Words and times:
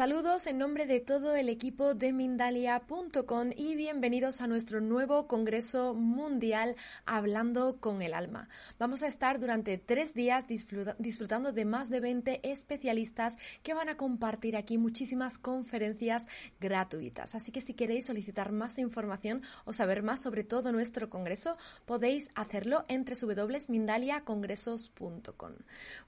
Saludos 0.00 0.46
en 0.46 0.56
nombre 0.56 0.86
de 0.86 1.00
todo 1.00 1.36
el 1.36 1.50
equipo 1.50 1.92
de 1.92 2.14
Mindalia.com 2.14 3.50
y 3.54 3.76
bienvenidos 3.76 4.40
a 4.40 4.46
nuestro 4.46 4.80
nuevo 4.80 5.26
Congreso 5.26 5.92
Mundial 5.92 6.74
Hablando 7.04 7.76
con 7.80 8.00
el 8.00 8.14
Alma. 8.14 8.48
Vamos 8.78 9.02
a 9.02 9.08
estar 9.08 9.38
durante 9.38 9.76
tres 9.76 10.14
días 10.14 10.46
disfrutando 10.48 11.52
de 11.52 11.66
más 11.66 11.90
de 11.90 12.00
20 12.00 12.50
especialistas 12.50 13.36
que 13.62 13.74
van 13.74 13.90
a 13.90 13.98
compartir 13.98 14.56
aquí 14.56 14.78
muchísimas 14.78 15.36
conferencias 15.36 16.28
gratuitas. 16.62 17.34
Así 17.34 17.52
que 17.52 17.60
si 17.60 17.74
queréis 17.74 18.06
solicitar 18.06 18.52
más 18.52 18.78
información 18.78 19.42
o 19.66 19.74
saber 19.74 20.02
más 20.02 20.22
sobre 20.22 20.44
todo 20.44 20.72
nuestro 20.72 21.10
Congreso, 21.10 21.58
podéis 21.84 22.30
hacerlo 22.36 22.86
entre 22.88 23.16
www.mindaliacongresos.com. 23.20 25.52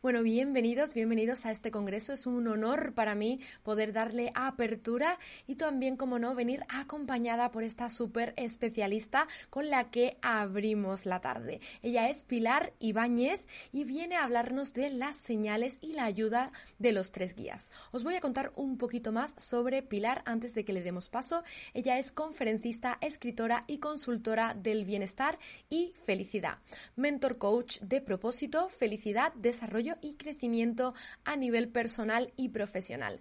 Bueno, 0.01 0.23
bienvenidos, 0.23 0.95
bienvenidos 0.95 1.45
a 1.45 1.51
este 1.51 1.71
Congreso. 1.71 2.15
Es 2.15 2.27
un 2.27 2.49
honor 2.49 2.95
para 2.95 3.15
mí 3.15 3.39
poder 3.63 3.82
darle 3.91 4.31
apertura 4.37 5.19
y 5.49 5.57
también, 5.57 5.97
como 5.97 6.21
no, 6.21 6.37
venir 6.37 6.65
acompañada 6.69 7.51
por 7.51 7.65
esta 7.65 7.89
súper 7.89 8.33
especialista 8.37 9.27
con 9.51 9.71
la 9.71 9.91
que 9.91 10.19
abrimos 10.23 11.07
la 11.07 11.21
tarde. 11.21 11.61
Ella 11.83 12.09
es 12.09 12.23
Pilar 12.23 12.73
Ibáñez 12.79 13.45
y 13.73 13.83
viene 13.83 14.15
a 14.15 14.23
hablarnos 14.23 14.75
de 14.75 14.91
las 14.91 15.17
señales 15.17 15.79
y 15.81 15.95
la 15.95 16.05
ayuda 16.05 16.53
de 16.79 16.93
los 16.93 17.11
tres 17.11 17.35
guías. 17.35 17.73
Os 17.91 18.05
voy 18.05 18.15
a 18.15 18.21
contar 18.21 18.53
un 18.55 18.79
poquito 18.79 19.11
más 19.11 19.35
sobre 19.39 19.83
Pilar 19.83 20.23
antes 20.27 20.55
de 20.55 20.65
que 20.65 20.73
le 20.73 20.83
demos 20.83 21.09
paso. 21.09 21.43
Ella 21.75 21.99
es 21.99 22.13
conferencista, 22.13 22.99
escritora 23.01 23.65
y 23.67 23.79
consultora 23.79 24.55
del 24.55 24.85
bienestar 24.85 25.39
y 25.71 25.93
felicidad. 26.05 26.59
Mentor 26.95 27.39
coach 27.39 27.81
de 27.81 28.01
propósito, 28.01 28.69
felicidad, 28.69 29.33
desarrollo 29.35 29.97
y 30.03 30.15
crecimiento 30.15 30.95
a 31.25 31.37
nivel 31.37 31.69
personal 31.69 32.33
y 32.37 32.51
profesional 32.51 33.21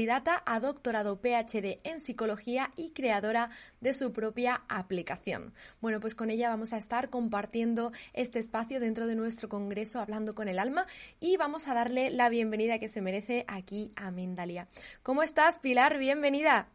candidata 0.00 0.42
a 0.46 0.60
doctorado 0.60 1.20
PhD 1.20 1.78
en 1.84 2.00
psicología 2.00 2.70
y 2.74 2.92
creadora 2.92 3.50
de 3.82 3.92
su 3.92 4.14
propia 4.14 4.62
aplicación. 4.70 5.52
Bueno, 5.82 6.00
pues 6.00 6.14
con 6.14 6.30
ella 6.30 6.48
vamos 6.48 6.72
a 6.72 6.78
estar 6.78 7.10
compartiendo 7.10 7.92
este 8.14 8.38
espacio 8.38 8.80
dentro 8.80 9.06
de 9.06 9.14
nuestro 9.14 9.50
congreso 9.50 10.00
Hablando 10.00 10.34
con 10.34 10.48
el 10.48 10.58
Alma 10.58 10.86
y 11.20 11.36
vamos 11.36 11.68
a 11.68 11.74
darle 11.74 12.08
la 12.08 12.30
bienvenida 12.30 12.78
que 12.78 12.88
se 12.88 13.02
merece 13.02 13.44
aquí 13.46 13.92
a 13.94 14.10
Mindalia. 14.10 14.68
¿Cómo 15.02 15.22
estás, 15.22 15.58
Pilar? 15.58 15.98
Bienvenida. 15.98 16.70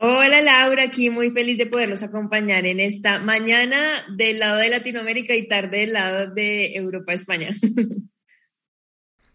Hola 0.00 0.40
Laura, 0.40 0.82
aquí 0.82 1.10
muy 1.10 1.30
feliz 1.30 1.56
de 1.56 1.66
poderlos 1.66 2.02
acompañar 2.02 2.66
en 2.66 2.80
esta 2.80 3.20
mañana 3.20 4.04
del 4.16 4.40
lado 4.40 4.56
de 4.56 4.70
Latinoamérica 4.70 5.36
y 5.36 5.46
tarde 5.46 5.78
del 5.78 5.92
lado 5.92 6.34
de 6.34 6.74
Europa, 6.74 7.12
España. 7.12 7.50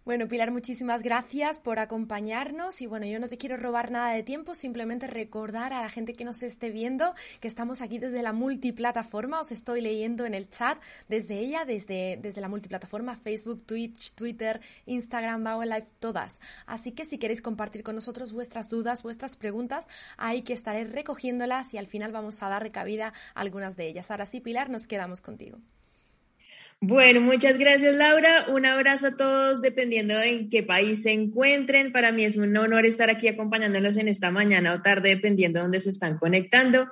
Bueno, 0.09 0.27
Pilar, 0.27 0.49
muchísimas 0.49 1.03
gracias 1.03 1.59
por 1.59 1.77
acompañarnos 1.77 2.81
y 2.81 2.87
bueno, 2.87 3.05
yo 3.05 3.19
no 3.19 3.27
te 3.27 3.37
quiero 3.37 3.57
robar 3.57 3.91
nada 3.91 4.11
de 4.11 4.23
tiempo, 4.23 4.55
simplemente 4.55 5.05
recordar 5.05 5.71
a 5.71 5.83
la 5.83 5.89
gente 5.89 6.15
que 6.15 6.25
nos 6.25 6.41
esté 6.41 6.71
viendo 6.71 7.13
que 7.39 7.47
estamos 7.47 7.79
aquí 7.83 7.99
desde 7.99 8.23
la 8.23 8.33
multiplataforma, 8.33 9.39
os 9.39 9.51
estoy 9.51 9.81
leyendo 9.81 10.25
en 10.25 10.33
el 10.33 10.49
chat 10.49 10.81
desde 11.09 11.37
ella, 11.37 11.63
desde, 11.63 12.17
desde 12.19 12.41
la 12.41 12.47
multiplataforma 12.47 13.17
Facebook, 13.17 13.63
Twitch, 13.67 14.13
Twitter, 14.13 14.61
Instagram, 14.87 15.43
Bao 15.43 15.63
Live, 15.63 15.85
todas. 15.99 16.39
Así 16.65 16.91
que 16.91 17.05
si 17.05 17.19
queréis 17.19 17.43
compartir 17.43 17.83
con 17.83 17.93
nosotros 17.93 18.33
vuestras 18.33 18.67
dudas, 18.67 19.03
vuestras 19.03 19.35
preguntas, 19.35 19.87
ahí 20.17 20.41
que 20.41 20.53
estaré 20.53 20.85
recogiéndolas 20.85 21.75
y 21.75 21.77
al 21.77 21.85
final 21.85 22.11
vamos 22.11 22.41
a 22.41 22.49
dar 22.49 22.71
cabida 22.71 23.13
a 23.35 23.41
algunas 23.41 23.77
de 23.77 23.87
ellas. 23.87 24.09
Ahora 24.09 24.25
sí, 24.25 24.41
Pilar, 24.41 24.71
nos 24.71 24.87
quedamos 24.87 25.21
contigo. 25.21 25.59
Bueno, 26.81 27.19
muchas 27.19 27.57
gracias 27.57 27.93
Laura. 27.93 28.45
Un 28.47 28.65
abrazo 28.65 29.07
a 29.07 29.17
todos 29.17 29.59
dependiendo 29.59 30.17
de 30.17 30.29
en 30.29 30.49
qué 30.49 30.63
país 30.63 31.03
se 31.03 31.11
encuentren. 31.11 31.91
Para 31.91 32.13
mí 32.13 32.23
es 32.23 32.37
un 32.37 32.55
honor 32.55 32.85
estar 32.85 33.09
aquí 33.09 33.27
acompañándolos 33.27 33.97
en 33.97 34.07
esta 34.07 34.31
mañana 34.31 34.73
o 34.73 34.81
tarde, 34.81 35.09
dependiendo 35.09 35.59
de 35.59 35.63
dónde 35.63 35.81
se 35.81 35.89
están 35.89 36.17
conectando. 36.17 36.87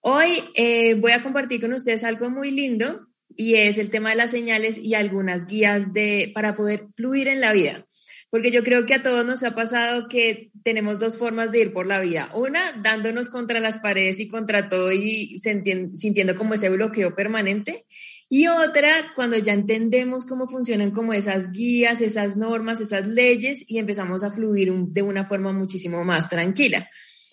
Hoy 0.00 0.42
eh, 0.54 0.94
voy 0.94 1.12
a 1.12 1.22
compartir 1.22 1.60
con 1.60 1.72
ustedes 1.72 2.02
algo 2.02 2.30
muy 2.30 2.50
lindo 2.50 3.06
y 3.36 3.54
es 3.54 3.78
el 3.78 3.90
tema 3.90 4.10
de 4.10 4.16
las 4.16 4.32
señales 4.32 4.76
y 4.76 4.94
algunas 4.94 5.46
guías 5.46 5.92
de, 5.92 6.32
para 6.34 6.54
poder 6.54 6.86
fluir 6.96 7.28
en 7.28 7.40
la 7.40 7.52
vida. 7.52 7.84
Porque 8.30 8.50
yo 8.50 8.64
creo 8.64 8.86
que 8.86 8.94
a 8.94 9.02
todos 9.02 9.24
nos 9.24 9.44
ha 9.44 9.54
pasado 9.54 10.08
que 10.08 10.50
tenemos 10.64 10.98
dos 10.98 11.16
formas 11.16 11.52
de 11.52 11.60
ir 11.60 11.72
por 11.72 11.86
la 11.86 12.00
vida. 12.00 12.28
Una, 12.34 12.72
dándonos 12.72 13.30
contra 13.30 13.60
las 13.60 13.78
paredes 13.78 14.18
y 14.18 14.28
contra 14.28 14.68
todo 14.68 14.92
y 14.92 15.38
sintiendo 15.38 16.34
como 16.34 16.54
ese 16.54 16.68
bloqueo 16.68 17.14
permanente. 17.14 17.86
Y 18.30 18.46
otra, 18.46 19.12
cuando 19.14 19.38
ya 19.38 19.54
entendemos 19.54 20.26
cómo 20.26 20.46
funcionan 20.46 20.90
como 20.90 21.14
esas 21.14 21.50
guías, 21.50 22.02
esas 22.02 22.36
normas, 22.36 22.80
esas 22.80 23.06
leyes 23.06 23.64
y 23.66 23.78
empezamos 23.78 24.22
a 24.22 24.30
fluir 24.30 24.70
de 24.72 25.02
una 25.02 25.26
forma 25.26 25.52
muchísimo 25.52 26.04
más 26.04 26.28
tranquila. 26.28 26.90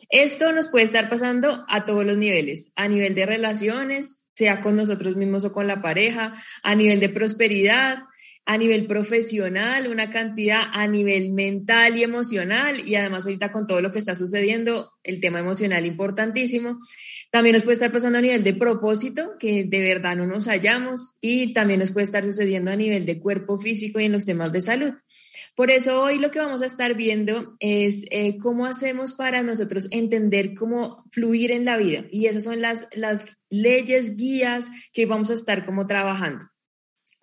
Esto 0.10 0.52
nos 0.54 0.70
puede 0.70 0.86
estar 0.86 1.10
pasando 1.10 1.66
a 1.68 1.86
todos 1.86 2.06
los 2.06 2.18
niveles, 2.18 2.72
a 2.76 2.88
nivel 2.88 3.16
de 3.16 3.26
relaciones, 3.26 4.30
sea 4.36 4.62
con 4.62 4.76
nosotros 4.76 5.16
mismos 5.16 5.44
o 5.46 5.52
con 5.52 5.68
la 5.68 5.82
pareja, 5.82 6.34
a 6.64 6.76
nivel 6.76 7.00
de 7.00 7.10
prosperidad, 7.10 8.00
a 8.46 8.58
nivel 8.58 8.86
profesional, 8.86 9.88
una 9.88 10.12
cantidad 10.12 10.62
a 10.72 10.88
nivel 10.88 11.32
mental 11.34 11.98
y 11.98 12.04
emocional, 12.04 12.88
y 12.88 12.96
además 12.96 13.26
ahorita 13.26 13.52
con 13.52 13.66
todo 13.66 13.82
lo 13.82 13.92
que 13.92 14.00
está 14.00 14.14
sucediendo, 14.14 14.92
el 15.04 15.20
tema 15.20 15.40
emocional 15.40 15.86
importantísimo. 15.86 16.80
También 17.32 17.54
nos 17.54 17.64
puede 17.64 17.74
estar 17.74 17.92
pasando 17.92 18.20
a 18.20 18.22
nivel 18.22 18.44
de 18.44 18.54
propósito, 18.54 19.32
que 19.40 19.64
de 19.64 19.82
verdad 19.82 20.16
no 20.16 20.28
nos 20.28 20.46
hallamos, 20.48 21.16
y 21.22 21.54
también 21.54 21.80
nos 21.80 21.92
puede 21.92 22.04
estar 22.04 22.24
sucediendo 22.24 22.72
a 22.72 22.76
nivel 22.76 23.06
de 23.06 23.20
cuerpo 23.20 23.58
físico 23.58 24.00
y 24.00 24.06
en 24.06 24.12
los 24.12 24.26
temas 24.26 24.52
de 24.52 24.62
salud. 24.62 24.94
Por 25.56 25.72
eso 25.72 26.02
hoy 26.02 26.20
lo 26.20 26.32
que 26.32 26.40
vamos 26.40 26.62
a 26.62 26.66
estar 26.66 26.96
viendo 26.96 27.56
es 27.60 28.06
eh, 28.12 28.38
cómo 28.38 28.66
hacemos 28.66 29.14
para 29.14 29.42
nosotros 29.42 29.88
entender 29.90 30.54
cómo 30.54 31.06
fluir 31.12 31.52
en 31.52 31.64
la 31.64 31.78
vida. 31.78 32.06
Y 32.12 32.26
esas 32.26 32.44
son 32.44 32.62
las, 32.62 32.88
las 32.92 33.38
leyes, 33.50 34.18
guías 34.18 34.66
que 34.92 35.06
vamos 35.06 35.32
a 35.32 35.34
estar 35.34 35.66
como 35.66 35.88
trabajando. 35.88 36.50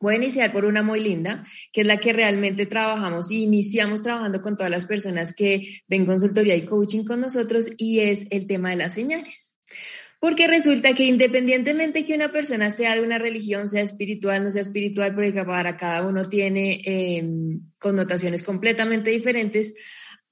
Voy 0.03 0.15
a 0.15 0.17
iniciar 0.17 0.53
por 0.53 0.65
una 0.65 0.83
muy 0.83 0.99
linda, 0.99 1.45
que 1.73 1.83
es 1.83 1.87
la 1.87 1.99
que 1.99 2.13
realmente 2.13 2.67
trabajamos 2.67 3.31
y 3.31 3.45
iniciamos 3.45 4.03
trabajando 4.03 4.43
con 4.43 4.57
todas 4.57 4.71
las 4.71 4.85
personas 4.85 5.33
que 5.33 5.83
ven 5.87 6.07
consultoría 6.07 6.57
y 6.57 6.67
coaching 6.67 7.05
con 7.05 7.21
nosotros 7.21 7.71
y 7.77 8.01
es 8.01 8.27
el 8.31 8.49
tema 8.49 8.71
de 8.71 8.77
las 8.77 8.95
señales. 8.95 9.57
Porque 10.19 10.49
resulta 10.49 10.93
que 10.95 11.05
independientemente 11.05 12.05
que 12.05 12.17
una 12.17 12.33
persona 12.33 12.71
sea 12.71 12.97
de 12.97 13.03
una 13.03 13.19
religión, 13.19 13.69
sea 13.69 13.83
espiritual, 13.83 14.43
no 14.43 14.51
sea 14.51 14.63
espiritual, 14.63 15.15
porque 15.15 15.45
para 15.45 15.77
cada 15.77 16.05
uno 16.05 16.29
tiene 16.29 16.83
em, 16.85 17.61
connotaciones 17.79 18.43
completamente 18.43 19.11
diferentes, 19.11 19.73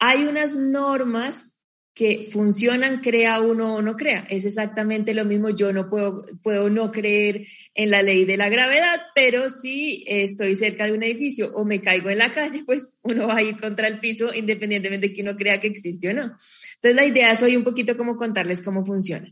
hay 0.01 0.25
unas 0.25 0.57
normas 0.57 1.60
que 2.01 2.27
funcionan, 2.33 3.03
crea 3.03 3.43
uno 3.43 3.75
o 3.75 3.83
no 3.83 3.95
crea. 3.95 4.27
Es 4.31 4.47
exactamente 4.47 5.13
lo 5.13 5.27
mismo. 5.27 5.51
Yo 5.51 5.71
no 5.71 5.91
puedo, 5.91 6.25
puedo 6.43 6.71
no 6.71 6.91
creer 6.91 7.47
en 7.75 7.91
la 7.91 8.01
ley 8.01 8.25
de 8.25 8.39
la 8.39 8.49
gravedad, 8.49 9.03
pero 9.15 9.51
si 9.51 10.03
estoy 10.07 10.57
cerca 10.57 10.87
de 10.87 10.93
un 10.93 11.03
edificio 11.03 11.53
o 11.53 11.67
me 11.67 11.83
caigo 11.83 12.09
en 12.09 12.17
la 12.17 12.31
calle, 12.31 12.63
pues 12.67 12.97
uno 13.03 13.27
va 13.27 13.37
a 13.37 13.43
ir 13.43 13.61
contra 13.61 13.87
el 13.87 14.01
piso 14.01 14.33
independientemente 14.33 15.09
de 15.09 15.13
que 15.13 15.21
uno 15.21 15.37
crea 15.37 15.61
que 15.61 15.67
existe 15.67 16.09
o 16.09 16.15
no. 16.15 16.23
Entonces 16.23 16.97
la 16.97 17.05
idea 17.05 17.33
es 17.33 17.43
hoy 17.43 17.55
un 17.55 17.65
poquito 17.65 17.99
como 17.99 18.17
contarles 18.17 18.63
cómo 18.63 18.83
funciona. 18.83 19.31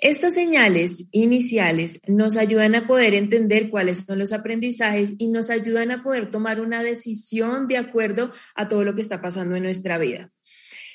Estas 0.00 0.34
señales 0.34 1.06
iniciales 1.12 2.00
nos 2.08 2.36
ayudan 2.36 2.74
a 2.74 2.88
poder 2.88 3.14
entender 3.14 3.70
cuáles 3.70 3.98
son 3.98 4.18
los 4.18 4.32
aprendizajes 4.32 5.14
y 5.18 5.28
nos 5.28 5.50
ayudan 5.50 5.92
a 5.92 6.02
poder 6.02 6.32
tomar 6.32 6.60
una 6.60 6.82
decisión 6.82 7.68
de 7.68 7.76
acuerdo 7.76 8.32
a 8.56 8.66
todo 8.66 8.82
lo 8.82 8.96
que 8.96 9.02
está 9.02 9.22
pasando 9.22 9.54
en 9.54 9.62
nuestra 9.62 9.98
vida. 9.98 10.32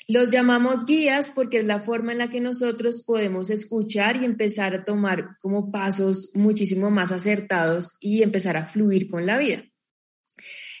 Los 0.06 0.30
llamamos 0.30 0.84
guías 0.84 1.30
porque 1.30 1.60
es 1.60 1.64
la 1.64 1.80
forma 1.80 2.12
en 2.12 2.18
la 2.18 2.28
que 2.28 2.40
nosotros 2.40 3.02
podemos 3.02 3.48
escuchar 3.48 4.16
y 4.16 4.26
empezar 4.26 4.74
a 4.74 4.84
tomar 4.84 5.36
como 5.40 5.70
pasos 5.70 6.30
muchísimo 6.34 6.90
más 6.90 7.10
acertados 7.10 7.96
y 8.00 8.22
empezar 8.22 8.56
a 8.58 8.66
fluir 8.66 9.08
con 9.08 9.24
la 9.24 9.38
vida. 9.38 9.64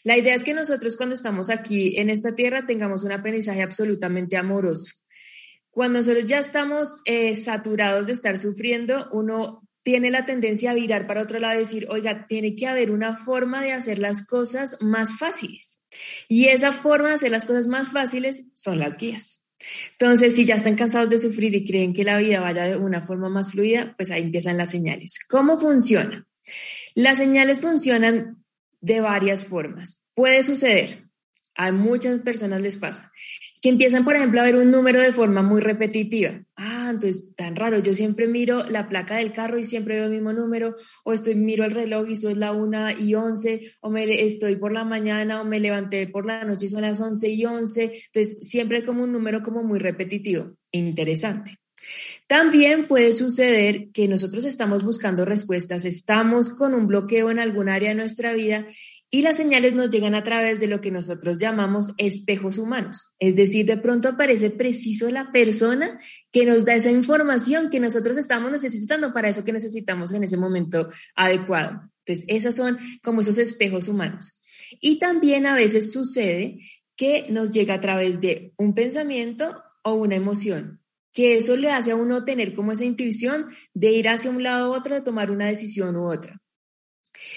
La 0.02 0.18
idea 0.18 0.34
es 0.34 0.44
que 0.44 0.52
nosotros 0.52 0.96
cuando 0.96 1.14
estamos 1.14 1.48
aquí 1.48 1.96
en 1.96 2.10
esta 2.10 2.34
tierra 2.34 2.66
tengamos 2.66 3.04
un 3.04 3.12
aprendizaje 3.12 3.62
absolutamente 3.62 4.36
amoroso. 4.36 4.92
Cuando 5.70 6.00
nosotros 6.00 6.26
ya 6.26 6.38
estamos 6.38 6.90
eh, 7.06 7.34
saturados 7.34 8.06
de 8.06 8.12
estar 8.12 8.36
sufriendo, 8.36 9.08
uno 9.12 9.63
tiene 9.84 10.10
la 10.10 10.24
tendencia 10.24 10.72
a 10.72 10.74
virar 10.74 11.06
para 11.06 11.22
otro 11.22 11.38
lado 11.38 11.54
y 11.54 11.58
decir, 11.58 11.86
oiga, 11.90 12.26
tiene 12.26 12.56
que 12.56 12.66
haber 12.66 12.90
una 12.90 13.14
forma 13.14 13.62
de 13.62 13.72
hacer 13.72 13.98
las 13.98 14.26
cosas 14.26 14.78
más 14.80 15.16
fáciles. 15.18 15.80
Y 16.28 16.46
esa 16.46 16.72
forma 16.72 17.10
de 17.10 17.14
hacer 17.14 17.30
las 17.30 17.44
cosas 17.44 17.68
más 17.68 17.90
fáciles 17.90 18.44
son 18.54 18.78
las 18.78 18.96
guías. 18.96 19.44
Entonces, 19.92 20.34
si 20.34 20.44
ya 20.46 20.56
están 20.56 20.74
cansados 20.74 21.10
de 21.10 21.18
sufrir 21.18 21.54
y 21.54 21.64
creen 21.64 21.92
que 21.92 22.02
la 22.02 22.18
vida 22.18 22.40
vaya 22.40 22.64
de 22.64 22.76
una 22.76 23.02
forma 23.02 23.28
más 23.28 23.52
fluida, 23.52 23.94
pues 23.96 24.10
ahí 24.10 24.22
empiezan 24.22 24.56
las 24.56 24.70
señales. 24.70 25.18
¿Cómo 25.28 25.58
funciona? 25.58 26.26
Las 26.94 27.18
señales 27.18 27.60
funcionan 27.60 28.42
de 28.80 29.00
varias 29.00 29.46
formas. 29.46 30.02
Puede 30.14 30.42
suceder, 30.42 31.04
a 31.54 31.72
muchas 31.72 32.20
personas 32.20 32.62
les 32.62 32.76
pasa, 32.78 33.12
que 33.62 33.68
empiezan, 33.68 34.04
por 34.04 34.16
ejemplo, 34.16 34.40
a 34.40 34.44
ver 34.44 34.56
un 34.56 34.70
número 34.70 35.00
de 35.00 35.12
forma 35.12 35.42
muy 35.42 35.60
repetitiva. 35.60 36.42
Ah, 36.56 36.73
entonces 36.90 37.34
tan 37.36 37.56
raro, 37.56 37.78
yo 37.78 37.94
siempre 37.94 38.26
miro 38.26 38.64
la 38.68 38.88
placa 38.88 39.16
del 39.16 39.32
carro 39.32 39.58
y 39.58 39.64
siempre 39.64 39.96
veo 39.96 40.04
el 40.04 40.10
mismo 40.10 40.32
número, 40.32 40.76
o 41.04 41.12
estoy 41.12 41.34
miro 41.34 41.64
el 41.64 41.72
reloj 41.72 42.08
y 42.08 42.16
son 42.16 42.40
la 42.40 42.52
1 42.52 42.98
y 43.00 43.14
11, 43.14 43.72
o 43.80 43.90
me 43.90 44.22
estoy 44.22 44.56
por 44.56 44.72
la 44.72 44.84
mañana 44.84 45.40
o 45.40 45.44
me 45.44 45.60
levanté 45.60 46.06
por 46.06 46.26
la 46.26 46.44
noche 46.44 46.66
y 46.66 46.68
son 46.68 46.82
las 46.82 47.00
11 47.00 47.28
y 47.28 47.44
11, 47.44 47.82
entonces 48.06 48.38
siempre 48.40 48.84
como 48.84 49.02
un 49.02 49.12
número 49.12 49.42
como 49.42 49.62
muy 49.62 49.78
repetitivo, 49.78 50.56
interesante. 50.72 51.58
También 52.26 52.88
puede 52.88 53.12
suceder 53.12 53.90
que 53.92 54.08
nosotros 54.08 54.44
estamos 54.44 54.82
buscando 54.82 55.24
respuestas, 55.24 55.84
estamos 55.84 56.48
con 56.48 56.72
un 56.74 56.86
bloqueo 56.86 57.30
en 57.30 57.38
algún 57.38 57.68
área 57.68 57.90
de 57.90 57.94
nuestra 57.94 58.32
vida 58.32 58.66
y 59.14 59.22
las 59.22 59.36
señales 59.36 59.74
nos 59.74 59.90
llegan 59.90 60.16
a 60.16 60.24
través 60.24 60.58
de 60.58 60.66
lo 60.66 60.80
que 60.80 60.90
nosotros 60.90 61.38
llamamos 61.38 61.94
espejos 61.98 62.58
humanos. 62.58 63.14
Es 63.20 63.36
decir, 63.36 63.64
de 63.64 63.76
pronto 63.76 64.08
aparece 64.08 64.50
preciso 64.50 65.08
la 65.08 65.30
persona 65.30 66.00
que 66.32 66.44
nos 66.44 66.64
da 66.64 66.74
esa 66.74 66.90
información 66.90 67.70
que 67.70 67.78
nosotros 67.78 68.16
estamos 68.16 68.50
necesitando 68.50 69.12
para 69.12 69.28
eso 69.28 69.44
que 69.44 69.52
necesitamos 69.52 70.12
en 70.12 70.24
ese 70.24 70.36
momento 70.36 70.88
adecuado. 71.14 71.82
Entonces, 72.04 72.24
esos 72.26 72.56
son 72.56 72.76
como 73.04 73.20
esos 73.20 73.38
espejos 73.38 73.86
humanos. 73.86 74.42
Y 74.80 74.98
también 74.98 75.46
a 75.46 75.54
veces 75.54 75.92
sucede 75.92 76.58
que 76.96 77.26
nos 77.30 77.52
llega 77.52 77.74
a 77.74 77.80
través 77.80 78.20
de 78.20 78.52
un 78.56 78.74
pensamiento 78.74 79.62
o 79.84 79.92
una 79.94 80.16
emoción, 80.16 80.80
que 81.12 81.36
eso 81.36 81.56
le 81.56 81.70
hace 81.70 81.92
a 81.92 81.96
uno 81.96 82.24
tener 82.24 82.52
como 82.52 82.72
esa 82.72 82.84
intuición 82.84 83.46
de 83.74 83.92
ir 83.92 84.08
hacia 84.08 84.32
un 84.32 84.42
lado 84.42 84.72
u 84.72 84.74
otro, 84.74 84.92
de 84.92 85.02
tomar 85.02 85.30
una 85.30 85.46
decisión 85.46 85.94
u 85.94 86.10
otra. 86.10 86.40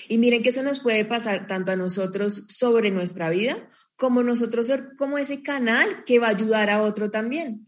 Y 0.08 0.18
miren 0.18 0.44
que 0.44 0.50
eso 0.50 0.64
nos 0.64 0.80
puede 0.80 1.06
pasar 1.06 1.48
tanto 1.48 1.72
a 1.72 1.76
nosotros 1.76 2.46
sobre 2.50 2.92
nuestra 2.92 3.30
vida 3.30 3.70
como 3.98 4.24
nosotros 4.24 4.72
como 4.98 5.18
ese 5.18 5.42
canal 5.42 6.04
que 6.06 6.20
va 6.20 6.28
a 6.28 6.32
ayudar 6.32 6.70
a 6.70 6.84
otro 6.84 7.10
también. 7.10 7.66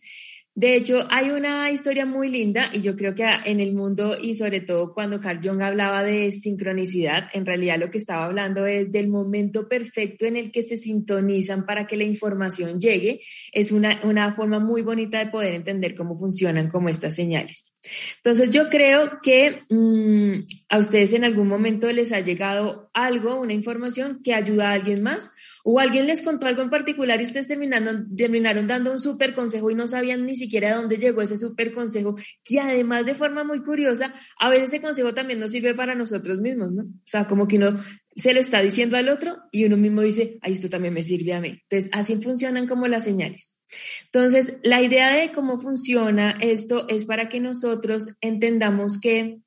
De 0.55 0.75
hecho, 0.75 1.07
hay 1.09 1.29
una 1.29 1.71
historia 1.71 2.05
muy 2.05 2.27
linda 2.27 2.69
y 2.73 2.81
yo 2.81 2.95
creo 2.97 3.15
que 3.15 3.25
en 3.45 3.61
el 3.61 3.73
mundo 3.73 4.17
y 4.21 4.33
sobre 4.33 4.59
todo 4.59 4.93
cuando 4.93 5.21
Carl 5.21 5.39
Jung 5.41 5.61
hablaba 5.61 6.03
de 6.03 6.33
sincronicidad, 6.33 7.29
en 7.31 7.45
realidad 7.45 7.79
lo 7.79 7.89
que 7.89 7.97
estaba 7.97 8.25
hablando 8.25 8.65
es 8.65 8.91
del 8.91 9.07
momento 9.07 9.69
perfecto 9.69 10.25
en 10.25 10.35
el 10.35 10.51
que 10.51 10.61
se 10.61 10.75
sintonizan 10.75 11.65
para 11.65 11.87
que 11.87 11.95
la 11.95 12.03
información 12.03 12.77
llegue. 12.79 13.21
Es 13.53 13.71
una, 13.71 14.01
una 14.03 14.33
forma 14.33 14.59
muy 14.59 14.81
bonita 14.81 15.19
de 15.19 15.31
poder 15.31 15.53
entender 15.53 15.95
cómo 15.95 16.17
funcionan 16.17 16.69
como 16.69 16.89
estas 16.89 17.15
señales. 17.15 17.78
Entonces 18.17 18.49
yo 18.49 18.69
creo 18.69 19.19
que 19.21 19.63
mm, 19.69 20.45
a 20.69 20.77
ustedes 20.77 21.13
en 21.13 21.23
algún 21.23 21.47
momento 21.47 21.91
les 21.91 22.11
ha 22.11 22.19
llegado 22.19 22.89
algo, 22.93 23.39
una 23.39 23.53
información 23.53 24.21
que 24.23 24.33
ayuda 24.33 24.69
a 24.69 24.73
alguien 24.73 25.03
más 25.03 25.31
o 25.63 25.79
alguien 25.79 26.07
les 26.07 26.21
contó 26.21 26.47
algo 26.47 26.61
en 26.61 26.69
particular 26.69 27.19
y 27.19 27.25
ustedes 27.25 27.47
terminaron, 27.47 28.67
dando 28.67 28.91
un 28.91 28.99
súper 28.99 29.33
consejo 29.35 29.69
y 29.69 29.75
no 29.75 29.87
sabían 29.87 30.25
ni 30.25 30.35
siquiera 30.35 30.69
de 30.69 30.75
dónde 30.75 30.97
llegó 30.97 31.21
ese 31.21 31.37
súper 31.37 31.73
consejo, 31.73 32.15
que 32.43 32.59
además 32.59 33.05
de 33.05 33.15
forma 33.15 33.43
muy 33.43 33.61
curiosa, 33.63 34.13
a 34.39 34.49
veces 34.49 34.69
ese 34.69 34.81
consejo 34.81 35.13
también 35.13 35.39
nos 35.39 35.51
sirve 35.51 35.73
para 35.73 35.95
nosotros 35.95 36.39
mismos, 36.39 36.71
¿no? 36.71 36.83
O 36.83 37.05
sea, 37.05 37.27
como 37.27 37.47
que 37.47 37.57
uno 37.57 37.79
se 38.15 38.33
lo 38.33 38.39
está 38.39 38.61
diciendo 38.61 38.97
al 38.97 39.09
otro 39.09 39.37
y 39.51 39.65
uno 39.65 39.77
mismo 39.77 40.01
dice, 40.01 40.37
ay, 40.41 40.53
esto 40.53 40.69
también 40.69 40.93
me 40.93 41.03
sirve 41.03 41.33
a 41.33 41.41
mí. 41.41 41.59
Entonces, 41.69 41.89
así 41.93 42.15
funcionan 42.17 42.67
como 42.67 42.87
las 42.87 43.03
señales. 43.03 43.57
Entonces, 44.05 44.57
la 44.63 44.81
idea 44.81 45.15
de 45.15 45.31
cómo 45.31 45.59
funciona 45.59 46.37
esto 46.41 46.87
es 46.89 47.05
para 47.05 47.29
que 47.29 47.39
nosotros 47.39 48.15
entendamos 48.21 48.99
que 48.99 49.39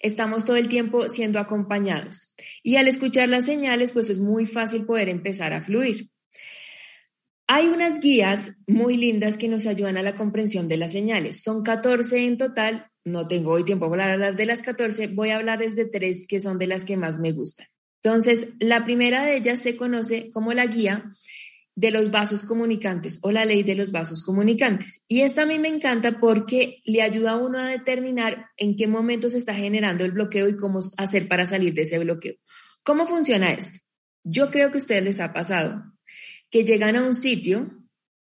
estamos 0.00 0.44
todo 0.44 0.56
el 0.56 0.68
tiempo 0.68 1.08
siendo 1.08 1.38
acompañados. 1.38 2.34
Y 2.62 2.76
al 2.76 2.88
escuchar 2.88 3.28
las 3.28 3.46
señales, 3.46 3.92
pues 3.92 4.10
es 4.10 4.18
muy 4.18 4.46
fácil 4.46 4.84
poder 4.86 5.08
empezar 5.08 5.52
a 5.52 5.62
fluir. 5.62 6.10
Hay 7.48 7.68
unas 7.68 8.00
guías 8.00 8.56
muy 8.66 8.96
lindas 8.96 9.38
que 9.38 9.48
nos 9.48 9.66
ayudan 9.66 9.96
a 9.96 10.02
la 10.02 10.16
comprensión 10.16 10.66
de 10.66 10.76
las 10.76 10.92
señales. 10.92 11.42
Son 11.42 11.62
14 11.62 12.26
en 12.26 12.38
total. 12.38 12.90
No 13.04 13.28
tengo 13.28 13.52
hoy 13.52 13.64
tiempo 13.64 13.88
para 13.88 14.12
hablar 14.12 14.34
de 14.34 14.46
las 14.46 14.62
14. 14.62 15.08
Voy 15.08 15.30
a 15.30 15.36
hablar 15.36 15.60
de 15.60 15.84
tres 15.84 16.26
que 16.26 16.40
son 16.40 16.58
de 16.58 16.66
las 16.66 16.84
que 16.84 16.96
más 16.96 17.20
me 17.20 17.30
gustan. 17.30 17.68
Entonces, 18.02 18.54
la 18.58 18.84
primera 18.84 19.24
de 19.24 19.36
ellas 19.36 19.60
se 19.60 19.76
conoce 19.76 20.30
como 20.30 20.52
la 20.52 20.66
guía 20.66 21.12
de 21.76 21.90
los 21.90 22.10
vasos 22.10 22.42
comunicantes 22.42 23.20
o 23.22 23.30
la 23.30 23.44
ley 23.44 23.62
de 23.62 23.74
los 23.76 23.92
vasos 23.92 24.22
comunicantes. 24.22 25.04
Y 25.06 25.20
esta 25.20 25.42
a 25.42 25.46
mí 25.46 25.58
me 25.58 25.68
encanta 25.68 26.18
porque 26.18 26.80
le 26.84 27.02
ayuda 27.02 27.32
a 27.32 27.36
uno 27.36 27.58
a 27.58 27.68
determinar 27.68 28.46
en 28.56 28.74
qué 28.76 28.88
momento 28.88 29.28
se 29.28 29.38
está 29.38 29.54
generando 29.54 30.04
el 30.04 30.12
bloqueo 30.12 30.48
y 30.48 30.56
cómo 30.56 30.80
hacer 30.96 31.28
para 31.28 31.46
salir 31.46 31.74
de 31.74 31.82
ese 31.82 31.98
bloqueo. 31.98 32.34
¿Cómo 32.82 33.06
funciona 33.06 33.52
esto? 33.52 33.78
Yo 34.24 34.50
creo 34.50 34.70
que 34.70 34.78
a 34.78 34.82
ustedes 34.82 35.04
les 35.04 35.20
ha 35.20 35.32
pasado 35.32 35.84
que 36.50 36.64
llegan 36.64 36.96
a 36.96 37.02
un 37.02 37.14
sitio, 37.14 37.70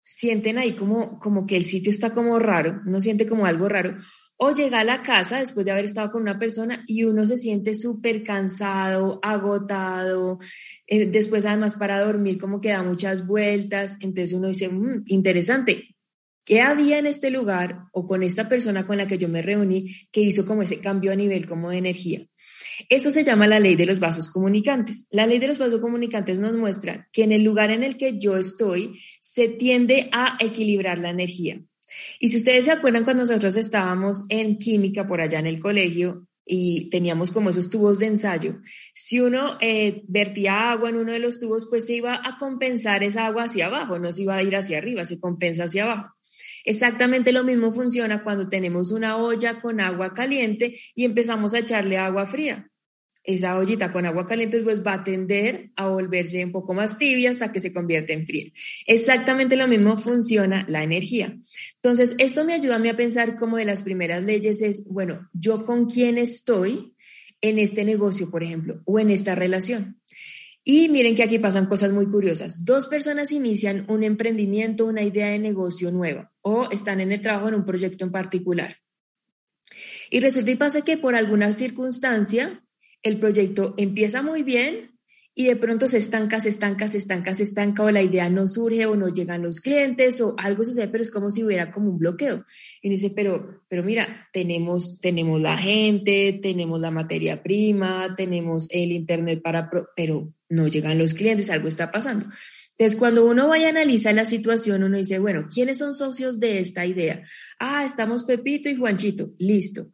sienten 0.02 0.58
ahí 0.58 0.74
como, 0.74 1.18
como 1.20 1.46
que 1.46 1.56
el 1.56 1.64
sitio 1.64 1.90
está 1.90 2.10
como 2.12 2.38
raro, 2.38 2.80
uno 2.86 3.00
siente 3.00 3.26
como 3.26 3.46
algo 3.46 3.68
raro, 3.68 3.98
o 4.42 4.52
llega 4.52 4.80
a 4.80 4.84
la 4.84 5.02
casa 5.02 5.38
después 5.38 5.66
de 5.66 5.72
haber 5.72 5.84
estado 5.84 6.10
con 6.10 6.22
una 6.22 6.38
persona 6.38 6.82
y 6.86 7.04
uno 7.04 7.26
se 7.26 7.36
siente 7.36 7.74
súper 7.74 8.24
cansado, 8.24 9.20
agotado, 9.22 10.38
eh, 10.86 11.06
después 11.06 11.44
además 11.44 11.74
para 11.74 12.02
dormir 12.02 12.38
como 12.38 12.60
que 12.60 12.70
da 12.70 12.82
muchas 12.82 13.26
vueltas, 13.26 13.98
entonces 14.00 14.32
uno 14.32 14.48
dice, 14.48 14.70
mm, 14.70 15.04
interesante, 15.08 15.94
¿qué 16.46 16.62
había 16.62 16.98
en 16.98 17.06
este 17.06 17.30
lugar 17.30 17.84
o 17.92 18.06
con 18.06 18.22
esta 18.22 18.48
persona 18.48 18.86
con 18.86 18.96
la 18.96 19.06
que 19.06 19.18
yo 19.18 19.28
me 19.28 19.42
reuní 19.42 19.94
que 20.10 20.22
hizo 20.22 20.46
como 20.46 20.62
ese 20.62 20.80
cambio 20.80 21.12
a 21.12 21.16
nivel 21.16 21.46
como 21.46 21.68
de 21.68 21.76
energía? 21.76 22.29
Eso 22.88 23.10
se 23.10 23.24
llama 23.24 23.46
la 23.46 23.60
ley 23.60 23.76
de 23.76 23.86
los 23.86 24.00
vasos 24.00 24.28
comunicantes. 24.28 25.06
La 25.10 25.26
ley 25.26 25.38
de 25.38 25.48
los 25.48 25.58
vasos 25.58 25.80
comunicantes 25.80 26.38
nos 26.38 26.54
muestra 26.54 27.08
que 27.12 27.24
en 27.24 27.32
el 27.32 27.42
lugar 27.42 27.70
en 27.70 27.84
el 27.84 27.96
que 27.96 28.18
yo 28.18 28.36
estoy 28.36 29.00
se 29.20 29.48
tiende 29.48 30.08
a 30.12 30.36
equilibrar 30.40 30.98
la 30.98 31.10
energía. 31.10 31.60
Y 32.18 32.28
si 32.28 32.36
ustedes 32.36 32.66
se 32.66 32.72
acuerdan 32.72 33.04
cuando 33.04 33.22
nosotros 33.22 33.56
estábamos 33.56 34.24
en 34.28 34.58
química 34.58 35.06
por 35.06 35.20
allá 35.20 35.38
en 35.38 35.46
el 35.46 35.60
colegio 35.60 36.26
y 36.44 36.88
teníamos 36.90 37.30
como 37.30 37.50
esos 37.50 37.70
tubos 37.70 37.98
de 37.98 38.06
ensayo, 38.06 38.60
si 38.94 39.20
uno 39.20 39.56
eh, 39.60 40.02
vertía 40.08 40.70
agua 40.70 40.90
en 40.90 40.96
uno 40.96 41.12
de 41.12 41.18
los 41.18 41.38
tubos, 41.38 41.66
pues 41.68 41.86
se 41.86 41.94
iba 41.94 42.14
a 42.14 42.38
compensar 42.38 43.02
esa 43.02 43.26
agua 43.26 43.44
hacia 43.44 43.66
abajo, 43.66 43.98
no 43.98 44.12
se 44.12 44.22
iba 44.22 44.36
a 44.36 44.42
ir 44.42 44.56
hacia 44.56 44.78
arriba, 44.78 45.04
se 45.04 45.18
compensa 45.18 45.64
hacia 45.64 45.84
abajo. 45.84 46.14
Exactamente 46.64 47.32
lo 47.32 47.42
mismo 47.44 47.72
funciona 47.72 48.22
cuando 48.22 48.48
tenemos 48.48 48.92
una 48.92 49.16
olla 49.16 49.60
con 49.60 49.80
agua 49.80 50.12
caliente 50.12 50.78
y 50.94 51.04
empezamos 51.04 51.54
a 51.54 51.60
echarle 51.60 51.96
agua 51.96 52.26
fría 52.26 52.69
esa 53.34 53.58
ollita 53.58 53.92
con 53.92 54.06
agua 54.06 54.26
caliente 54.26 54.62
pues 54.62 54.82
va 54.84 54.94
a 54.94 55.04
tender 55.04 55.70
a 55.76 55.88
volverse 55.88 56.44
un 56.44 56.52
poco 56.52 56.74
más 56.74 56.98
tibia 56.98 57.30
hasta 57.30 57.52
que 57.52 57.60
se 57.60 57.72
convierte 57.72 58.12
en 58.12 58.26
fría. 58.26 58.50
Exactamente 58.86 59.56
lo 59.56 59.68
mismo 59.68 59.96
funciona 59.96 60.64
la 60.68 60.82
energía. 60.82 61.36
Entonces, 61.76 62.14
esto 62.18 62.44
me 62.44 62.54
ayuda 62.54 62.76
a 62.76 62.78
mí 62.78 62.88
a 62.88 62.96
pensar 62.96 63.36
como 63.36 63.56
de 63.56 63.64
las 63.64 63.82
primeras 63.82 64.22
leyes 64.22 64.62
es, 64.62 64.86
bueno, 64.86 65.28
yo 65.32 65.64
con 65.64 65.86
quién 65.86 66.18
estoy 66.18 66.94
en 67.40 67.58
este 67.58 67.84
negocio, 67.84 68.30
por 68.30 68.42
ejemplo, 68.42 68.82
o 68.84 68.98
en 68.98 69.10
esta 69.10 69.34
relación. 69.34 70.00
Y 70.62 70.88
miren 70.90 71.14
que 71.14 71.22
aquí 71.22 71.38
pasan 71.38 71.66
cosas 71.66 71.90
muy 71.90 72.06
curiosas. 72.06 72.64
Dos 72.64 72.86
personas 72.86 73.32
inician 73.32 73.86
un 73.88 74.04
emprendimiento, 74.04 74.86
una 74.86 75.02
idea 75.02 75.28
de 75.28 75.38
negocio 75.38 75.90
nueva 75.90 76.32
o 76.42 76.70
están 76.70 77.00
en 77.00 77.12
el 77.12 77.20
trabajo 77.20 77.48
en 77.48 77.54
un 77.54 77.64
proyecto 77.64 78.04
en 78.04 78.12
particular. 78.12 78.76
Y 80.10 80.20
resulta 80.20 80.50
y 80.50 80.56
pasa 80.56 80.82
que 80.82 80.98
por 80.98 81.14
alguna 81.14 81.52
circunstancia 81.52 82.62
el 83.02 83.18
proyecto 83.18 83.74
empieza 83.76 84.22
muy 84.22 84.42
bien 84.42 84.90
y 85.34 85.44
de 85.44 85.56
pronto 85.56 85.86
se 85.86 85.98
estanca, 85.98 86.40
se 86.40 86.48
estanca, 86.48 86.88
se 86.88 86.98
estanca, 86.98 87.32
se 87.34 87.44
estanca 87.44 87.84
o 87.84 87.90
la 87.90 88.02
idea 88.02 88.28
no 88.28 88.46
surge 88.46 88.84
o 88.86 88.96
no 88.96 89.08
llegan 89.08 89.42
los 89.42 89.60
clientes 89.60 90.20
o 90.20 90.34
algo 90.36 90.64
sucede, 90.64 90.88
pero 90.88 91.02
es 91.02 91.10
como 91.10 91.30
si 91.30 91.44
hubiera 91.44 91.72
como 91.72 91.90
un 91.90 91.98
bloqueo. 91.98 92.44
Y 92.82 92.90
dice, 92.90 93.10
pero, 93.14 93.62
pero 93.68 93.82
mira, 93.82 94.28
tenemos, 94.32 95.00
tenemos 95.00 95.40
la 95.40 95.56
gente, 95.56 96.38
tenemos 96.42 96.80
la 96.80 96.90
materia 96.90 97.42
prima, 97.42 98.14
tenemos 98.16 98.68
el 98.70 98.92
internet 98.92 99.40
para, 99.40 99.70
pero 99.96 100.32
no 100.48 100.66
llegan 100.66 100.98
los 100.98 101.14
clientes, 101.14 101.50
algo 101.50 101.68
está 101.68 101.90
pasando. 101.90 102.26
Entonces, 102.76 102.98
cuando 102.98 103.24
uno 103.24 103.48
vaya 103.48 103.68
a 103.68 103.70
analizar 103.70 104.14
la 104.14 104.24
situación, 104.24 104.82
uno 104.82 104.96
dice, 104.96 105.18
bueno, 105.18 105.48
¿quiénes 105.52 105.78
son 105.78 105.94
socios 105.94 106.40
de 106.40 106.58
esta 106.58 106.86
idea? 106.86 107.22
Ah, 107.58 107.84
estamos 107.84 108.24
Pepito 108.24 108.68
y 108.68 108.76
Juanchito, 108.76 109.30
listo. 109.38 109.88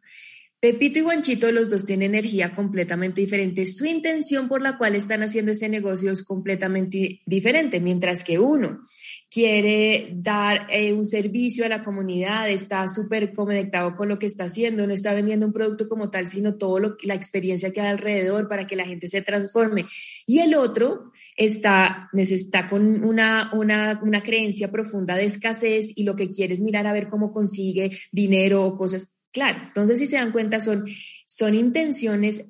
Pepito 0.59 0.97
y 0.97 1.01
Juanchito, 1.03 1.51
los 1.51 1.69
dos 1.69 1.85
tienen 1.85 2.15
energía 2.15 2.55
completamente 2.55 3.21
diferente. 3.21 3.67
Su 3.67 3.85
intención 3.85 4.47
por 4.47 4.63
la 4.63 4.79
cual 4.79 4.95
están 4.95 5.21
haciendo 5.21 5.51
ese 5.51 5.69
negocio 5.69 6.11
es 6.11 6.23
completamente 6.23 7.21
diferente, 7.27 7.79
mientras 7.79 8.23
que 8.23 8.39
uno 8.39 8.81
quiere 9.29 10.09
dar 10.15 10.65
eh, 10.71 10.93
un 10.93 11.05
servicio 11.05 11.63
a 11.63 11.69
la 11.69 11.83
comunidad, 11.83 12.49
está 12.49 12.87
súper 12.87 13.33
conectado 13.33 13.95
con 13.95 14.07
lo 14.07 14.17
que 14.17 14.25
está 14.25 14.45
haciendo, 14.45 14.87
no 14.87 14.93
está 14.93 15.13
vendiendo 15.13 15.45
un 15.45 15.53
producto 15.53 15.87
como 15.87 16.09
tal, 16.09 16.27
sino 16.27 16.55
todo 16.55 16.79
lo, 16.79 16.97
la 17.03 17.13
experiencia 17.13 17.71
que 17.71 17.81
hay 17.81 17.89
alrededor 17.89 18.47
para 18.47 18.65
que 18.65 18.75
la 18.75 18.85
gente 18.85 19.07
se 19.07 19.21
transforme. 19.21 19.85
Y 20.25 20.39
el 20.39 20.55
otro 20.55 21.11
está, 21.35 22.09
está 22.13 22.67
con 22.67 23.03
una, 23.03 23.51
una, 23.53 23.99
una 24.01 24.21
creencia 24.21 24.71
profunda 24.71 25.15
de 25.15 25.25
escasez 25.25 25.91
y 25.95 26.03
lo 26.03 26.15
que 26.15 26.31
quiere 26.31 26.55
es 26.55 26.59
mirar 26.61 26.87
a 26.87 26.93
ver 26.93 27.09
cómo 27.09 27.31
consigue 27.31 27.91
dinero 28.11 28.63
o 28.63 28.75
cosas 28.75 29.11
Claro, 29.31 29.59
entonces 29.67 29.99
si 29.99 30.07
se 30.07 30.17
dan 30.17 30.31
cuenta 30.31 30.59
son, 30.59 30.85
son 31.25 31.55
intenciones 31.55 32.45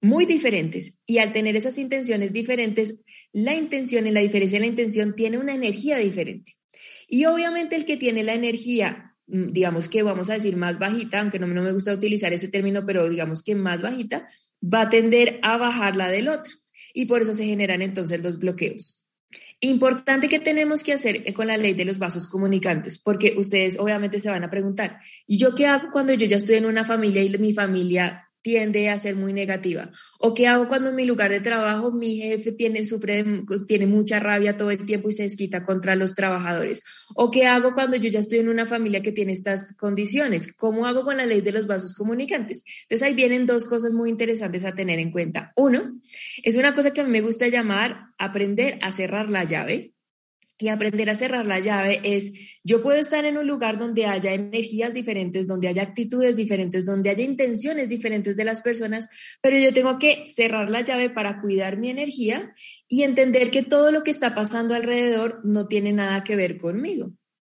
muy 0.00 0.26
diferentes 0.26 0.94
y 1.06 1.18
al 1.18 1.32
tener 1.32 1.56
esas 1.56 1.78
intenciones 1.78 2.32
diferentes, 2.32 2.96
la 3.32 3.54
intención 3.54 4.06
en 4.06 4.14
la 4.14 4.20
diferencia 4.20 4.58
de 4.58 4.64
la 4.66 4.70
intención 4.70 5.14
tiene 5.14 5.38
una 5.38 5.54
energía 5.54 5.98
diferente. 5.98 6.56
Y 7.08 7.26
obviamente 7.26 7.76
el 7.76 7.84
que 7.84 7.96
tiene 7.96 8.24
la 8.24 8.34
energía 8.34 9.14
mm, 9.26 9.52
digamos 9.52 9.88
que 9.88 10.02
vamos 10.02 10.30
a 10.30 10.34
decir 10.34 10.56
más 10.56 10.78
bajita, 10.78 11.20
aunque 11.20 11.38
no, 11.38 11.46
no 11.46 11.62
me 11.62 11.72
gusta 11.72 11.92
utilizar 11.92 12.32
ese 12.32 12.48
término, 12.48 12.84
pero 12.84 13.08
digamos 13.08 13.42
que 13.42 13.54
más 13.54 13.80
bajita, 13.80 14.28
va 14.62 14.82
a 14.82 14.90
tender 14.90 15.38
a 15.42 15.56
bajar 15.56 15.96
la 15.96 16.08
del 16.08 16.28
otro. 16.28 16.52
Y 16.94 17.06
por 17.06 17.22
eso 17.22 17.32
se 17.32 17.44
generan 17.44 17.82
entonces 17.82 18.20
los 18.22 18.38
bloqueos. 18.38 19.01
Importante 19.64 20.28
que 20.28 20.40
tenemos 20.40 20.82
que 20.82 20.92
hacer 20.92 21.32
con 21.34 21.46
la 21.46 21.56
ley 21.56 21.72
de 21.72 21.84
los 21.84 21.98
vasos 21.98 22.26
comunicantes, 22.26 22.98
porque 22.98 23.34
ustedes 23.38 23.78
obviamente 23.78 24.18
se 24.18 24.28
van 24.28 24.42
a 24.42 24.50
preguntar, 24.50 24.98
¿y 25.24 25.38
yo 25.38 25.54
qué 25.54 25.66
hago 25.66 25.92
cuando 25.92 26.12
yo 26.14 26.26
ya 26.26 26.36
estoy 26.36 26.56
en 26.56 26.66
una 26.66 26.84
familia 26.84 27.22
y 27.22 27.38
mi 27.38 27.52
familia 27.52 28.28
tiende 28.42 28.88
a 28.88 28.98
ser 28.98 29.16
muy 29.16 29.32
negativa. 29.32 29.90
¿O 30.18 30.34
qué 30.34 30.48
hago 30.48 30.68
cuando 30.68 30.90
en 30.90 30.96
mi 30.96 31.06
lugar 31.06 31.30
de 31.30 31.40
trabajo 31.40 31.92
mi 31.92 32.16
jefe 32.16 32.52
tiene, 32.52 32.84
sufre, 32.84 33.24
tiene 33.66 33.86
mucha 33.86 34.18
rabia 34.18 34.56
todo 34.56 34.70
el 34.70 34.84
tiempo 34.84 35.08
y 35.08 35.12
se 35.12 35.22
desquita 35.22 35.64
contra 35.64 35.96
los 35.96 36.14
trabajadores? 36.14 36.82
¿O 37.14 37.30
qué 37.30 37.46
hago 37.46 37.74
cuando 37.74 37.96
yo 37.96 38.10
ya 38.10 38.20
estoy 38.20 38.40
en 38.40 38.48
una 38.48 38.66
familia 38.66 39.02
que 39.02 39.12
tiene 39.12 39.32
estas 39.32 39.74
condiciones? 39.76 40.52
¿Cómo 40.52 40.86
hago 40.86 41.04
con 41.04 41.16
la 41.16 41.26
ley 41.26 41.40
de 41.40 41.52
los 41.52 41.66
vasos 41.66 41.94
comunicantes? 41.94 42.64
Entonces 42.82 43.06
ahí 43.06 43.14
vienen 43.14 43.46
dos 43.46 43.64
cosas 43.64 43.92
muy 43.92 44.10
interesantes 44.10 44.64
a 44.64 44.74
tener 44.74 44.98
en 44.98 45.12
cuenta. 45.12 45.52
Uno, 45.56 46.00
es 46.42 46.56
una 46.56 46.74
cosa 46.74 46.92
que 46.92 47.00
a 47.00 47.04
mí 47.04 47.10
me 47.10 47.20
gusta 47.20 47.48
llamar 47.48 48.06
aprender 48.18 48.78
a 48.82 48.90
cerrar 48.90 49.30
la 49.30 49.44
llave. 49.44 49.91
Y 50.58 50.68
aprender 50.68 51.10
a 51.10 51.14
cerrar 51.14 51.44
la 51.44 51.58
llave 51.58 52.00
es, 52.04 52.32
yo 52.62 52.82
puedo 52.82 52.98
estar 52.98 53.24
en 53.24 53.36
un 53.36 53.46
lugar 53.46 53.78
donde 53.78 54.06
haya 54.06 54.32
energías 54.32 54.94
diferentes, 54.94 55.46
donde 55.46 55.68
haya 55.68 55.82
actitudes 55.82 56.36
diferentes, 56.36 56.84
donde 56.84 57.10
haya 57.10 57.24
intenciones 57.24 57.88
diferentes 57.88 58.36
de 58.36 58.44
las 58.44 58.60
personas, 58.60 59.08
pero 59.40 59.58
yo 59.58 59.72
tengo 59.72 59.98
que 59.98 60.24
cerrar 60.26 60.70
la 60.70 60.82
llave 60.82 61.10
para 61.10 61.40
cuidar 61.40 61.78
mi 61.78 61.90
energía 61.90 62.54
y 62.86 63.02
entender 63.02 63.50
que 63.50 63.62
todo 63.62 63.90
lo 63.90 64.02
que 64.02 64.12
está 64.12 64.34
pasando 64.34 64.74
alrededor 64.74 65.40
no 65.42 65.66
tiene 65.66 65.92
nada 65.92 66.22
que 66.22 66.36
ver 66.36 66.58
conmigo. 66.58 67.12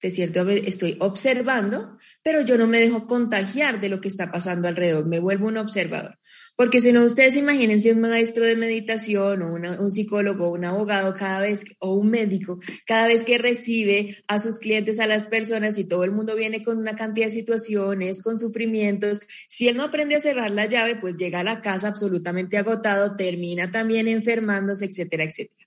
De 0.05 0.11
cierto, 0.11 0.47
estoy 0.51 0.99
observando, 1.01 1.97
pero 2.23 2.43
yo 2.43 2.59
no 2.59 2.67
me 2.67 2.79
dejo 2.79 3.07
contagiar 3.07 3.81
de 3.81 3.89
lo 3.89 4.03
que 4.03 4.09
está 4.09 4.31
pasando 4.31 4.69
alrededor, 4.69 5.07
me 5.07 5.19
vuelvo 5.19 5.49
un 5.49 5.57
observador. 5.57 6.19
Porque 6.57 6.81
si 6.81 6.93
no, 6.93 7.05
ustedes 7.05 7.37
imagínense 7.37 7.93
un 7.93 8.01
maestro 8.01 8.45
de 8.45 8.55
meditación 8.55 9.43
o 9.43 9.55
un 9.55 9.91
psicólogo, 9.91 10.53
un 10.53 10.65
abogado 10.65 11.13
cada 11.15 11.41
vez, 11.41 11.65
o 11.81 11.95
un 11.95 12.11
médico, 12.11 12.61
cada 12.87 13.09
vez 13.09 13.25
que 13.25 13.39
recibe 13.39 14.19
a 14.29 14.39
sus 14.39 14.61
clientes, 14.61 15.01
a 15.01 15.09
las 15.09 15.27
personas 15.27 15.79
y 15.79 15.85
todo 15.85 16.05
el 16.05 16.13
mundo 16.13 16.37
viene 16.37 16.63
con 16.63 16.79
una 16.79 16.95
cantidad 16.95 17.27
de 17.27 17.33
situaciones, 17.33 18.23
con 18.23 18.39
sufrimientos, 18.39 19.21
si 19.49 19.67
él 19.69 19.77
no 19.77 19.83
aprende 19.83 20.15
a 20.15 20.21
cerrar 20.21 20.53
la 20.53 20.67
llave, 20.67 20.95
pues 20.97 21.17
llega 21.17 21.41
a 21.41 21.45
la 21.45 21.61
casa 21.61 21.89
absolutamente 21.89 22.57
agotado, 22.57 23.17
termina 23.17 23.73
también 23.73 24.07
enfermándose, 24.07 24.85
etcétera, 24.85 25.25
etcétera. 25.25 25.64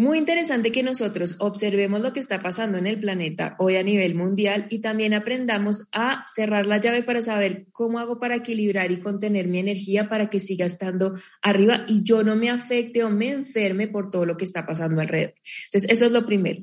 Muy 0.00 0.16
interesante 0.16 0.72
que 0.72 0.82
nosotros 0.82 1.36
observemos 1.40 2.00
lo 2.00 2.14
que 2.14 2.20
está 2.20 2.38
pasando 2.40 2.78
en 2.78 2.86
el 2.86 2.98
planeta 2.98 3.54
hoy 3.58 3.76
a 3.76 3.82
nivel 3.82 4.14
mundial 4.14 4.66
y 4.70 4.78
también 4.78 5.12
aprendamos 5.12 5.88
a 5.92 6.24
cerrar 6.26 6.64
la 6.64 6.78
llave 6.78 7.02
para 7.02 7.20
saber 7.20 7.66
cómo 7.70 7.98
hago 7.98 8.18
para 8.18 8.36
equilibrar 8.36 8.90
y 8.90 9.00
contener 9.00 9.46
mi 9.46 9.58
energía 9.58 10.08
para 10.08 10.30
que 10.30 10.40
siga 10.40 10.64
estando 10.64 11.18
arriba 11.42 11.84
y 11.86 12.02
yo 12.02 12.22
no 12.22 12.34
me 12.34 12.48
afecte 12.48 13.04
o 13.04 13.10
me 13.10 13.28
enferme 13.28 13.88
por 13.88 14.10
todo 14.10 14.24
lo 14.24 14.38
que 14.38 14.44
está 14.44 14.64
pasando 14.64 15.02
alrededor. 15.02 15.34
Entonces, 15.66 15.90
eso 15.90 16.06
es 16.06 16.12
lo 16.12 16.24
primero. 16.24 16.62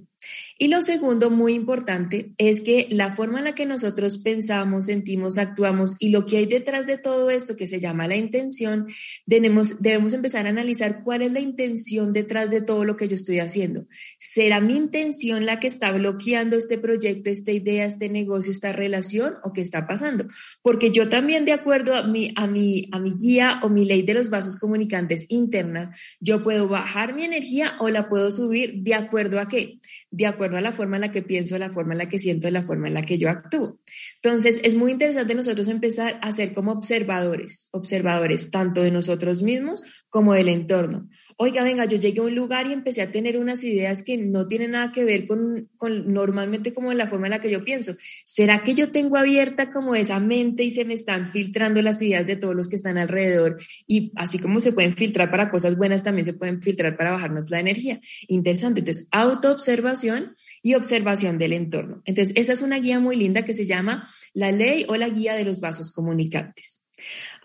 Y 0.59 0.69
lo 0.69 0.81
segundo, 0.81 1.29
muy 1.29 1.53
importante, 1.53 2.31
es 2.39 2.61
que 2.61 2.87
la 2.89 3.11
forma 3.11 3.37
en 3.37 3.45
la 3.45 3.53
que 3.53 3.67
nosotros 3.67 4.17
pensamos, 4.17 4.85
sentimos, 4.85 5.37
actuamos 5.37 5.95
y 5.99 6.09
lo 6.09 6.25
que 6.25 6.37
hay 6.37 6.47
detrás 6.47 6.87
de 6.87 6.97
todo 6.97 7.29
esto 7.29 7.55
que 7.55 7.67
se 7.67 7.79
llama 7.79 8.07
la 8.07 8.15
intención, 8.15 8.87
debemos, 9.27 9.83
debemos 9.83 10.13
empezar 10.13 10.47
a 10.47 10.49
analizar 10.49 11.03
cuál 11.03 11.21
es 11.21 11.31
la 11.31 11.41
intención 11.41 12.11
detrás 12.11 12.49
de 12.49 12.61
todo 12.61 12.85
lo 12.85 12.97
que 12.97 13.07
yo 13.07 13.13
estoy 13.13 13.37
haciendo. 13.37 13.85
¿Será 14.17 14.59
mi 14.59 14.75
intención 14.75 15.45
la 15.45 15.59
que 15.59 15.67
está 15.67 15.91
bloqueando 15.91 16.57
este 16.57 16.79
proyecto, 16.79 17.29
esta 17.29 17.51
idea, 17.51 17.85
este 17.85 18.09
negocio, 18.09 18.51
esta 18.51 18.71
relación 18.71 19.35
o 19.43 19.53
qué 19.53 19.61
está 19.61 19.85
pasando? 19.85 20.25
Porque 20.63 20.89
yo 20.89 21.07
también, 21.07 21.45
de 21.45 21.53
acuerdo 21.53 21.93
a 21.93 22.01
mi, 22.01 22.33
a 22.35 22.47
mi, 22.47 22.89
a 22.91 22.99
mi 22.99 23.11
guía 23.11 23.59
o 23.61 23.69
mi 23.69 23.85
ley 23.85 24.01
de 24.01 24.15
los 24.15 24.31
vasos 24.31 24.57
comunicantes 24.57 25.27
internas, 25.29 25.95
yo 26.19 26.43
puedo 26.43 26.67
bajar 26.67 27.13
mi 27.13 27.25
energía 27.25 27.75
o 27.79 27.89
la 27.89 28.09
puedo 28.09 28.31
subir 28.31 28.81
de 28.81 28.95
acuerdo 28.95 29.39
a 29.39 29.47
qué? 29.47 29.79
De 30.09 30.25
acuerdo 30.25 30.46
a 30.55 30.61
la 30.61 30.71
forma 30.71 30.97
en 30.97 31.01
la 31.01 31.11
que 31.11 31.21
pienso, 31.21 31.57
la 31.57 31.71
forma 31.71 31.93
en 31.93 31.97
la 31.97 32.09
que 32.09 32.19
siento, 32.19 32.49
la 32.49 32.63
forma 32.63 32.87
en 32.87 32.93
la 32.93 33.01
que 33.01 33.17
yo 33.17 33.29
actúo. 33.29 33.79
Entonces, 34.21 34.61
es 34.63 34.75
muy 34.75 34.91
interesante 34.91 35.35
nosotros 35.35 35.67
empezar 35.67 36.19
a 36.21 36.31
ser 36.31 36.53
como 36.53 36.71
observadores, 36.71 37.67
observadores 37.71 38.51
tanto 38.51 38.81
de 38.83 38.91
nosotros 38.91 39.41
mismos 39.41 39.83
como 40.09 40.33
del 40.33 40.49
entorno 40.49 41.09
oiga, 41.39 41.63
venga, 41.63 41.85
yo 41.85 41.97
llegué 41.97 42.19
a 42.19 42.23
un 42.23 42.35
lugar 42.35 42.65
y 42.65 42.73
empecé 42.73 43.03
a 43.03 43.11
tener 43.11 43.37
unas 43.37 43.63
ideas 43.63 44.01
que 44.01 44.17
no 44.17 44.47
tienen 44.47 44.71
nada 44.71 44.91
que 44.91 45.05
ver 45.05 45.27
con, 45.27 45.69
normalmente 45.79 46.73
como 46.73 46.91
la 46.93 47.05
forma 47.05 47.27
en 47.27 47.31
la 47.31 47.39
que 47.39 47.51
yo 47.51 47.63
pienso. 47.63 47.95
¿Será 48.25 48.63
que 48.63 48.73
yo 48.73 48.91
tengo 48.91 49.17
abierta 49.17 49.71
como 49.71 49.93
esa 49.93 50.19
mente 50.19 50.63
y 50.63 50.71
se 50.71 50.83
me 50.83 50.95
están 50.95 51.27
filtrando 51.27 51.81
las 51.83 52.01
ideas 52.01 52.25
de 52.25 52.37
todos 52.37 52.55
los 52.55 52.67
que 52.67 52.75
están 52.75 52.97
alrededor? 52.97 53.57
Y 53.85 54.11
así 54.15 54.39
como 54.39 54.59
se 54.59 54.73
pueden 54.73 54.93
filtrar 54.93 55.29
para 55.29 55.51
cosas 55.51 55.77
buenas, 55.77 56.01
también 56.01 56.25
se 56.25 56.33
pueden 56.33 56.61
filtrar 56.61 56.97
para 56.97 57.11
bajarnos 57.11 57.51
la 57.51 57.59
energía. 57.59 58.01
Interesante. 58.27 58.79
Entonces, 58.79 59.07
autoobservación 59.11 60.35
y 60.63 60.73
observación 60.73 61.37
del 61.37 61.53
entorno. 61.53 62.01
Entonces, 62.05 62.33
esa 62.35 62.53
es 62.53 62.61
una 62.61 62.79
guía 62.79 62.99
muy 62.99 63.15
linda 63.15 63.45
que 63.45 63.53
se 63.53 63.67
llama 63.67 64.09
la 64.33 64.51
ley 64.51 64.85
o 64.89 64.95
la 64.95 65.09
guía 65.09 65.35
de 65.35 65.45
los 65.45 65.59
vasos 65.59 65.91
comunicantes. 65.91 66.81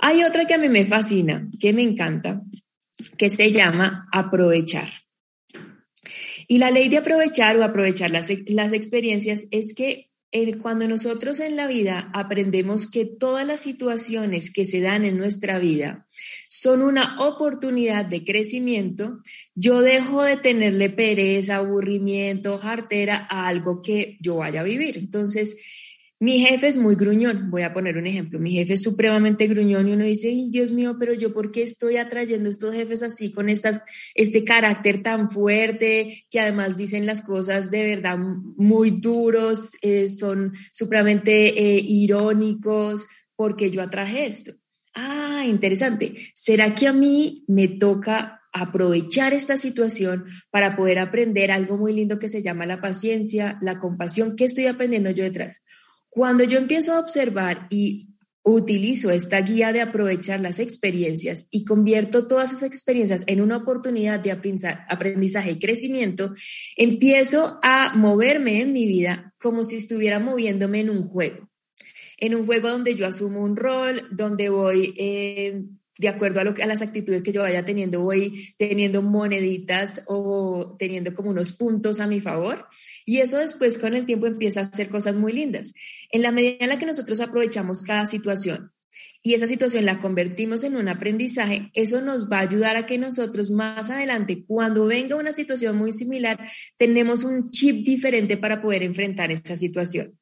Hay 0.00 0.24
otra 0.24 0.46
que 0.46 0.54
a 0.54 0.58
mí 0.58 0.70
me 0.70 0.86
fascina, 0.86 1.48
que 1.60 1.74
me 1.74 1.82
encanta, 1.82 2.42
que 3.10 3.28
se 3.28 3.50
llama 3.50 4.08
aprovechar. 4.12 4.90
Y 6.48 6.58
la 6.58 6.70
ley 6.70 6.88
de 6.88 6.98
aprovechar 6.98 7.56
o 7.56 7.64
aprovechar 7.64 8.10
las, 8.10 8.28
las 8.46 8.72
experiencias 8.72 9.46
es 9.50 9.74
que 9.74 10.12
cuando 10.62 10.88
nosotros 10.88 11.40
en 11.40 11.56
la 11.56 11.66
vida 11.66 12.10
aprendemos 12.14 12.90
que 12.90 13.04
todas 13.04 13.46
las 13.46 13.60
situaciones 13.60 14.50
que 14.50 14.64
se 14.64 14.80
dan 14.80 15.04
en 15.04 15.18
nuestra 15.18 15.58
vida 15.58 16.06
son 16.48 16.80
una 16.80 17.16
oportunidad 17.20 18.06
de 18.06 18.24
crecimiento, 18.24 19.20
yo 19.54 19.82
dejo 19.82 20.22
de 20.22 20.38
tenerle 20.38 20.88
pereza, 20.88 21.56
aburrimiento, 21.56 22.58
jartera 22.58 23.26
a 23.28 23.46
algo 23.46 23.82
que 23.82 24.16
yo 24.20 24.36
vaya 24.36 24.60
a 24.60 24.64
vivir. 24.64 24.96
Entonces, 24.96 25.56
mi 26.22 26.38
jefe 26.38 26.68
es 26.68 26.78
muy 26.78 26.94
gruñón, 26.94 27.50
voy 27.50 27.62
a 27.62 27.72
poner 27.72 27.96
un 27.96 28.06
ejemplo, 28.06 28.38
mi 28.38 28.52
jefe 28.52 28.74
es 28.74 28.82
supremamente 28.82 29.48
gruñón 29.48 29.88
y 29.88 29.92
uno 29.94 30.04
dice, 30.04 30.32
Dios 30.50 30.70
mío, 30.70 30.94
pero 30.96 31.14
yo 31.14 31.34
por 31.34 31.50
qué 31.50 31.64
estoy 31.64 31.96
atrayendo 31.96 32.48
estos 32.48 32.72
jefes 32.72 33.02
así 33.02 33.32
con 33.32 33.48
estas, 33.48 33.80
este 34.14 34.44
carácter 34.44 35.02
tan 35.02 35.30
fuerte, 35.30 36.24
que 36.30 36.38
además 36.38 36.76
dicen 36.76 37.06
las 37.06 37.22
cosas 37.22 37.72
de 37.72 37.82
verdad 37.82 38.18
muy 38.18 38.92
duros, 38.92 39.72
eh, 39.82 40.06
son 40.06 40.52
supremamente 40.70 41.58
eh, 41.58 41.82
irónicos, 41.84 43.08
porque 43.34 43.72
yo 43.72 43.82
atraje 43.82 44.26
esto. 44.26 44.52
Ah, 44.94 45.44
interesante. 45.44 46.14
¿Será 46.34 46.76
que 46.76 46.86
a 46.86 46.92
mí 46.92 47.44
me 47.48 47.66
toca 47.66 48.42
aprovechar 48.52 49.34
esta 49.34 49.56
situación 49.56 50.26
para 50.52 50.76
poder 50.76 51.00
aprender 51.00 51.50
algo 51.50 51.76
muy 51.78 51.92
lindo 51.92 52.20
que 52.20 52.28
se 52.28 52.42
llama 52.42 52.64
la 52.64 52.80
paciencia, 52.80 53.58
la 53.60 53.80
compasión? 53.80 54.36
¿Qué 54.36 54.44
estoy 54.44 54.66
aprendiendo 54.66 55.10
yo 55.10 55.24
detrás? 55.24 55.62
Cuando 56.14 56.44
yo 56.44 56.58
empiezo 56.58 56.92
a 56.92 57.00
observar 57.00 57.68
y 57.70 58.10
utilizo 58.42 59.10
esta 59.10 59.40
guía 59.40 59.72
de 59.72 59.80
aprovechar 59.80 60.40
las 60.40 60.58
experiencias 60.58 61.46
y 61.50 61.64
convierto 61.64 62.26
todas 62.26 62.50
esas 62.50 62.64
experiencias 62.64 63.24
en 63.26 63.40
una 63.40 63.56
oportunidad 63.56 64.20
de 64.20 64.30
aprendizaje 64.30 65.52
y 65.52 65.58
crecimiento, 65.58 66.34
empiezo 66.76 67.58
a 67.62 67.94
moverme 67.96 68.60
en 68.60 68.74
mi 68.74 68.86
vida 68.86 69.32
como 69.40 69.64
si 69.64 69.76
estuviera 69.76 70.18
moviéndome 70.18 70.80
en 70.80 70.90
un 70.90 71.02
juego. 71.02 71.48
En 72.18 72.34
un 72.34 72.44
juego 72.44 72.68
donde 72.68 72.94
yo 72.94 73.06
asumo 73.06 73.40
un 73.40 73.56
rol, 73.56 74.06
donde 74.10 74.50
voy 74.50 74.94
eh, 74.98 75.62
de 75.98 76.08
acuerdo 76.08 76.40
a, 76.40 76.44
lo 76.44 76.54
a 76.62 76.66
las 76.66 76.82
actitudes 76.82 77.22
que 77.22 77.32
yo 77.32 77.42
vaya 77.42 77.64
teniendo, 77.64 78.00
voy 78.00 78.54
teniendo 78.58 79.02
moneditas 79.02 80.02
o 80.06 80.76
teniendo 80.78 81.14
como 81.14 81.30
unos 81.30 81.52
puntos 81.52 82.00
a 82.00 82.06
mi 82.06 82.20
favor. 82.20 82.66
Y 83.04 83.18
eso 83.18 83.38
después 83.38 83.78
con 83.78 83.94
el 83.94 84.06
tiempo 84.06 84.26
empieza 84.26 84.60
a 84.60 84.64
hacer 84.64 84.88
cosas 84.88 85.14
muy 85.14 85.32
lindas. 85.32 85.74
En 86.10 86.22
la 86.22 86.32
medida 86.32 86.56
en 86.60 86.68
la 86.70 86.78
que 86.78 86.86
nosotros 86.86 87.20
aprovechamos 87.20 87.82
cada 87.82 88.06
situación 88.06 88.72
y 89.22 89.34
esa 89.34 89.46
situación 89.46 89.84
la 89.84 90.00
convertimos 90.00 90.64
en 90.64 90.76
un 90.76 90.88
aprendizaje, 90.88 91.70
eso 91.74 92.00
nos 92.00 92.30
va 92.30 92.38
a 92.38 92.42
ayudar 92.42 92.76
a 92.76 92.86
que 92.86 92.98
nosotros 92.98 93.50
más 93.50 93.90
adelante, 93.90 94.44
cuando 94.46 94.86
venga 94.86 95.14
una 95.14 95.32
situación 95.32 95.76
muy 95.76 95.92
similar, 95.92 96.40
tenemos 96.76 97.22
un 97.22 97.50
chip 97.50 97.84
diferente 97.84 98.36
para 98.36 98.60
poder 98.60 98.82
enfrentar 98.82 99.30
esa 99.30 99.54
situación. 99.54 100.18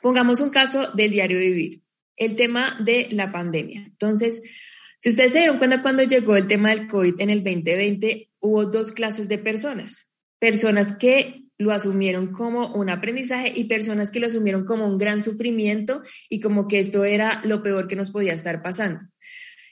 Pongamos 0.00 0.40
un 0.40 0.50
caso 0.50 0.92
del 0.92 1.10
diario 1.10 1.38
vivir 1.38 1.82
el 2.20 2.36
tema 2.36 2.76
de 2.78 3.08
la 3.10 3.32
pandemia. 3.32 3.82
Entonces, 3.86 4.42
si 5.00 5.08
ustedes 5.08 5.32
se 5.32 5.38
dieron 5.38 5.58
cuenta 5.58 5.82
cuando 5.82 6.04
llegó 6.04 6.36
el 6.36 6.46
tema 6.46 6.70
del 6.70 6.86
COVID 6.86 7.14
en 7.18 7.30
el 7.30 7.42
2020, 7.42 8.30
hubo 8.38 8.66
dos 8.66 8.92
clases 8.92 9.26
de 9.28 9.38
personas. 9.38 10.08
Personas 10.38 10.92
que 10.92 11.46
lo 11.58 11.72
asumieron 11.72 12.32
como 12.32 12.72
un 12.74 12.90
aprendizaje 12.90 13.52
y 13.54 13.64
personas 13.64 14.10
que 14.10 14.20
lo 14.20 14.26
asumieron 14.26 14.64
como 14.64 14.86
un 14.86 14.98
gran 14.98 15.22
sufrimiento 15.22 16.02
y 16.28 16.40
como 16.40 16.68
que 16.68 16.78
esto 16.78 17.04
era 17.04 17.42
lo 17.44 17.62
peor 17.62 17.88
que 17.88 17.96
nos 17.96 18.10
podía 18.10 18.34
estar 18.34 18.62
pasando. 18.62 19.00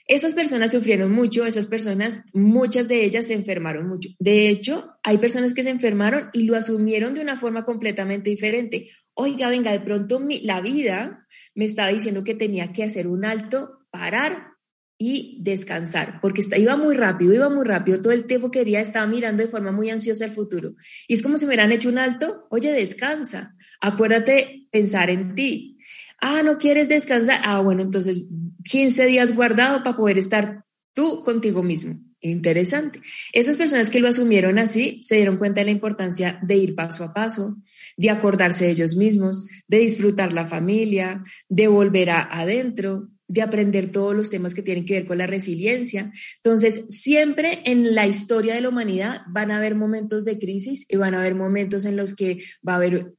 Esas 0.07 0.33
personas 0.33 0.71
sufrieron 0.71 1.11
mucho, 1.11 1.45
esas 1.45 1.67
personas, 1.67 2.23
muchas 2.33 2.87
de 2.87 3.03
ellas 3.05 3.27
se 3.27 3.35
enfermaron 3.35 3.87
mucho. 3.87 4.09
De 4.17 4.49
hecho, 4.49 4.95
hay 5.03 5.19
personas 5.19 5.53
que 5.53 5.61
se 5.61 5.69
enfermaron 5.69 6.29
y 6.33 6.43
lo 6.43 6.55
asumieron 6.55 7.13
de 7.13 7.21
una 7.21 7.37
forma 7.37 7.63
completamente 7.63 8.31
diferente 8.31 8.89
oiga, 9.19 9.49
venga, 9.49 9.71
de 9.71 9.79
pronto 9.81 10.19
la 10.43 10.61
vida 10.61 11.27
me 11.53 11.65
estaba 11.65 11.89
diciendo 11.89 12.23
que 12.23 12.35
tenía 12.35 12.71
que 12.71 12.83
hacer 12.83 13.07
un 13.07 13.25
alto, 13.25 13.85
parar 13.91 14.53
y 14.97 15.37
descansar, 15.41 16.19
porque 16.21 16.41
iba 16.57 16.75
muy 16.75 16.95
rápido, 16.95 17.33
iba 17.33 17.49
muy 17.49 17.65
rápido, 17.65 18.01
todo 18.01 18.11
el 18.11 18.25
tiempo 18.25 18.51
quería, 18.51 18.81
estaba 18.81 19.07
mirando 19.07 19.43
de 19.43 19.49
forma 19.49 19.71
muy 19.71 19.89
ansiosa 19.89 20.25
el 20.25 20.31
futuro. 20.31 20.75
Y 21.07 21.13
es 21.13 21.21
como 21.21 21.37
si 21.37 21.45
me 21.45 21.49
hubieran 21.49 21.71
hecho 21.71 21.89
un 21.89 21.97
alto, 21.97 22.47
oye, 22.49 22.71
descansa, 22.71 23.55
acuérdate 23.79 24.67
pensar 24.71 25.09
en 25.09 25.35
ti. 25.35 25.77
Ah, 26.19 26.43
¿no 26.43 26.57
quieres 26.57 26.89
descansar? 26.89 27.39
Ah, 27.43 27.61
bueno, 27.61 27.81
entonces 27.81 28.25
15 28.65 29.05
días 29.05 29.35
guardado 29.35 29.83
para 29.83 29.95
poder 29.95 30.17
estar 30.17 30.65
tú 30.93 31.23
contigo 31.23 31.63
mismo. 31.63 32.08
Interesante. 32.21 33.01
Esas 33.31 33.55
personas 33.55 33.89
que 33.89 34.01
lo 34.01 34.09
asumieron 34.09 34.59
así 34.59 34.99
se 35.01 35.15
dieron 35.15 35.37
cuenta 35.37 35.61
de 35.61 35.65
la 35.65 35.71
importancia 35.71 36.37
de 36.41 36.57
ir 36.57 36.75
paso 36.75 37.05
a 37.05 37.13
paso, 37.13 37.57
de 37.95 38.09
acordarse 38.09 38.65
de 38.65 38.71
ellos 38.71 38.95
mismos, 38.97 39.47
de 39.67 39.79
disfrutar 39.79 40.33
la 40.33 40.45
familia, 40.45 41.23
de 41.47 41.67
volver 41.69 42.09
a 42.09 42.23
adentro, 42.23 43.09
de 43.29 43.41
aprender 43.41 43.91
todos 43.91 44.13
los 44.13 44.29
temas 44.29 44.53
que 44.53 44.63
tienen 44.63 44.85
que 44.85 44.95
ver 44.95 45.05
con 45.05 45.17
la 45.19 45.27
resiliencia. 45.27 46.11
Entonces, 46.43 46.85
siempre 46.89 47.61
en 47.63 47.95
la 47.95 48.05
historia 48.05 48.55
de 48.55 48.61
la 48.61 48.69
humanidad 48.69 49.21
van 49.27 49.51
a 49.51 49.57
haber 49.57 49.75
momentos 49.75 50.25
de 50.25 50.39
crisis 50.39 50.85
y 50.89 50.97
van 50.97 51.13
a 51.13 51.21
haber 51.21 51.35
momentos 51.35 51.85
en 51.85 51.95
los 51.95 52.15
que 52.15 52.39
va 52.67 52.73
a 52.73 52.77
haber 52.77 53.13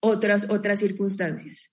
otras, 0.00 0.48
otras 0.48 0.80
circunstancias. 0.80 1.71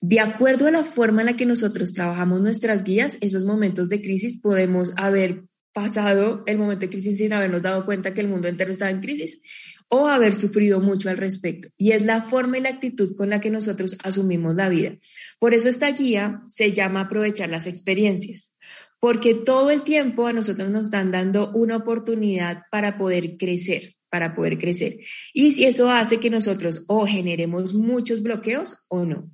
De 0.00 0.20
acuerdo 0.20 0.66
a 0.66 0.70
la 0.70 0.84
forma 0.84 1.22
en 1.22 1.26
la 1.26 1.36
que 1.36 1.46
nosotros 1.46 1.92
trabajamos 1.92 2.40
nuestras 2.40 2.84
guías, 2.84 3.16
esos 3.20 3.44
momentos 3.44 3.88
de 3.88 4.00
crisis 4.00 4.40
podemos 4.40 4.92
haber 4.96 5.44
pasado 5.72 6.42
el 6.46 6.58
momento 6.58 6.86
de 6.86 6.90
crisis 6.90 7.18
sin 7.18 7.32
habernos 7.32 7.62
dado 7.62 7.84
cuenta 7.84 8.14
que 8.14 8.20
el 8.20 8.28
mundo 8.28 8.48
entero 8.48 8.70
estaba 8.70 8.90
en 8.90 9.00
crisis 9.00 9.42
o 9.88 10.06
haber 10.06 10.34
sufrido 10.34 10.80
mucho 10.80 11.08
al 11.08 11.16
respecto. 11.16 11.68
Y 11.76 11.92
es 11.92 12.04
la 12.04 12.22
forma 12.22 12.58
y 12.58 12.62
la 12.62 12.70
actitud 12.70 13.14
con 13.16 13.30
la 13.30 13.40
que 13.40 13.50
nosotros 13.50 13.96
asumimos 14.02 14.54
la 14.54 14.68
vida. 14.68 14.96
Por 15.38 15.54
eso 15.54 15.68
esta 15.68 15.90
guía 15.92 16.42
se 16.48 16.72
llama 16.72 17.02
aprovechar 17.02 17.48
las 17.50 17.66
experiencias, 17.66 18.54
porque 19.00 19.34
todo 19.34 19.70
el 19.70 19.82
tiempo 19.82 20.26
a 20.26 20.32
nosotros 20.32 20.70
nos 20.70 20.86
están 20.86 21.10
dando 21.10 21.52
una 21.52 21.76
oportunidad 21.76 22.62
para 22.70 22.98
poder 22.98 23.36
crecer 23.36 23.96
para 24.08 24.34
poder 24.34 24.56
crecer. 24.56 24.98
Y 25.34 25.52
si 25.52 25.64
eso 25.64 25.90
hace 25.90 26.20
que 26.20 26.30
nosotros 26.30 26.84
o 26.86 27.06
generemos 27.06 27.74
muchos 27.74 28.22
bloqueos 28.22 28.84
o 28.88 29.04
no. 29.04 29.30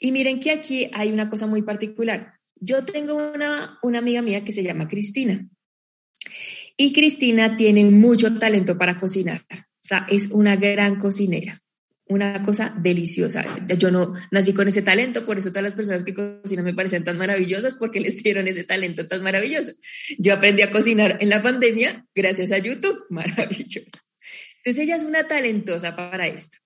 Y 0.00 0.12
miren 0.12 0.40
que 0.40 0.50
aquí 0.50 0.90
hay 0.92 1.12
una 1.12 1.30
cosa 1.30 1.46
muy 1.46 1.62
particular. 1.62 2.34
Yo 2.56 2.84
tengo 2.84 3.14
una, 3.14 3.78
una 3.82 3.98
amiga 3.98 4.22
mía 4.22 4.44
que 4.44 4.52
se 4.52 4.62
llama 4.62 4.88
Cristina. 4.88 5.48
Y 6.76 6.92
Cristina 6.92 7.56
tiene 7.56 7.84
mucho 7.84 8.38
talento 8.38 8.78
para 8.78 8.96
cocinar. 8.96 9.44
O 9.50 9.84
sea, 9.84 10.06
es 10.08 10.28
una 10.28 10.56
gran 10.56 10.98
cocinera. 10.98 11.60
Una 12.06 12.42
cosa 12.42 12.74
deliciosa. 12.78 13.44
Yo 13.78 13.90
no 13.90 14.12
nací 14.30 14.52
con 14.52 14.68
ese 14.68 14.82
talento, 14.82 15.24
por 15.24 15.38
eso 15.38 15.50
todas 15.50 15.62
las 15.62 15.74
personas 15.74 16.02
que 16.02 16.14
cocinan 16.14 16.64
me 16.64 16.74
parecen 16.74 17.04
tan 17.04 17.16
maravillosas 17.16 17.74
porque 17.74 18.00
les 18.00 18.22
dieron 18.22 18.48
ese 18.48 18.64
talento 18.64 19.06
tan 19.06 19.22
maravilloso. 19.22 19.72
Yo 20.18 20.34
aprendí 20.34 20.62
a 20.62 20.70
cocinar 20.70 21.18
en 21.20 21.30
la 21.30 21.42
pandemia 21.42 22.06
gracias 22.14 22.52
a 22.52 22.58
YouTube. 22.58 22.98
Maravilloso. 23.10 24.00
Entonces 24.58 24.84
ella 24.84 24.96
es 24.96 25.04
una 25.04 25.26
talentosa 25.26 25.96
para 25.96 26.26
esto. 26.26 26.58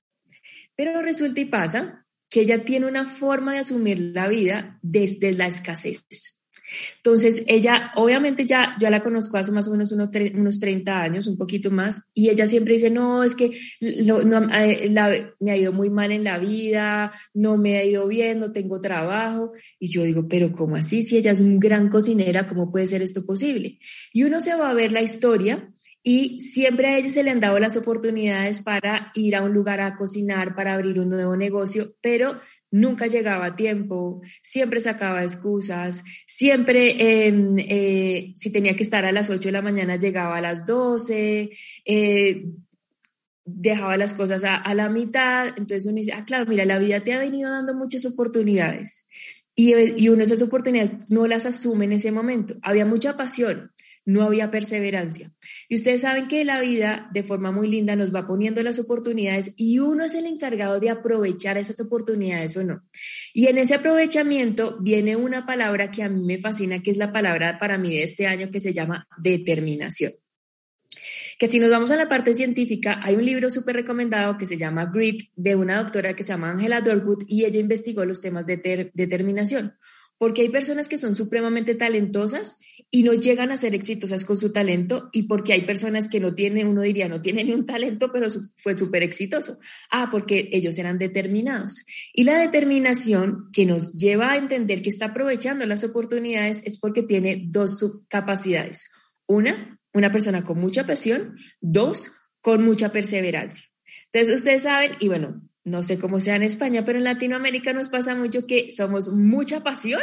Pero 0.75 1.01
resulta 1.01 1.41
y 1.41 1.47
pasa 1.47 2.06
que 2.29 2.41
ella 2.41 2.65
tiene 2.65 2.87
una 2.87 3.05
forma 3.05 3.53
de 3.53 3.59
asumir 3.61 3.99
la 4.15 4.29
vida 4.29 4.79
desde 4.83 5.33
la 5.33 5.47
escasez. 5.47 6.05
Entonces, 6.97 7.45
ella, 7.47 7.93
obviamente 7.95 8.45
ya, 8.45 8.77
ya 8.81 8.91
la 8.91 9.03
conozco 9.03 9.37
hace 9.37 9.53
más 9.53 9.69
o 9.69 9.71
menos 9.71 9.93
unos, 9.93 10.11
unos 10.35 10.59
30 10.59 11.01
años, 11.01 11.27
un 11.27 11.37
poquito 11.37 11.71
más, 11.71 12.03
y 12.13 12.29
ella 12.29 12.47
siempre 12.47 12.75
dice, 12.75 12.91
no, 12.91 13.23
es 13.23 13.35
que 13.35 13.53
no, 13.81 14.21
eh, 14.53 15.33
me 15.39 15.51
ha 15.51 15.57
ido 15.57 15.73
muy 15.73 15.91
mal 15.91 16.11
en 16.11 16.25
la 16.25 16.39
vida, 16.39 17.13
no 17.35 17.57
me 17.57 17.79
ha 17.79 17.85
ido 17.85 18.07
bien, 18.09 18.41
no 18.41 18.53
tengo 18.53 18.81
trabajo. 18.81 19.53
Y 19.79 19.89
yo 19.91 20.03
digo, 20.03 20.27
pero 20.29 20.53
¿cómo 20.53 20.77
así? 20.77 21.03
Si 21.03 21.17
ella 21.17 21.33
es 21.33 21.41
un 21.41 21.59
gran 21.61 21.89
cocinera, 21.89 22.47
¿cómo 22.49 22.71
puede 22.71 22.87
ser 22.87 23.03
esto 23.03 23.25
posible? 23.25 23.79
Y 24.13 24.25
uno 24.25 24.41
se 24.41 24.55
va 24.55 24.71
a 24.71 24.75
ver 24.75 24.93
la 24.93 25.03
historia 25.03 25.73
y 26.09 26.39
siempre 26.39 26.87
a 26.87 26.99
ella 26.99 27.11
se 27.11 27.25
le 27.25 27.33
han 27.33 27.41
dado 27.41 27.59
las 27.59 27.77
oportunidades 27.77 28.63
para 28.63 29.11
ir 29.15 29.35
a 29.35 29.43
un 29.43 29.53
lugar 29.53 29.81
a 29.81 29.97
cocinar, 29.97 30.55
para 30.55 30.75
abrir 30.75 31.01
un 31.01 31.11
nuevo 31.11 31.37
negocio, 31.37 31.97
pero 32.01 32.39
nunca 32.71 33.09
llegaba 33.09 33.47
a 33.47 33.57
tiempo, 33.57 34.23
siempre 34.41 34.79
sacaba 34.79 35.25
excusas, 35.25 36.05
siempre 36.25 37.27
em, 37.27 37.57
eh, 37.59 38.35
si 38.37 38.53
tenía 38.53 38.77
que 38.77 38.85
estar 38.85 39.05
a 39.05 39.11
las 39.11 39.31
8 39.31 39.49
de 39.49 39.53
la 39.53 39.63
mañana 39.63 39.97
llegaba 39.97 40.37
a 40.37 40.41
las 40.41 40.65
12, 40.65 41.51
eh, 41.85 42.45
dejaba 43.45 43.97
las 43.97 44.15
cosas 44.15 44.45
a, 44.45 44.75
la 44.75 44.89
mitad. 44.89 45.49
Entonces 45.57 45.87
uno 45.87 45.97
dice, 45.97 46.13
ah, 46.13 46.25
claro, 46.25 46.47
mira, 46.47 46.65
la 46.65 46.79
vida 46.79 47.01
te 47.01 47.15
ha 47.15 47.19
venido 47.19 47.51
dando 47.51 47.75
muchas 47.75 48.07
oportunidades 48.07 49.09
y, 49.57 49.75
y 49.75 50.09
uno 50.09 50.23
esas 50.23 50.43
oportunidades 50.43 50.93
no 51.11 51.27
las 51.27 51.47
asume 51.47 51.87
en 51.87 51.95
ese 51.95 52.13
momento. 52.13 52.55
Había 52.63 52.87
mucha 52.87 53.17
pasión, 53.17 53.73
no 54.07 54.23
había 54.23 54.51
perseverancia. 54.51 55.33
Y 55.69 55.75
ustedes 55.75 56.03
saben 56.03 56.29
que 56.29 56.45
la 56.45 56.61
vida 56.61 57.11
de 57.13 57.25
forma 57.25 57.51
muy 57.51 57.69
linda 57.69 57.97
nos 57.97 58.15
va 58.15 58.27
poniendo 58.27 58.63
las 58.63 58.79
oportunidades 58.79 59.53
y 59.57 59.81
uno 59.81 60.05
es 60.05 60.15
el 60.15 60.27
encargado 60.27 60.81
de 60.81 60.91
aprovechar 60.91 61.59
esas 61.59 61.81
oportunidades 61.81 62.57
o 62.57 62.65
no. 62.65 62.83
Y 63.35 63.49
en 63.49 63.59
ese 63.59 63.75
aprovechamiento 63.75 64.79
viene 64.81 65.17
una 65.17 65.45
palabra 65.45 65.91
que 65.91 66.05
a 66.05 66.09
mí 66.09 66.25
me 66.25 66.39
fascina, 66.39 66.81
que 66.83 66.93
es 66.93 66.97
la 66.97 67.13
palabra 67.13 67.59
para 67.59 67.79
mí 67.79 67.91
de 67.91 68.05
este 68.05 68.27
año 68.27 68.49
que 68.51 68.61
se 68.61 68.73
llama 68.73 69.09
determinación. 69.19 70.13
Que 71.39 71.49
si 71.49 71.59
nos 71.59 71.69
vamos 71.69 71.91
a 71.91 71.97
la 71.97 72.09
parte 72.09 72.33
científica, 72.33 73.01
hay 73.03 73.17
un 73.17 73.27
libro 73.27 73.51
súper 73.51 73.77
recomendado 73.77 74.39
que 74.39 74.47
se 74.47 74.57
llama 74.57 74.87
Grit 74.87 75.31
de 75.35 75.57
una 75.57 75.83
doctora 75.83 76.15
que 76.15 76.23
se 76.23 76.29
llama 76.29 76.51
Angela 76.51 76.81
Dorwood 76.81 77.25
y 77.27 77.45
ella 77.45 77.59
investigó 77.59 78.05
los 78.05 78.21
temas 78.21 78.47
de 78.47 78.91
determinación 78.95 79.75
porque 80.19 80.43
hay 80.43 80.49
personas 80.49 80.89
que 80.89 80.97
son 80.97 81.15
supremamente 81.15 81.75
talentosas 81.75 82.59
y 82.91 83.03
no 83.03 83.13
llegan 83.13 83.51
a 83.51 83.57
ser 83.57 83.75
exitosas 83.75 84.25
con 84.25 84.37
su 84.37 84.53
talento 84.53 85.11
y 85.13 85.25
porque 85.25 85.53
hay 85.53 85.63
personas 85.63 86.09
que 86.09 86.21
no 86.21 86.35
tienen, 86.35 86.69
uno 86.69 86.83
diría, 86.83 87.09
no 87.09 87.21
tienen 87.21 87.49
ni 87.49 87.53
un 87.53 87.67
talento, 87.67 88.11
pero 88.13 88.29
fue 88.57 88.79
súper 88.79 89.03
exitoso. 89.03 89.59
Ah, 89.91 90.09
porque 90.11 90.49
ellos 90.53 90.79
eran 90.79 90.99
determinados. 90.99 91.85
Y 92.13 92.25
la 92.25 92.39
determinación 92.39 93.51
que 93.53 93.67
nos 93.67 93.93
lleva 93.93 94.33
a 94.33 94.37
entender 94.37 94.83
que 94.83 94.89
está 94.89 95.07
aprovechando 95.07 95.67
las 95.67 95.85
oportunidades 95.85 96.63
es 96.65 96.79
porque 96.79 97.03
tiene 97.03 97.43
dos 97.47 97.85
capacidades. 98.09 98.89
Una, 99.27 99.79
una 99.93 100.11
persona 100.11 100.45
con 100.45 100.59
mucha 100.59 100.87
pasión. 100.87 101.37
Dos, 101.61 102.13
con 102.41 102.65
mucha 102.65 102.93
perseverancia. 102.93 103.67
Entonces, 104.13 104.37
ustedes 104.37 104.63
saben, 104.63 104.93
y 105.01 105.09
bueno, 105.09 105.43
no 105.67 105.83
sé 105.83 105.99
cómo 105.99 106.21
sea 106.21 106.37
en 106.37 106.45
España, 106.45 106.85
pero 106.85 106.99
en 106.99 107.05
Latinoamérica 107.05 107.73
nos 107.73 107.89
pasa 107.89 108.15
mucho 108.15 108.47
que 108.47 108.71
somos 108.71 109.09
mucha 109.09 109.65
pasión, 109.65 110.01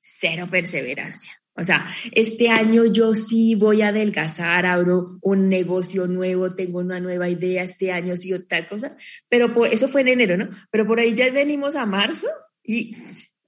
cero 0.00 0.46
perseverancia. 0.48 1.32
O 1.56 1.64
sea, 1.64 1.86
este 2.12 2.50
año 2.50 2.84
yo 2.84 3.12
sí 3.14 3.56
voy 3.56 3.82
a 3.82 3.88
adelgazar, 3.88 4.64
abro 4.64 5.18
un 5.22 5.48
negocio 5.48 6.06
nuevo, 6.06 6.54
tengo 6.54 6.78
una 6.78 7.00
nueva 7.00 7.28
idea, 7.28 7.64
este 7.64 7.90
año 7.90 8.14
sí 8.14 8.32
o 8.32 8.46
tal 8.46 8.68
cosa, 8.68 8.96
pero 9.28 9.52
por, 9.52 9.66
eso 9.66 9.88
fue 9.88 10.02
en 10.02 10.08
enero, 10.08 10.36
¿no? 10.36 10.50
Pero 10.70 10.86
por 10.86 11.00
ahí 11.00 11.14
ya 11.14 11.30
venimos 11.32 11.74
a 11.74 11.84
marzo 11.84 12.28
y 12.62 12.96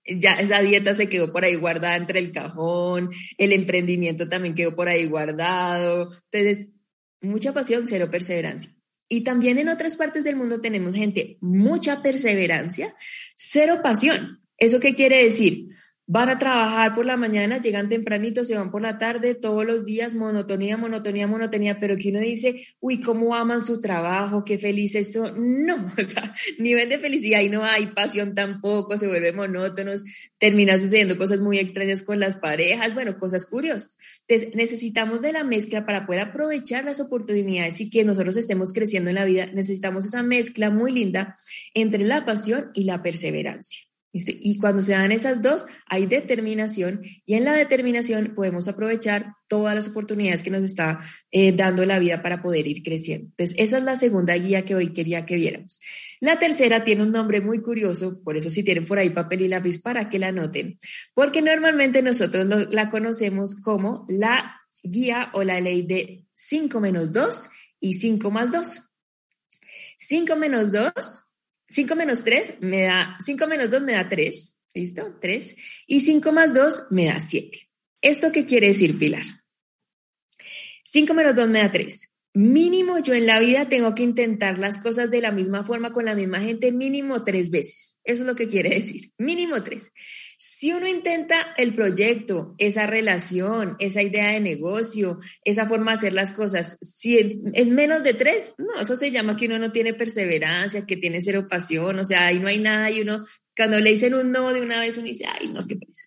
ya 0.04 0.40
esa 0.40 0.60
dieta 0.60 0.92
se 0.94 1.08
quedó 1.08 1.32
por 1.32 1.44
ahí 1.44 1.54
guardada 1.54 1.94
entre 1.94 2.18
el 2.18 2.32
cajón, 2.32 3.10
el 3.36 3.52
emprendimiento 3.52 4.26
también 4.26 4.54
quedó 4.56 4.74
por 4.74 4.88
ahí 4.88 5.06
guardado. 5.06 6.08
Entonces, 6.32 6.70
mucha 7.20 7.52
pasión, 7.52 7.86
cero 7.86 8.08
perseverancia. 8.10 8.77
Y 9.08 9.22
también 9.22 9.58
en 9.58 9.68
otras 9.68 9.96
partes 9.96 10.24
del 10.24 10.36
mundo 10.36 10.60
tenemos 10.60 10.94
gente, 10.94 11.38
mucha 11.40 12.02
perseverancia, 12.02 12.94
cero 13.34 13.80
pasión. 13.82 14.40
¿Eso 14.58 14.80
qué 14.80 14.94
quiere 14.94 15.24
decir? 15.24 15.68
Van 16.10 16.30
a 16.30 16.38
trabajar 16.38 16.94
por 16.94 17.04
la 17.04 17.18
mañana, 17.18 17.60
llegan 17.60 17.90
tempranito, 17.90 18.42
se 18.42 18.56
van 18.56 18.70
por 18.70 18.80
la 18.80 18.96
tarde, 18.96 19.34
todos 19.34 19.66
los 19.66 19.84
días, 19.84 20.14
monotonía, 20.14 20.78
monotonía, 20.78 21.26
monotonía, 21.26 21.78
pero 21.78 21.98
que 21.98 22.08
uno 22.08 22.20
dice, 22.20 22.66
uy, 22.80 22.98
cómo 22.98 23.34
aman 23.34 23.60
su 23.60 23.78
trabajo, 23.78 24.42
qué 24.42 24.56
felices 24.56 25.12
son. 25.12 25.34
No, 25.68 25.92
o 25.98 26.04
sea, 26.04 26.34
nivel 26.58 26.88
de 26.88 26.98
felicidad 26.98 27.42
y 27.42 27.50
no 27.50 27.62
hay 27.62 27.88
pasión 27.88 28.32
tampoco, 28.32 28.96
se 28.96 29.06
vuelve 29.06 29.32
monótonos, 29.32 30.02
termina 30.38 30.78
sucediendo 30.78 31.18
cosas 31.18 31.42
muy 31.42 31.58
extrañas 31.58 32.02
con 32.02 32.18
las 32.20 32.36
parejas, 32.36 32.94
bueno, 32.94 33.18
cosas 33.18 33.44
curiosas. 33.44 33.98
Entonces, 34.26 34.56
necesitamos 34.56 35.20
de 35.20 35.34
la 35.34 35.44
mezcla 35.44 35.84
para 35.84 36.06
poder 36.06 36.22
aprovechar 36.22 36.86
las 36.86 37.00
oportunidades 37.00 37.82
y 37.82 37.90
que 37.90 38.04
nosotros 38.04 38.38
estemos 38.38 38.72
creciendo 38.72 39.10
en 39.10 39.16
la 39.16 39.26
vida, 39.26 39.44
necesitamos 39.44 40.06
esa 40.06 40.22
mezcla 40.22 40.70
muy 40.70 40.90
linda 40.90 41.36
entre 41.74 42.02
la 42.02 42.24
pasión 42.24 42.70
y 42.72 42.84
la 42.84 43.02
perseverancia. 43.02 43.87
Y 44.26 44.58
cuando 44.58 44.82
se 44.82 44.92
dan 44.92 45.12
esas 45.12 45.42
dos, 45.42 45.66
hay 45.86 46.06
determinación 46.06 47.02
y 47.26 47.34
en 47.34 47.44
la 47.44 47.52
determinación 47.52 48.34
podemos 48.34 48.68
aprovechar 48.68 49.34
todas 49.48 49.74
las 49.74 49.88
oportunidades 49.88 50.42
que 50.42 50.50
nos 50.50 50.62
está 50.62 51.00
eh, 51.30 51.52
dando 51.52 51.84
la 51.84 51.98
vida 51.98 52.22
para 52.22 52.42
poder 52.42 52.66
ir 52.66 52.82
creciendo. 52.82 53.28
Entonces, 53.30 53.56
esa 53.58 53.78
es 53.78 53.84
la 53.84 53.96
segunda 53.96 54.34
guía 54.34 54.64
que 54.64 54.74
hoy 54.74 54.92
quería 54.92 55.26
que 55.26 55.36
viéramos. 55.36 55.80
La 56.20 56.38
tercera 56.38 56.84
tiene 56.84 57.02
un 57.02 57.12
nombre 57.12 57.40
muy 57.40 57.60
curioso, 57.60 58.22
por 58.22 58.36
eso 58.36 58.50
si 58.50 58.62
tienen 58.62 58.86
por 58.86 58.98
ahí 58.98 59.10
papel 59.10 59.42
y 59.42 59.48
lápiz 59.48 59.80
para 59.80 60.08
que 60.08 60.18
la 60.18 60.28
anoten, 60.28 60.78
porque 61.14 61.42
normalmente 61.42 62.02
nosotros 62.02 62.46
la 62.70 62.90
conocemos 62.90 63.54
como 63.56 64.04
la 64.08 64.60
guía 64.82 65.30
o 65.34 65.42
la 65.42 65.60
ley 65.60 65.82
de 65.82 66.24
5 66.34 66.80
menos 66.80 67.12
2 67.12 67.48
y 67.80 67.94
5 67.94 68.30
más 68.30 68.52
2. 68.52 68.82
5 69.98 70.36
menos 70.36 70.70
2, 70.70 70.92
5 71.68 71.96
menos 71.96 72.24
3 72.24 72.58
me 72.60 72.82
da, 72.82 73.18
5 73.24 73.46
menos 73.46 73.70
2 73.70 73.82
me 73.82 73.92
da 73.92 74.08
3. 74.08 74.58
¿Listo? 74.74 75.18
3. 75.20 75.56
Y 75.86 76.00
5 76.00 76.32
más 76.32 76.54
2 76.54 76.86
me 76.90 77.06
da 77.06 77.20
7. 77.20 77.70
¿Esto 78.00 78.32
qué 78.32 78.46
quiere 78.46 78.68
decir, 78.68 78.98
Pilar? 78.98 79.24
5 80.84 81.14
menos 81.14 81.34
2 81.34 81.48
me 81.48 81.60
da 81.60 81.70
3. 81.70 82.07
Mínimo 82.40 83.00
yo 83.00 83.14
en 83.14 83.26
la 83.26 83.40
vida 83.40 83.68
tengo 83.68 83.96
que 83.96 84.04
intentar 84.04 84.60
las 84.60 84.78
cosas 84.78 85.10
de 85.10 85.20
la 85.20 85.32
misma 85.32 85.64
forma 85.64 85.90
con 85.90 86.04
la 86.04 86.14
misma 86.14 86.38
gente 86.38 86.70
mínimo 86.70 87.24
tres 87.24 87.50
veces. 87.50 87.98
Eso 88.04 88.22
es 88.22 88.28
lo 88.28 88.36
que 88.36 88.46
quiere 88.46 88.70
decir. 88.70 89.10
Mínimo 89.18 89.64
tres. 89.64 89.90
Si 90.36 90.72
uno 90.72 90.86
intenta 90.86 91.52
el 91.56 91.74
proyecto, 91.74 92.54
esa 92.58 92.86
relación, 92.86 93.74
esa 93.80 94.04
idea 94.04 94.30
de 94.30 94.38
negocio, 94.38 95.18
esa 95.42 95.66
forma 95.66 95.90
de 95.90 95.98
hacer 95.98 96.12
las 96.12 96.30
cosas, 96.30 96.78
si 96.80 97.18
es, 97.18 97.36
menos 97.70 98.04
de 98.04 98.14
tres, 98.14 98.54
no, 98.56 98.80
eso 98.80 98.94
se 98.94 99.10
llama 99.10 99.36
que 99.36 99.46
uno 99.46 99.58
no 99.58 99.72
tiene 99.72 99.94
perseverancia, 99.94 100.86
que 100.86 100.96
tiene 100.96 101.20
cero 101.20 101.48
pasión, 101.50 101.98
o 101.98 102.04
sea, 102.04 102.26
ahí 102.26 102.38
no 102.38 102.46
hay 102.46 102.60
nada 102.60 102.88
y 102.88 103.00
uno, 103.00 103.24
cuando 103.56 103.80
le 103.80 103.90
dicen 103.90 104.14
un 104.14 104.30
no 104.30 104.52
de 104.52 104.60
una 104.60 104.78
vez, 104.78 104.96
uno 104.96 105.08
dice, 105.08 105.24
ay, 105.26 105.48
no, 105.48 105.66
qué 105.66 105.74
pasa. 105.74 106.04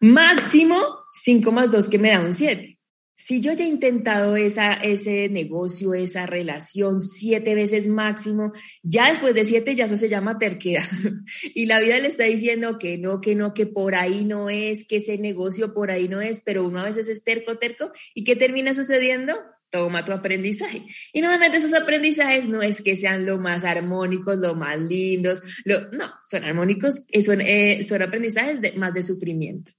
Máximo 0.00 0.98
5 1.14 1.50
más 1.50 1.70
2 1.70 1.88
que 1.88 1.98
me 1.98 2.10
da 2.10 2.20
un 2.20 2.32
7. 2.32 2.73
Si 3.16 3.40
yo 3.40 3.52
ya 3.52 3.64
he 3.64 3.68
intentado 3.68 4.36
esa, 4.36 4.74
ese 4.74 5.28
negocio, 5.28 5.94
esa 5.94 6.26
relación 6.26 7.00
siete 7.00 7.54
veces 7.54 7.86
máximo, 7.86 8.52
ya 8.82 9.08
después 9.08 9.34
de 9.34 9.44
siete 9.44 9.76
ya 9.76 9.84
eso 9.84 9.96
se 9.96 10.08
llama 10.08 10.38
terquedad. 10.38 10.82
Y 11.54 11.66
la 11.66 11.80
vida 11.80 11.98
le 11.98 12.08
está 12.08 12.24
diciendo 12.24 12.78
que 12.78 12.98
no, 12.98 13.20
que 13.20 13.34
no, 13.34 13.54
que 13.54 13.66
por 13.66 13.94
ahí 13.94 14.24
no 14.24 14.50
es, 14.50 14.84
que 14.84 14.96
ese 14.96 15.16
negocio 15.18 15.74
por 15.74 15.90
ahí 15.90 16.08
no 16.08 16.20
es, 16.20 16.40
pero 16.40 16.64
uno 16.64 16.80
a 16.80 16.84
veces 16.84 17.08
es 17.08 17.22
terco, 17.22 17.56
terco. 17.58 17.92
¿Y 18.14 18.24
qué 18.24 18.34
termina 18.34 18.74
sucediendo? 18.74 19.36
Toma 19.70 20.04
tu 20.04 20.12
aprendizaje. 20.12 20.82
Y 21.12 21.20
normalmente 21.20 21.58
esos 21.58 21.74
aprendizajes 21.74 22.48
no 22.48 22.62
es 22.62 22.82
que 22.82 22.96
sean 22.96 23.26
lo 23.26 23.38
más 23.38 23.64
armónicos, 23.64 24.38
lo 24.38 24.54
más 24.54 24.78
lindos, 24.80 25.40
lo, 25.64 25.90
no, 25.92 26.12
son 26.28 26.44
armónicos, 26.44 27.04
eh, 27.08 27.22
son, 27.22 27.40
eh, 27.40 27.82
son 27.84 28.02
aprendizajes 28.02 28.60
de, 28.60 28.72
más 28.72 28.92
de 28.92 29.02
sufrimiento. 29.02 29.72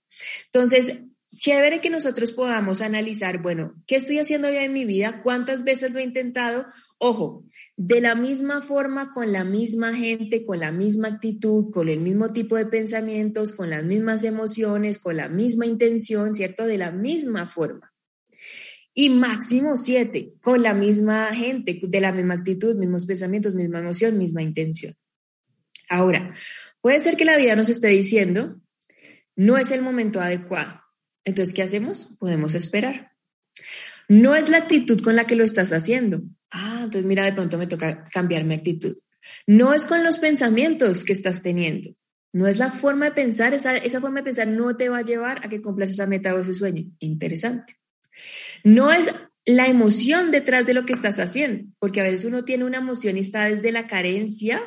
Entonces, 0.46 1.00
chévere 1.36 1.82
que 1.82 1.90
nosotros 1.90 2.32
podamos 2.32 2.82
analizar, 2.82 3.42
bueno, 3.42 3.76
¿qué 3.88 3.96
estoy 3.96 4.20
haciendo 4.20 4.50
ya 4.50 4.64
en 4.64 4.74
mi 4.74 4.86
vida? 4.86 5.22
¿Cuántas 5.24 5.64
veces 5.64 5.92
lo 5.92 6.00
he 6.00 6.04
intentado? 6.04 6.66
Ojo, 6.98 7.44
de 7.76 8.02
la 8.02 8.16
misma 8.16 8.62
forma, 8.62 9.14
con 9.14 9.32
la 9.32 9.44
misma 9.44 9.94
gente, 9.94 10.46
con 10.46 10.60
la 10.60 10.72
misma 10.72 11.10
actitud, 11.10 11.72
con 11.72 11.90
el 11.90 12.00
mismo 12.00 12.32
tipo 12.32 12.56
de 12.56 12.66
pensamientos, 12.66 13.52
con 13.52 13.70
las 13.70 13.84
mismas 13.84 14.24
emociones, 14.24 14.98
con 14.98 15.18
la 15.18 15.28
misma 15.28 15.66
intención, 15.66 16.34
¿cierto? 16.34 16.66
De 16.66 16.78
la 16.78 16.92
misma 16.92 17.48
forma. 17.48 17.92
Y 18.94 19.10
máximo 19.10 19.76
siete, 19.76 20.36
con 20.42 20.64
la 20.64 20.74
misma 20.74 21.34
gente, 21.34 21.78
de 21.82 22.02
la 22.02 22.14
misma 22.14 22.36
actitud, 22.36 22.76
mismos 22.76 23.06
pensamientos, 23.06 23.54
misma 23.54 23.80
emoción, 23.80 24.18
misma 24.18 24.42
intención. 24.42 24.96
Ahora, 25.90 26.34
puede 26.80 27.02
ser 27.02 27.18
que 27.18 27.26
la 27.26 27.36
vida 27.36 27.58
nos 27.58 27.68
esté 27.68 27.90
diciendo, 27.90 28.62
no 29.36 29.58
es 29.58 29.72
el 29.72 29.82
momento 29.82 30.22
adecuado 30.22 30.85
entonces, 31.26 31.54
¿qué 31.54 31.64
hacemos? 31.64 32.16
Podemos 32.20 32.54
esperar. 32.54 33.12
No 34.08 34.36
es 34.36 34.50
la 34.50 34.58
actitud 34.58 35.02
con 35.02 35.16
la 35.16 35.26
que 35.26 35.36
lo 35.36 35.44
estás 35.44 35.74
haciendo. 35.74 36.22
Ah, 36.52 36.82
entonces 36.84 37.06
mira, 37.06 37.26
de 37.26 37.34
pronto 37.34 37.58
me 37.58 37.68
toca 37.68 38.06
cambiar 38.06 38.44
mi 38.44 38.54
actitud. 38.54 38.98
No 39.48 39.74
es 39.74 39.86
con 39.86 40.04
los 40.04 40.20
pensamientos 40.20 41.04
que 41.04 41.14
estás 41.14 41.42
teniendo. 41.42 41.96
No 42.32 42.48
es 42.48 42.60
la 42.60 42.70
forma 42.72 43.06
de 43.06 43.12
pensar, 43.12 43.54
esa, 43.56 43.80
forma 44.00 44.20
de 44.20 44.26
pensar 44.26 44.48
no 44.48 44.78
te 44.78 44.90
va 44.90 45.00
a 45.00 45.04
llevar 45.04 45.44
a 45.44 45.50
que 45.50 45.62
cumplas 45.62 45.90
esa 45.90 46.06
meta 46.06 46.36
o 46.36 46.40
ese 46.40 46.54
sueño. 46.54 46.86
Interesante. 47.00 47.76
No 48.64 48.92
es 48.92 49.14
la 49.46 49.68
emoción 49.68 50.32
detrás 50.32 50.66
de 50.66 50.74
lo 50.74 50.86
que 50.86 50.94
estás 50.94 51.20
haciendo, 51.20 51.72
porque 51.80 52.02
a 52.02 52.04
veces 52.04 52.26
uno 52.26 52.46
tiene 52.46 52.66
una 52.66 52.78
emoción 52.78 53.18
y 53.18 53.22
está 53.22 53.46
desde 53.46 53.72
la 53.72 53.88
carencia 53.88 54.62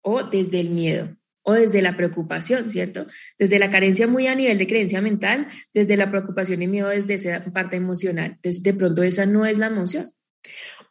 o 0.00 0.24
desde 0.24 0.60
el 0.60 0.70
miedo 0.70 1.16
o 1.42 1.52
desde 1.54 1.82
la 1.82 1.96
preocupación, 1.96 2.70
¿cierto? 2.70 3.06
Desde 3.38 3.58
la 3.58 3.70
carencia 3.70 4.06
muy 4.06 4.26
a 4.26 4.34
nivel 4.34 4.58
de 4.58 4.66
creencia 4.66 5.00
mental, 5.00 5.48
desde 5.74 5.96
la 5.96 6.10
preocupación 6.10 6.62
y 6.62 6.68
miedo 6.68 6.88
desde 6.88 7.14
esa 7.14 7.44
parte 7.52 7.76
emocional. 7.76 8.32
Entonces, 8.36 8.62
de 8.62 8.74
pronto 8.74 9.02
esa 9.02 9.26
no 9.26 9.46
es 9.46 9.58
la 9.58 9.66
emoción. 9.66 10.12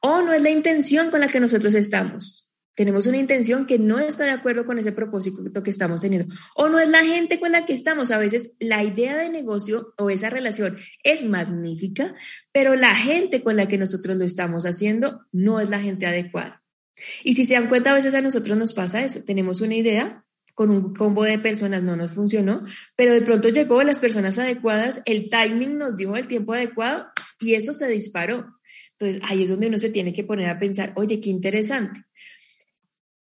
O 0.01 0.21
no 0.21 0.33
es 0.33 0.41
la 0.41 0.49
intención 0.49 1.11
con 1.11 1.21
la 1.21 1.27
que 1.27 1.39
nosotros 1.39 1.73
estamos. 1.73 2.49
Tenemos 2.73 3.05
una 3.05 3.17
intención 3.17 3.65
que 3.65 3.77
no 3.77 3.99
está 3.99 4.23
de 4.23 4.31
acuerdo 4.31 4.65
con 4.65 4.79
ese 4.79 4.93
propósito 4.93 5.61
que 5.61 5.69
estamos 5.69 6.01
teniendo. 6.01 6.33
O 6.55 6.69
no 6.69 6.79
es 6.79 6.89
la 6.89 7.03
gente 7.03 7.39
con 7.39 7.51
la 7.51 7.65
que 7.65 7.73
estamos. 7.73 8.11
A 8.11 8.17
veces 8.17 8.53
la 8.59 8.83
idea 8.83 9.17
de 9.17 9.29
negocio 9.29 9.93
o 9.97 10.09
esa 10.09 10.29
relación 10.29 10.77
es 11.03 11.25
magnífica, 11.25 12.15
pero 12.53 12.75
la 12.75 12.95
gente 12.95 13.43
con 13.43 13.57
la 13.57 13.67
que 13.67 13.77
nosotros 13.77 14.15
lo 14.17 14.23
estamos 14.23 14.65
haciendo 14.65 15.25
no 15.31 15.59
es 15.59 15.69
la 15.69 15.81
gente 15.81 16.05
adecuada. 16.05 16.63
Y 17.23 17.35
si 17.35 17.45
se 17.45 17.53
dan 17.53 17.67
cuenta, 17.67 17.91
a 17.91 17.95
veces 17.95 18.15
a 18.15 18.21
nosotros 18.21 18.57
nos 18.57 18.73
pasa 18.73 19.03
eso. 19.03 19.23
Tenemos 19.25 19.59
una 19.61 19.75
idea, 19.75 20.23
con 20.53 20.69
un 20.69 20.93
combo 20.93 21.23
de 21.23 21.39
personas 21.39 21.83
no 21.83 21.95
nos 21.95 22.13
funcionó, 22.13 22.63
pero 22.95 23.13
de 23.13 23.21
pronto 23.21 23.49
llegó 23.49 23.83
las 23.83 23.99
personas 23.99 24.39
adecuadas, 24.39 25.01
el 25.05 25.29
timing 25.29 25.77
nos 25.77 25.97
dio 25.97 26.15
el 26.15 26.27
tiempo 26.27 26.53
adecuado 26.53 27.07
y 27.39 27.53
eso 27.55 27.73
se 27.73 27.87
disparó. 27.87 28.59
Entonces 28.99 29.21
ahí 29.27 29.43
es 29.43 29.49
donde 29.49 29.67
uno 29.67 29.77
se 29.77 29.89
tiene 29.89 30.13
que 30.13 30.23
poner 30.23 30.49
a 30.49 30.59
pensar, 30.59 30.93
oye, 30.95 31.19
qué 31.19 31.29
interesante. 31.29 32.05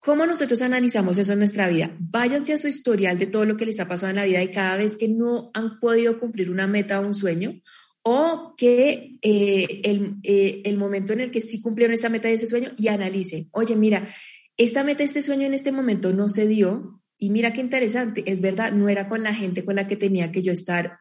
¿Cómo 0.01 0.25
nosotros 0.25 0.63
analizamos 0.63 1.19
eso 1.19 1.35
en 1.35 1.41
nuestra 1.41 1.69
vida? 1.69 1.95
Váyanse 1.99 2.55
a 2.55 2.59
su 2.59 2.69
historial 2.69 3.19
de 3.19 3.27
todo 3.27 3.45
lo 3.45 3.59
que 3.59 3.67
les 3.67 3.81
ha 3.81 3.87
pasado 3.87 4.11
en 4.11 4.17
la 4.17 4.25
vida 4.25 4.43
y 4.43 4.51
cada 4.51 4.77
vez 4.79 4.97
que 4.97 5.09
no 5.09 5.51
han 5.53 5.79
podido 5.79 6.19
cumplir 6.19 6.51
una 6.51 6.67
meta 6.67 7.01
o 7.01 7.07
un 7.07 7.13
sueño, 7.13 7.61
o 8.03 8.55
que 8.57 9.19
eh, 9.21 9.83
el, 9.85 10.17
eh, 10.23 10.63
el, 10.65 10.79
momento 10.79 11.13
en 11.13 11.21
el 11.21 11.31
que 11.31 11.43
sí 11.43 11.61
cumplieron 11.61 11.93
esa 11.93 12.09
meta 12.09 12.31
y 12.31 12.35
ese 12.35 12.47
sueño 12.47 12.71
y 12.79 12.89
analicen, 12.89 13.49
oye, 13.53 13.77
mira, 13.77 14.09
esta 14.57 14.85
meta, 14.85 15.03
este 15.03 15.21
sueño 15.21 15.47
en 15.47 15.55
este 15.55 15.71
momento 15.71 16.13
no 16.13 16.29
se 16.29 16.47
dio, 16.47 17.00
y 17.21 17.31
mira 17.31 17.53
qué 17.53 17.61
interesante, 17.61 18.25
es 18.27 18.41
verdad, 18.41 18.73
no 18.73 18.89
era 18.89 19.07
con 19.09 19.23
la 19.23 19.35
gente 19.35 19.65
con 19.65 19.77
la 19.77 19.87
que 19.87 19.97
tenía 19.97 20.33
que 20.33 20.43
yo 20.43 20.53
estar 20.53 21.01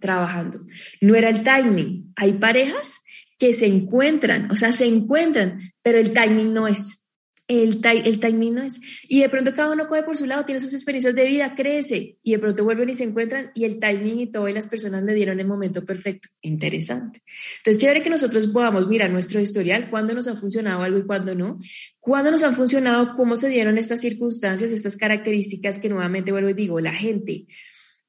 trabajando. 0.00 0.66
No 1.00 1.14
era 1.14 1.28
el 1.28 1.44
timing. 1.44 2.12
Hay 2.16 2.34
parejas 2.34 3.00
que 3.38 3.52
se 3.52 3.66
encuentran, 3.66 4.50
o 4.50 4.56
sea, 4.56 4.72
se 4.72 4.86
encuentran, 4.86 5.72
pero 5.80 5.98
el 5.98 6.12
timing 6.12 6.52
no 6.52 6.66
es. 6.66 7.03
El, 7.46 7.82
el 7.84 8.20
timing 8.20 8.54
no 8.54 8.62
es. 8.62 8.80
Y 9.06 9.20
de 9.20 9.28
pronto 9.28 9.54
cada 9.54 9.70
uno 9.70 9.86
coge 9.86 10.02
por 10.02 10.16
su 10.16 10.24
lado, 10.24 10.46
tiene 10.46 10.60
sus 10.60 10.72
experiencias 10.72 11.14
de 11.14 11.26
vida, 11.26 11.54
crece 11.54 12.16
y 12.22 12.32
de 12.32 12.38
pronto 12.38 12.64
vuelven 12.64 12.88
y 12.88 12.94
se 12.94 13.04
encuentran 13.04 13.50
y 13.54 13.64
el 13.64 13.78
timing 13.78 14.20
y 14.20 14.32
todo 14.32 14.48
y 14.48 14.54
las 14.54 14.66
personas 14.66 15.04
le 15.04 15.12
dieron 15.12 15.38
el 15.40 15.46
momento 15.46 15.84
perfecto. 15.84 16.28
Interesante. 16.40 17.22
Entonces, 17.58 17.82
chévere 17.82 18.02
que 18.02 18.08
nosotros 18.08 18.46
podamos 18.46 18.88
mirar 18.88 19.10
nuestro 19.10 19.40
historial, 19.40 19.90
cuándo 19.90 20.14
nos 20.14 20.26
ha 20.26 20.36
funcionado 20.36 20.82
algo 20.82 20.98
y 20.98 21.04
cuándo 21.04 21.34
no, 21.34 21.58
cuándo 22.00 22.30
nos 22.30 22.42
han 22.42 22.54
funcionado, 22.54 23.14
cómo 23.16 23.36
se 23.36 23.50
dieron 23.50 23.76
estas 23.76 24.00
circunstancias, 24.00 24.70
estas 24.70 24.96
características 24.96 25.78
que 25.78 25.90
nuevamente 25.90 26.32
vuelvo 26.32 26.48
y 26.48 26.54
digo, 26.54 26.80
la 26.80 26.94
gente, 26.94 27.46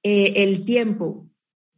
eh, 0.02 0.34
el 0.38 0.64
tiempo, 0.64 1.30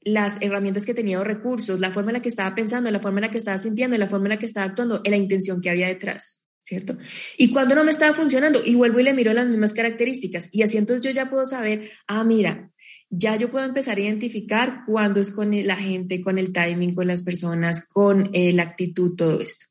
las 0.01 0.37
herramientas 0.41 0.85
que 0.85 0.93
tenía 0.93 1.19
o 1.19 1.23
recursos, 1.23 1.79
la 1.79 1.91
forma 1.91 2.11
en 2.11 2.15
la 2.15 2.21
que 2.21 2.29
estaba 2.29 2.53
pensando, 2.55 2.89
la 2.91 2.99
forma 2.99 3.17
en 3.17 3.23
la 3.23 3.31
que 3.31 3.37
estaba 3.37 3.57
sintiendo, 3.57 3.97
la 3.97 4.07
forma 4.07 4.27
en 4.27 4.31
la 4.31 4.39
que 4.39 4.45
estaba 4.45 4.67
actuando, 4.67 5.01
la 5.03 5.17
intención 5.17 5.59
que 5.59 5.69
había 5.69 5.87
detrás. 5.87 6.46
¿Cierto? 6.67 6.97
Y 7.37 7.51
cuando 7.51 7.75
no 7.75 7.85
me 7.85 7.91
estaba 7.91 8.13
funcionando, 8.13 8.61
y 8.63 8.75
vuelvo 8.75 8.99
y 8.99 9.03
le 9.03 9.13
miro 9.13 9.31
las 9.31 9.47
mismas 9.47 9.73
características, 9.73 10.49
y 10.51 10.63
así 10.63 10.77
entonces 10.77 11.01
yo 11.01 11.11
ya 11.11 11.29
puedo 11.29 11.45
saber, 11.45 11.91
ah, 12.07 12.25
mira, 12.25 12.71
ya 13.09 13.37
yo 13.37 13.49
puedo 13.49 13.63
empezar 13.63 13.97
a 13.97 14.01
identificar 14.01 14.81
cuándo 14.85 15.21
es 15.21 15.31
con 15.31 15.51
la 15.65 15.77
gente, 15.77 16.19
con 16.19 16.37
el 16.37 16.51
timing, 16.51 16.93
con 16.93 17.07
las 17.07 17.21
personas, 17.21 17.87
con 17.87 18.29
eh, 18.33 18.51
la 18.51 18.63
actitud, 18.63 19.15
todo 19.15 19.39
esto. 19.39 19.65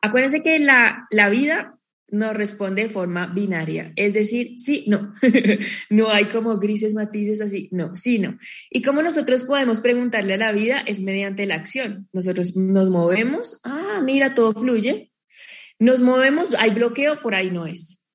Acuérdense 0.00 0.42
que 0.42 0.60
la, 0.60 1.08
la 1.10 1.28
vida 1.28 1.76
nos 2.08 2.36
responde 2.36 2.82
de 2.82 2.88
forma 2.88 3.26
binaria, 3.26 3.92
es 3.96 4.14
decir, 4.14 4.58
sí, 4.58 4.84
no, 4.86 5.12
no 5.90 6.10
hay 6.10 6.26
como 6.26 6.58
grises 6.58 6.94
matices 6.94 7.40
así, 7.40 7.68
no, 7.72 7.96
sí, 7.96 8.18
no. 8.18 8.38
Y 8.70 8.82
cómo 8.82 9.02
nosotros 9.02 9.42
podemos 9.42 9.80
preguntarle 9.80 10.34
a 10.34 10.38
la 10.38 10.52
vida 10.52 10.80
es 10.80 11.00
mediante 11.00 11.46
la 11.46 11.56
acción. 11.56 12.08
Nosotros 12.12 12.56
nos 12.56 12.90
movemos, 12.90 13.60
ah, 13.64 14.00
mira, 14.04 14.34
todo 14.34 14.52
fluye, 14.52 15.09
nos 15.80 16.00
movemos, 16.00 16.54
hay 16.58 16.70
bloqueo, 16.70 17.20
por 17.20 17.34
ahí 17.34 17.50
no 17.50 17.66
es. 17.66 18.06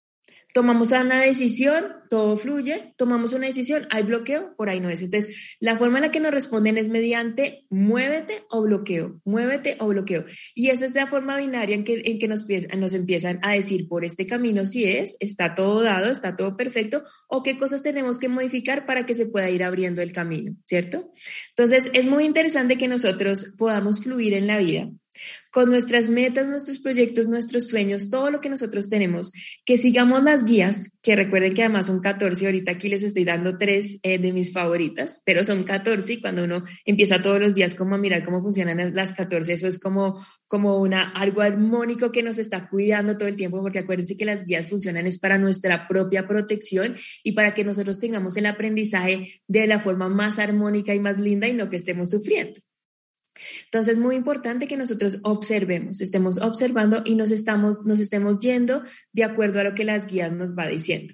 Tomamos 0.54 0.92
una 0.92 1.20
decisión, 1.20 1.88
todo 2.10 2.38
fluye, 2.38 2.94
tomamos 2.96 3.34
una 3.34 3.48
decisión, 3.48 3.88
hay 3.90 4.04
bloqueo, 4.04 4.56
por 4.56 4.70
ahí 4.70 4.80
no 4.80 4.90
es. 4.90 5.02
Entonces, 5.02 5.58
la 5.60 5.76
forma 5.76 5.98
en 5.98 6.04
la 6.04 6.12
que 6.12 6.22
nos 6.22 6.32
responden 6.32 6.78
es 6.78 6.88
mediante 6.88 7.66
muévete 7.70 8.44
o 8.50 8.62
bloqueo, 8.62 9.20
muévete 9.26 9.76
o 9.82 9.88
bloqueo. 9.88 10.24
Y 10.54 10.70
esa 10.70 10.86
es 10.86 10.96
la 10.96 11.08
forma 11.08 11.36
binaria 11.36 11.76
en 11.76 11.84
que, 11.84 12.28
nos 12.78 12.94
empiezan 12.94 13.40
a 13.42 13.52
decir 13.52 13.90
por 13.90 14.06
este 14.06 14.26
camino 14.26 14.66
si 14.66 14.86
es, 14.86 15.18
está 15.20 15.56
todo 15.56 15.82
dado, 15.82 16.10
está 16.10 16.38
todo 16.38 16.56
perfecto, 16.56 17.04
o 17.28 17.44
qué 17.44 17.58
cosas 17.58 17.82
tenemos 17.82 18.18
que 18.18 18.30
modificar 18.30 18.86
para 18.86 19.06
que 19.06 19.14
se 19.14 19.26
pueda 19.26 19.50
ir 19.50 19.62
abriendo 19.62 20.02
el 20.02 20.14
camino, 20.14 20.56
¿cierto? 20.64 21.12
Entonces, 21.50 21.90
es 21.92 22.06
muy 22.06 22.24
interesante 22.24 22.78
que 22.78 22.88
nosotros 22.88 23.56
podamos 23.58 24.02
fluir 24.02 24.36
en 24.36 24.48
la 24.48 24.60
vida 24.60 24.90
con 25.52 25.70
nuestras 25.70 26.10
metas, 26.10 26.48
nuestros 26.48 26.80
proyectos, 26.80 27.28
nuestros 27.28 27.68
sueños, 27.68 28.10
todo 28.10 28.30
lo 28.30 28.42
que 28.42 28.50
nosotros 28.50 28.90
tenemos, 28.90 29.32
que 29.66 29.78
sigamos 29.78 30.24
las 30.24 30.44
guías, 30.44 30.98
que 31.02 31.16
recuerden 31.16 31.54
que 31.54 31.64
además 31.64 31.86
son 31.86 32.02
14, 32.02 32.46
ahorita 32.46 32.74
aquí 32.74 32.90
les 32.90 33.04
estoy 33.04 33.24
dando 33.24 33.58
tres 33.58 34.00
eh, 34.04 34.18
de 34.18 34.34
mis 34.34 34.52
favoritas, 34.52 35.22
pero 35.26 35.44
son 35.44 35.64
14 35.64 36.14
y 36.14 36.22
cuando 36.22 36.44
uno 36.44 36.66
empieza 36.84 37.22
todos 37.22 37.40
los 37.40 37.54
días 37.54 37.74
como 37.74 37.96
a 37.96 37.98
mirar 37.98 38.24
cómo 38.24 38.42
funcionan 38.42 38.94
las 38.94 39.14
14, 39.14 39.54
eso 39.54 39.68
es 39.68 39.80
como, 39.80 40.26
como 40.48 40.82
una, 40.82 41.10
algo 41.12 41.42
armónico 41.42 42.12
que 42.12 42.22
nos 42.22 42.38
está 42.38 42.68
cuidando 42.70 43.18
todo 43.18 43.30
el 43.30 43.38
tiempo, 43.38 43.62
porque 43.62 43.80
acuérdense 43.80 44.18
que 44.18 44.26
las 44.26 44.44
guías 44.44 44.68
funcionan 44.68 45.08
es 45.08 45.18
para 45.20 45.38
nuestra 45.38 45.88
propia 45.88 46.28
protección 46.28 46.98
y 47.24 47.32
para 47.32 47.54
que 47.54 47.64
nosotros 47.64 48.00
tengamos 48.00 48.36
el 48.38 48.46
aprendizaje 48.46 49.42
de 49.48 49.68
la 49.68 49.80
forma 49.80 50.10
más 50.10 50.40
armónica 50.40 50.94
y 50.94 51.00
más 51.00 51.18
linda 51.18 51.48
y 51.48 51.54
no 51.54 51.70
que 51.70 51.78
estemos 51.78 52.10
sufriendo. 52.10 52.60
Entonces, 53.66 53.98
muy 53.98 54.16
importante 54.16 54.68
que 54.68 54.78
nosotros 54.78 55.20
observemos, 55.24 56.02
estemos 56.02 56.40
observando 56.42 57.02
y 57.06 57.16
nos, 57.16 57.32
estamos, 57.32 57.86
nos 57.86 58.00
estemos 58.00 58.40
yendo 58.40 58.84
de 59.14 59.24
acuerdo 59.24 59.60
a 59.60 59.64
lo 59.64 59.76
que 59.76 59.84
las 59.84 60.08
guías 60.08 60.32
nos 60.32 60.58
va 60.58 60.68
diciendo. 60.68 61.14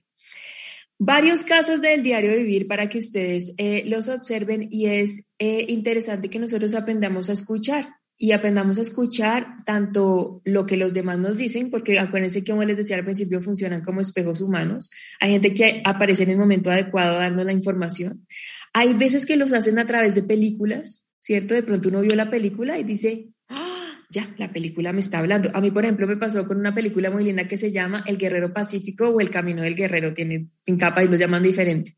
Varios 1.03 1.43
casos 1.43 1.81
del 1.81 2.03
diario 2.03 2.31
vivir 2.36 2.67
para 2.67 2.88
que 2.88 2.99
ustedes 2.99 3.55
eh, 3.57 3.84
los 3.88 4.07
observen 4.07 4.67
y 4.69 4.86
es 4.86 5.25
eh, 5.39 5.65
interesante 5.67 6.29
que 6.29 6.38
nosotros 6.38 6.75
aprendamos 6.75 7.27
a 7.29 7.34
escuchar 7.34 7.89
y 8.19 8.34
aprendamos 8.34 8.77
a 8.77 8.81
escuchar 8.81 9.63
tanto 9.65 10.43
lo 10.45 10.67
que 10.67 10.77
los 10.77 10.93
demás 10.93 11.17
nos 11.17 11.38
dicen, 11.38 11.71
porque 11.71 11.97
acuérdense 11.97 12.43
que 12.43 12.51
como 12.51 12.63
les 12.63 12.77
decía 12.77 12.97
al 12.97 13.03
principio 13.03 13.41
funcionan 13.41 13.81
como 13.81 13.99
espejos 13.99 14.41
humanos. 14.41 14.91
Hay 15.19 15.31
gente 15.31 15.55
que 15.55 15.81
aparece 15.84 16.21
en 16.21 16.29
el 16.29 16.38
momento 16.38 16.69
adecuado 16.69 17.17
dando 17.17 17.43
la 17.43 17.51
información. 17.51 18.27
Hay 18.73 18.93
veces 18.93 19.25
que 19.25 19.38
los 19.38 19.51
hacen 19.53 19.79
a 19.79 19.88
través 19.88 20.13
de 20.13 20.21
películas, 20.21 21.07
¿cierto? 21.21 21.53
De 21.53 21.63
pronto 21.63 21.88
uno 21.88 22.01
vio 22.01 22.15
la 22.15 22.29
película 22.29 22.77
y 22.77 22.84
dice, 22.84 23.29
ah, 23.47 23.99
ya, 24.10 24.34
la 24.38 24.51
película 24.51 24.91
me 24.91 24.99
está 24.99 25.19
hablando. 25.19 25.49
A 25.53 25.62
mí, 25.62 25.71
por 25.71 25.86
ejemplo, 25.86 26.07
me 26.07 26.17
pasó 26.17 26.45
con 26.45 26.57
una 26.57 26.75
película 26.75 27.10
muy 27.10 27.23
linda 27.23 27.47
que 27.47 27.55
se 27.55 27.71
llama 27.71 28.03
El 28.05 28.17
Guerrero 28.17 28.53
Pacífico 28.53 29.07
o 29.07 29.21
El 29.21 29.29
Camino 29.29 29.62
del 29.62 29.75
Guerrero, 29.75 30.13
tiene 30.13 30.49
en 30.65 30.77
capa 30.77 31.03
y 31.03 31.07
lo 31.07 31.15
llaman 31.15 31.43
diferente. 31.43 31.95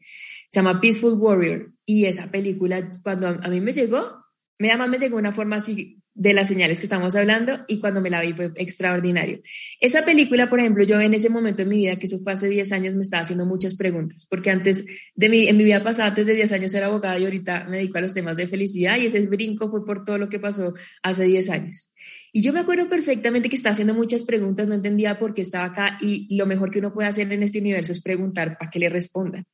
Se 0.52 0.60
llama 0.60 0.80
Peaceful 0.80 1.14
Warrior. 1.14 1.74
Y 1.86 2.06
esa 2.06 2.30
película, 2.30 3.00
cuando 3.02 3.28
a, 3.28 3.48
mí 3.50 3.60
me 3.62 3.74
llegó, 3.74 4.24
me 4.60 4.68
llama, 4.68 4.88
me 4.88 5.00
llegó 5.00 5.18
una 5.18 5.32
forma 5.32 5.56
así 5.56 6.03
de 6.16 6.34
las 6.34 6.48
señales 6.48 6.80
que 6.80 6.86
estamos 6.86 7.16
hablando 7.16 7.62
y 7.68 7.80
cuando 7.80 8.00
me 8.00 8.10
la 8.10 8.22
vi 8.22 8.34
fue 8.34 8.52
extraordinario. 8.56 9.42
Esa 9.80 10.06
película, 10.06 10.50
por 10.50 10.60
ejemplo, 10.60 10.84
yo 10.84 11.02
en 11.02 11.14
ese 11.14 11.30
momento 11.30 11.64
en 11.64 11.70
mi 11.70 11.78
vida, 11.78 11.98
que 11.98 12.06
eso 12.06 12.20
fue 12.20 12.34
hace 12.34 12.48
10 12.50 12.72
años, 12.72 12.96
me 12.96 13.02
estaba 13.02 13.22
haciendo 13.24 13.46
muchas 13.46 13.76
preguntas, 13.76 14.28
porque 14.30 14.52
antes 14.52 14.86
de 15.16 15.30
mi, 15.30 15.48
en 15.48 15.58
mi 15.58 15.64
vida 15.64 15.84
pasada, 15.84 16.10
antes 16.10 16.26
de 16.26 16.36
10 16.36 16.52
años 16.54 16.74
era 16.76 16.86
abogada 16.86 17.18
y 17.18 17.24
ahorita 17.26 17.66
me 17.66 17.78
dedico 17.78 17.98
a 17.98 18.02
los 18.02 18.14
temas 18.14 18.38
de 18.38 18.48
felicidad 18.48 18.98
y 18.98 19.08
ese 19.08 19.22
brinco 19.22 19.70
fue 19.72 19.86
por 19.86 20.06
todo 20.06 20.18
lo 20.18 20.30
que 20.30 20.40
pasó 20.40 20.74
hace 21.02 21.24
10 21.24 21.50
años. 21.50 21.94
Y 22.32 22.42
yo 22.42 22.54
me 22.54 22.60
acuerdo 22.60 22.90
perfectamente 22.90 23.50
que 23.50 23.56
estaba 23.56 23.74
haciendo 23.74 23.94
muchas 23.94 24.24
preguntas, 24.24 24.68
no 24.68 24.74
entendía 24.76 25.20
por 25.20 25.34
qué 25.34 25.42
estaba 25.42 25.66
acá 25.66 25.98
y 26.02 26.36
lo 26.36 26.46
mejor 26.46 26.72
que 26.72 26.80
uno 26.80 26.94
puede 26.94 27.08
hacer 27.08 27.32
en 27.32 27.44
este 27.44 27.60
universo 27.60 27.92
es 27.92 28.02
preguntar 28.02 28.58
para 28.58 28.70
que 28.72 28.80
le 28.80 28.90
respondan. 28.90 29.46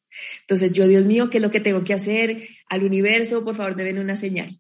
Entonces 0.42 0.72
yo, 0.74 0.88
Dios 0.88 1.06
mío, 1.06 1.30
¿qué 1.30 1.38
es 1.38 1.44
lo 1.44 1.52
que 1.52 1.60
tengo 1.60 1.84
que 1.84 1.94
hacer? 1.94 2.48
Al 2.70 2.84
universo, 2.84 3.44
por 3.44 3.56
favor, 3.56 3.76
deben 3.76 4.00
una 4.00 4.16
señal. 4.16 4.60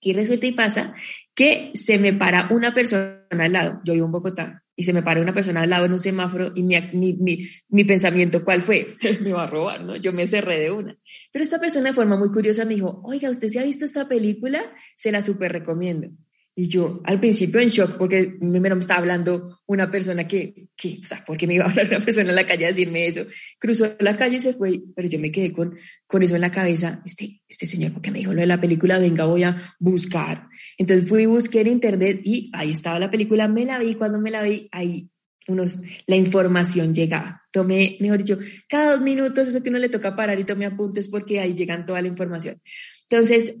Y 0.00 0.12
resulta 0.12 0.46
y 0.46 0.52
pasa 0.52 0.94
que 1.34 1.70
se 1.74 1.98
me 1.98 2.12
para 2.12 2.48
una 2.50 2.74
persona 2.74 3.18
al 3.30 3.52
lado, 3.52 3.80
yo 3.84 3.94
vivo 3.94 4.06
en 4.06 4.12
Bogotá, 4.12 4.64
y 4.78 4.84
se 4.84 4.92
me 4.92 5.02
para 5.02 5.20
una 5.20 5.34
persona 5.34 5.62
al 5.62 5.70
lado 5.70 5.86
en 5.86 5.92
un 5.92 5.98
semáforo 5.98 6.52
y 6.54 6.62
mi, 6.62 6.76
mi, 6.92 7.48
mi, 7.68 7.84
pensamiento, 7.84 8.44
¿cuál 8.44 8.62
fue? 8.62 8.96
me 9.22 9.32
va 9.32 9.42
a 9.42 9.46
robar, 9.48 9.82
¿no? 9.82 9.96
Yo 9.96 10.12
me 10.12 10.26
cerré 10.28 10.60
de 10.60 10.70
una. 10.70 10.96
Pero 11.32 11.42
esta 11.42 11.58
persona 11.58 11.88
de 11.88 11.94
forma 11.94 12.16
muy 12.16 12.30
curiosa 12.30 12.64
me 12.64 12.76
dijo, 12.76 13.00
oiga, 13.04 13.28
¿usted 13.28 13.48
se 13.48 13.58
ha 13.58 13.64
visto 13.64 13.84
esta 13.84 14.06
película? 14.06 14.62
Se 14.96 15.10
la 15.10 15.20
súper 15.20 15.52
recomiendo. 15.52 16.10
Y 16.60 16.66
yo 16.66 17.00
al 17.04 17.20
principio 17.20 17.60
en 17.60 17.68
shock 17.68 17.96
porque 17.96 18.34
primero 18.36 18.74
me 18.74 18.80
estaba 18.80 18.98
hablando 18.98 19.60
una 19.66 19.92
persona 19.92 20.26
que, 20.26 20.66
que, 20.76 20.98
o 21.00 21.06
sea, 21.06 21.24
¿por 21.24 21.36
qué 21.36 21.46
me 21.46 21.54
iba 21.54 21.64
a 21.64 21.68
hablar 21.68 21.86
una 21.86 22.00
persona 22.00 22.30
en 22.30 22.34
la 22.34 22.44
calle 22.44 22.64
a 22.64 22.68
decirme 22.70 23.06
eso? 23.06 23.26
Cruzó 23.60 23.94
la 24.00 24.16
calle 24.16 24.38
y 24.38 24.40
se 24.40 24.54
fue, 24.54 24.80
pero 24.96 25.06
yo 25.06 25.20
me 25.20 25.30
quedé 25.30 25.52
con, 25.52 25.78
con 26.04 26.20
eso 26.24 26.34
en 26.34 26.40
la 26.40 26.50
cabeza. 26.50 27.00
Este, 27.06 27.42
este 27.48 27.64
señor, 27.64 27.92
porque 27.92 28.10
me 28.10 28.18
dijo 28.18 28.34
lo 28.34 28.40
de 28.40 28.48
la 28.48 28.60
película, 28.60 28.98
venga, 28.98 29.24
voy 29.24 29.44
a 29.44 29.76
buscar. 29.78 30.48
Entonces 30.76 31.08
fui 31.08 31.26
busqué 31.26 31.60
en 31.60 31.68
internet 31.68 32.22
y 32.24 32.50
ahí 32.52 32.72
estaba 32.72 32.98
la 32.98 33.08
película, 33.08 33.46
me 33.46 33.64
la 33.64 33.78
vi, 33.78 33.94
cuando 33.94 34.18
me 34.18 34.32
la 34.32 34.42
vi, 34.42 34.68
ahí 34.72 35.08
unos, 35.46 35.78
la 36.08 36.16
información 36.16 36.92
llegaba. 36.92 37.40
Tomé, 37.52 37.98
mejor 38.00 38.18
dicho, 38.18 38.38
cada 38.68 38.90
dos 38.90 39.00
minutos, 39.00 39.46
eso 39.46 39.62
que 39.62 39.70
uno 39.70 39.78
le 39.78 39.90
toca 39.90 40.16
parar 40.16 40.40
y 40.40 40.44
tome 40.44 40.66
apuntes 40.66 41.06
porque 41.06 41.38
ahí 41.38 41.54
llegan 41.54 41.86
toda 41.86 42.02
la 42.02 42.08
información. 42.08 42.60
Entonces, 43.08 43.54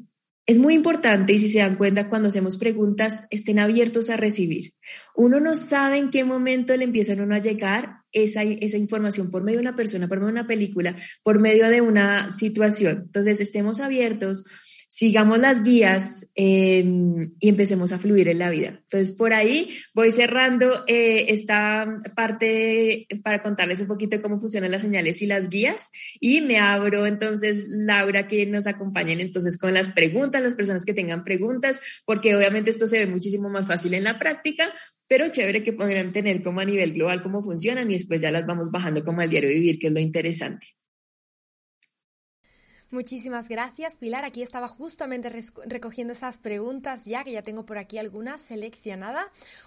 es 0.48 0.58
muy 0.58 0.72
importante 0.72 1.34
y 1.34 1.38
si 1.38 1.50
se 1.50 1.58
dan 1.58 1.76
cuenta 1.76 2.08
cuando 2.08 2.28
hacemos 2.28 2.56
preguntas, 2.56 3.24
estén 3.28 3.58
abiertos 3.58 4.08
a 4.08 4.16
recibir. 4.16 4.72
Uno 5.14 5.40
no 5.40 5.54
sabe 5.54 5.98
en 5.98 6.08
qué 6.08 6.24
momento 6.24 6.74
le 6.74 6.84
empiezan 6.84 7.20
a 7.20 7.24
uno 7.24 7.34
a 7.34 7.38
llegar 7.38 7.98
esa, 8.12 8.42
esa 8.44 8.78
información 8.78 9.30
por 9.30 9.44
medio 9.44 9.58
de 9.58 9.64
una 9.66 9.76
persona, 9.76 10.08
por 10.08 10.20
medio 10.20 10.28
de 10.28 10.40
una 10.40 10.46
película, 10.46 10.96
por 11.22 11.38
medio 11.38 11.68
de 11.68 11.82
una 11.82 12.32
situación. 12.32 13.02
Entonces, 13.04 13.40
estemos 13.40 13.80
abiertos 13.80 14.46
sigamos 14.88 15.38
las 15.38 15.62
guías 15.62 16.28
em, 16.34 17.34
y 17.38 17.48
empecemos 17.50 17.92
a 17.92 17.98
fluir 17.98 18.28
en 18.28 18.38
la 18.38 18.50
vida. 18.50 18.68
Entonces, 18.68 19.12
por 19.12 19.34
ahí 19.34 19.78
voy 19.94 20.10
cerrando 20.10 20.84
eh, 20.86 21.26
esta 21.28 21.86
parte 22.16 23.06
para 23.22 23.42
contarles 23.42 23.80
un 23.80 23.86
poquito 23.86 24.20
cómo 24.22 24.40
funcionan 24.40 24.70
las 24.70 24.82
señales 24.82 25.20
y 25.20 25.26
las 25.26 25.50
guías 25.50 25.90
y 26.20 26.40
me 26.40 26.58
abro 26.58 27.06
entonces, 27.06 27.66
Laura, 27.68 28.26
que 28.26 28.46
nos 28.46 28.66
acompañen 28.66 29.20
entonces 29.20 29.58
con 29.58 29.74
las 29.74 29.90
preguntas, 29.90 30.42
las 30.42 30.54
personas 30.54 30.84
que 30.86 30.94
tengan 30.94 31.22
preguntas, 31.22 31.80
porque 32.06 32.34
obviamente 32.34 32.70
esto 32.70 32.86
se 32.86 32.98
ve 32.98 33.06
muchísimo 33.06 33.50
más 33.50 33.66
fácil 33.66 33.92
en 33.92 34.04
la 34.04 34.18
práctica, 34.18 34.72
pero 35.06 35.28
chévere 35.28 35.62
que 35.62 35.74
podrían 35.74 36.12
tener 36.12 36.42
como 36.42 36.60
a 36.60 36.64
nivel 36.64 36.94
global 36.94 37.22
cómo 37.22 37.42
funcionan 37.42 37.90
y 37.90 37.94
después 37.94 38.22
ya 38.22 38.30
las 38.30 38.46
vamos 38.46 38.70
bajando 38.70 39.04
como 39.04 39.20
al 39.20 39.28
diario 39.28 39.50
vivir, 39.50 39.78
que 39.78 39.88
es 39.88 39.92
lo 39.92 40.00
interesante. 40.00 40.77
Muchísimas 42.90 43.48
gracias, 43.48 43.98
Pilar. 43.98 44.24
Aquí 44.24 44.42
estaba 44.42 44.66
justamente 44.66 45.30
recogiendo 45.66 46.14
esas 46.14 46.38
preguntas 46.38 47.04
ya, 47.04 47.22
que 47.22 47.32
ya 47.32 47.42
tengo 47.42 47.66
por 47.66 47.76
aquí 47.76 47.98
algunas 47.98 48.40
seleccionadas. 48.40 49.26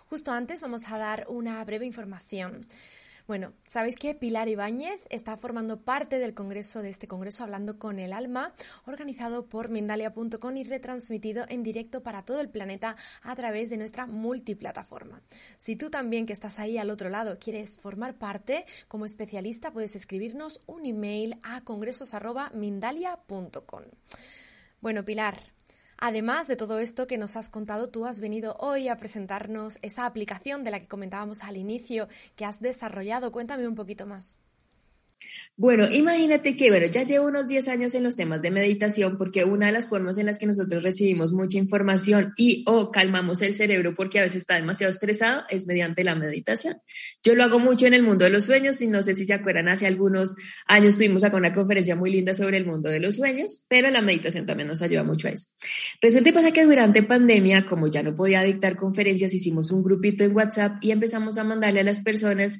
Justo 0.09 0.31
antes 0.31 0.61
vamos 0.61 0.91
a 0.91 0.97
dar 0.97 1.25
una 1.29 1.63
breve 1.63 1.85
información. 1.85 2.65
Bueno, 3.31 3.55
sabéis 3.65 3.95
que 3.95 4.13
Pilar 4.13 4.49
Ibáñez 4.49 4.99
está 5.09 5.37
formando 5.37 5.79
parte 5.79 6.19
del 6.19 6.33
congreso 6.33 6.81
de 6.81 6.89
este 6.89 7.07
congreso 7.07 7.45
Hablando 7.45 7.79
con 7.79 7.97
el 7.97 8.11
Alma, 8.11 8.53
organizado 8.85 9.45
por 9.45 9.69
Mindalia.com 9.69 10.57
y 10.57 10.65
retransmitido 10.65 11.45
en 11.47 11.63
directo 11.63 12.03
para 12.03 12.25
todo 12.25 12.41
el 12.41 12.49
planeta 12.49 12.97
a 13.21 13.33
través 13.37 13.69
de 13.69 13.77
nuestra 13.77 14.05
multiplataforma. 14.05 15.21
Si 15.55 15.77
tú 15.77 15.89
también 15.89 16.25
que 16.25 16.33
estás 16.33 16.59
ahí 16.59 16.77
al 16.77 16.89
otro 16.89 17.09
lado 17.09 17.39
quieres 17.39 17.77
formar 17.77 18.15
parte 18.15 18.65
como 18.89 19.05
especialista, 19.05 19.71
puedes 19.71 19.95
escribirnos 19.95 20.59
un 20.65 20.85
email 20.85 21.37
a 21.41 21.61
congresos.mindalia.com. 21.61 23.83
Bueno, 24.81 25.05
Pilar, 25.05 25.39
Además 26.03 26.47
de 26.47 26.55
todo 26.55 26.79
esto 26.79 27.05
que 27.05 27.19
nos 27.19 27.35
has 27.35 27.49
contado, 27.49 27.89
tú 27.89 28.07
has 28.07 28.19
venido 28.19 28.55
hoy 28.59 28.87
a 28.87 28.97
presentarnos 28.97 29.77
esa 29.83 30.07
aplicación 30.07 30.63
de 30.63 30.71
la 30.71 30.79
que 30.79 30.87
comentábamos 30.87 31.43
al 31.43 31.57
inicio 31.57 32.09
que 32.35 32.43
has 32.43 32.59
desarrollado. 32.59 33.31
Cuéntame 33.31 33.67
un 33.67 33.75
poquito 33.75 34.07
más. 34.07 34.39
Bueno, 35.57 35.87
imagínate 35.91 36.57
que, 36.57 36.69
bueno, 36.69 36.87
ya 36.87 37.03
llevo 37.03 37.27
unos 37.27 37.47
10 37.47 37.67
años 37.67 37.93
en 37.93 38.03
los 38.03 38.15
temas 38.15 38.41
de 38.41 38.49
meditación 38.49 39.17
porque 39.17 39.43
una 39.43 39.67
de 39.67 39.71
las 39.71 39.85
formas 39.85 40.17
en 40.17 40.25
las 40.25 40.39
que 40.39 40.47
nosotros 40.47 40.81
recibimos 40.81 41.33
mucha 41.33 41.59
información 41.59 42.33
y 42.35 42.63
o 42.65 42.89
calmamos 42.89 43.43
el 43.43 43.53
cerebro 43.53 43.93
porque 43.93 44.17
a 44.17 44.23
veces 44.23 44.37
está 44.37 44.55
demasiado 44.55 44.89
estresado 44.89 45.43
es 45.49 45.67
mediante 45.67 46.03
la 46.03 46.15
meditación. 46.15 46.77
Yo 47.23 47.35
lo 47.35 47.43
hago 47.43 47.59
mucho 47.59 47.85
en 47.85 47.93
el 47.93 48.01
mundo 48.01 48.25
de 48.25 48.31
los 48.31 48.45
sueños 48.45 48.81
y 48.81 48.87
no 48.87 49.03
sé 49.03 49.13
si 49.13 49.25
se 49.25 49.33
acuerdan, 49.33 49.69
hace 49.69 49.85
algunos 49.85 50.35
años 50.65 50.95
tuvimos 50.95 51.23
acá 51.23 51.37
una 51.37 51.53
conferencia 51.53 51.95
muy 51.95 52.11
linda 52.11 52.33
sobre 52.33 52.57
el 52.57 52.65
mundo 52.65 52.89
de 52.89 52.99
los 52.99 53.17
sueños, 53.17 53.65
pero 53.69 53.91
la 53.91 54.01
meditación 54.01 54.47
también 54.47 54.67
nos 54.67 54.81
ayuda 54.81 55.03
mucho 55.03 55.27
a 55.27 55.31
eso. 55.31 55.49
Resulta 56.01 56.29
y 56.29 56.33
pasa 56.33 56.51
que 56.51 56.65
durante 56.65 57.03
pandemia, 57.03 57.65
como 57.65 57.87
ya 57.87 58.01
no 58.01 58.15
podía 58.15 58.41
dictar 58.41 58.75
conferencias, 58.77 59.33
hicimos 59.33 59.69
un 59.69 59.83
grupito 59.83 60.23
en 60.23 60.35
WhatsApp 60.35 60.77
y 60.81 60.89
empezamos 60.89 61.37
a 61.37 61.43
mandarle 61.43 61.81
a 61.81 61.83
las 61.83 61.99
personas 61.99 62.57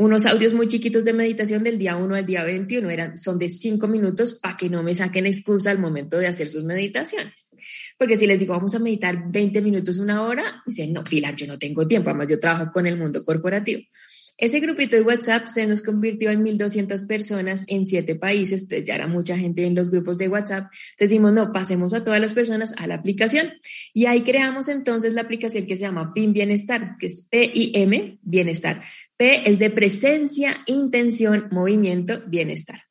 unos 0.00 0.24
audios 0.24 0.54
muy 0.54 0.66
chiquitos 0.66 1.04
de 1.04 1.12
meditación 1.12 1.62
del 1.62 1.78
día 1.78 1.96
1 1.96 2.14
al 2.14 2.24
día 2.24 2.42
21, 2.42 2.88
eran, 2.88 3.18
son 3.18 3.38
de 3.38 3.50
5 3.50 3.86
minutos 3.86 4.32
para 4.32 4.56
que 4.56 4.70
no 4.70 4.82
me 4.82 4.94
saquen 4.94 5.26
excusa 5.26 5.70
al 5.70 5.78
momento 5.78 6.18
de 6.18 6.26
hacer 6.26 6.48
sus 6.48 6.64
meditaciones. 6.64 7.54
Porque 7.98 8.16
si 8.16 8.26
les 8.26 8.38
digo, 8.38 8.54
vamos 8.54 8.74
a 8.74 8.78
meditar 8.78 9.30
20 9.30 9.60
minutos, 9.60 9.98
una 9.98 10.22
hora, 10.22 10.62
dicen, 10.64 10.94
no, 10.94 11.04
Pilar, 11.04 11.36
yo 11.36 11.46
no 11.46 11.58
tengo 11.58 11.86
tiempo, 11.86 12.08
además 12.08 12.28
yo 12.28 12.40
trabajo 12.40 12.72
con 12.72 12.86
el 12.86 12.96
mundo 12.96 13.22
corporativo. 13.22 13.82
Ese 14.38 14.58
grupito 14.60 14.96
de 14.96 15.02
WhatsApp 15.02 15.46
se 15.48 15.66
nos 15.66 15.82
convirtió 15.82 16.30
en 16.30 16.42
1.200 16.42 17.06
personas 17.06 17.66
en 17.68 17.84
7 17.84 18.14
países, 18.14 18.62
entonces 18.62 18.86
ya 18.86 18.94
era 18.94 19.06
mucha 19.06 19.36
gente 19.36 19.66
en 19.66 19.74
los 19.74 19.90
grupos 19.90 20.16
de 20.16 20.28
WhatsApp. 20.28 20.72
Entonces 20.92 21.10
dijimos, 21.10 21.34
no, 21.34 21.52
pasemos 21.52 21.92
a 21.92 22.02
todas 22.02 22.22
las 22.22 22.32
personas 22.32 22.72
a 22.78 22.86
la 22.86 22.94
aplicación. 22.94 23.52
Y 23.92 24.06
ahí 24.06 24.22
creamos 24.22 24.68
entonces 24.68 25.12
la 25.12 25.20
aplicación 25.20 25.66
que 25.66 25.76
se 25.76 25.82
llama 25.82 26.14
PIM 26.14 26.32
Bienestar, 26.32 26.96
que 26.98 27.04
es 27.04 27.26
P-I-M, 27.30 28.18
Bienestar. 28.22 28.80
P 29.20 29.50
es 29.50 29.58
de 29.58 29.68
presencia, 29.68 30.62
intención, 30.64 31.48
movimiento, 31.50 32.22
bienestar. 32.26 32.89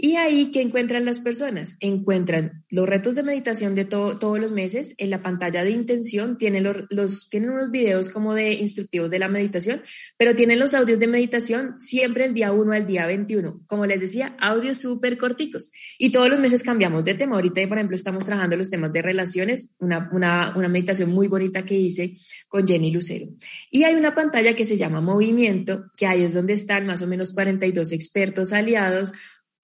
Y 0.00 0.14
ahí, 0.14 0.52
¿qué 0.52 0.60
encuentran 0.60 1.04
las 1.04 1.18
personas? 1.18 1.76
Encuentran 1.80 2.64
los 2.70 2.88
retos 2.88 3.16
de 3.16 3.24
meditación 3.24 3.74
de 3.74 3.84
todos 3.84 4.38
los 4.38 4.52
meses. 4.52 4.94
En 4.96 5.10
la 5.10 5.24
pantalla 5.24 5.64
de 5.64 5.72
intención 5.72 6.38
tienen, 6.38 6.86
los, 6.88 7.28
tienen 7.28 7.50
unos 7.50 7.72
videos 7.72 8.08
como 8.08 8.32
de 8.32 8.52
instructivos 8.52 9.10
de 9.10 9.18
la 9.18 9.28
meditación, 9.28 9.82
pero 10.16 10.36
tienen 10.36 10.60
los 10.60 10.74
audios 10.74 11.00
de 11.00 11.08
meditación 11.08 11.80
siempre 11.80 12.26
el 12.26 12.32
día 12.32 12.52
1 12.52 12.72
al 12.72 12.86
día 12.86 13.06
21. 13.06 13.64
Como 13.66 13.86
les 13.86 14.00
decía, 14.00 14.36
audios 14.38 14.78
súper 14.78 15.18
corticos. 15.18 15.72
Y 15.98 16.12
todos 16.12 16.28
los 16.28 16.38
meses 16.38 16.62
cambiamos 16.62 17.02
de 17.02 17.14
tema. 17.14 17.34
Ahorita, 17.34 17.66
por 17.66 17.78
ejemplo, 17.78 17.96
estamos 17.96 18.24
trabajando 18.24 18.56
los 18.56 18.70
temas 18.70 18.92
de 18.92 19.02
relaciones, 19.02 19.74
una, 19.80 20.08
una, 20.12 20.56
una 20.56 20.68
meditación 20.68 21.10
muy 21.10 21.26
bonita 21.26 21.64
que 21.64 21.74
hice 21.74 22.18
con 22.46 22.68
Jenny 22.68 22.92
Lucero. 22.92 23.26
Y 23.72 23.82
hay 23.82 23.96
una 23.96 24.14
pantalla 24.14 24.54
que 24.54 24.64
se 24.64 24.76
llama 24.76 25.00
movimiento, 25.00 25.86
que 25.96 26.06
ahí 26.06 26.22
es 26.22 26.34
donde 26.34 26.52
están 26.52 26.86
más 26.86 27.02
o 27.02 27.08
menos 27.08 27.32
42 27.32 27.90
expertos 27.90 28.52
aliados 28.52 29.12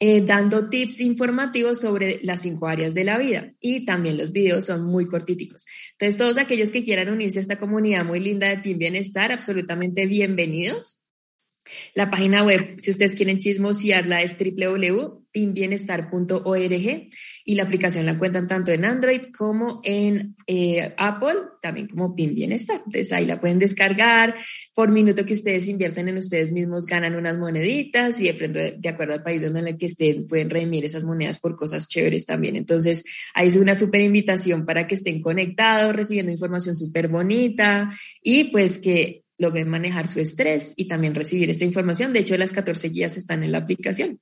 eh, 0.00 0.22
dando 0.22 0.68
tips 0.68 1.00
informativos 1.00 1.80
sobre 1.80 2.20
las 2.22 2.42
cinco 2.42 2.66
áreas 2.66 2.94
de 2.94 3.04
la 3.04 3.16
vida 3.16 3.52
y 3.60 3.84
también 3.84 4.18
los 4.18 4.32
videos 4.32 4.66
son 4.66 4.84
muy 4.84 5.06
cortíticos. 5.06 5.66
Entonces, 5.92 6.18
todos 6.18 6.38
aquellos 6.38 6.70
que 6.70 6.82
quieran 6.82 7.10
unirse 7.10 7.38
a 7.38 7.42
esta 7.42 7.58
comunidad 7.58 8.04
muy 8.04 8.20
linda 8.20 8.48
de 8.48 8.58
Team 8.58 8.78
Bienestar, 8.78 9.32
absolutamente 9.32 10.06
bienvenidos. 10.06 11.04
La 11.94 12.10
página 12.10 12.44
web, 12.44 12.76
si 12.80 12.90
ustedes 12.90 13.14
quieren 13.14 13.38
chismosearla, 13.38 14.22
es 14.22 14.36
www.pinbienestar.org 15.34 17.08
y 17.44 17.54
la 17.54 17.62
aplicación 17.62 18.06
la 18.06 18.18
cuentan 18.18 18.48
tanto 18.48 18.72
en 18.72 18.84
Android 18.84 19.20
como 19.36 19.80
en 19.84 20.36
eh, 20.46 20.94
Apple, 20.96 21.34
también 21.60 21.88
como 21.88 22.14
Pin 22.14 22.34
Bienestar. 22.34 22.76
Entonces 22.76 23.12
ahí 23.12 23.26
la 23.26 23.40
pueden 23.40 23.58
descargar. 23.58 24.34
Por 24.74 24.90
minuto 24.90 25.24
que 25.24 25.32
ustedes 25.32 25.68
invierten 25.68 26.08
en 26.08 26.16
ustedes 26.16 26.52
mismos 26.52 26.86
ganan 26.86 27.14
unas 27.16 27.36
moneditas 27.36 28.20
y 28.20 28.30
de, 28.30 28.76
de 28.78 28.88
acuerdo 28.88 29.14
al 29.14 29.22
país 29.22 29.42
donde 29.42 29.60
en 29.60 29.68
el 29.68 29.78
que 29.78 29.86
estén 29.86 30.26
pueden 30.26 30.50
redimir 30.50 30.84
esas 30.84 31.04
monedas 31.04 31.38
por 31.38 31.56
cosas 31.56 31.88
chéveres 31.88 32.24
también. 32.24 32.56
Entonces 32.56 33.04
ahí 33.34 33.48
es 33.48 33.56
una 33.56 33.74
súper 33.74 34.00
invitación 34.00 34.64
para 34.64 34.86
que 34.86 34.94
estén 34.94 35.20
conectados, 35.20 35.94
recibiendo 35.94 36.32
información 36.32 36.76
súper 36.76 37.08
bonita 37.08 37.90
y 38.22 38.44
pues 38.44 38.78
que 38.78 39.22
logren 39.36 39.68
manejar 39.68 40.06
su 40.08 40.20
estrés 40.20 40.74
y 40.76 40.86
también 40.86 41.14
recibir 41.14 41.50
esta 41.50 41.64
información. 41.64 42.12
De 42.12 42.20
hecho, 42.20 42.36
las 42.36 42.52
14 42.52 42.88
guías 42.90 43.16
están 43.16 43.42
en 43.42 43.50
la 43.50 43.58
aplicación. 43.58 44.20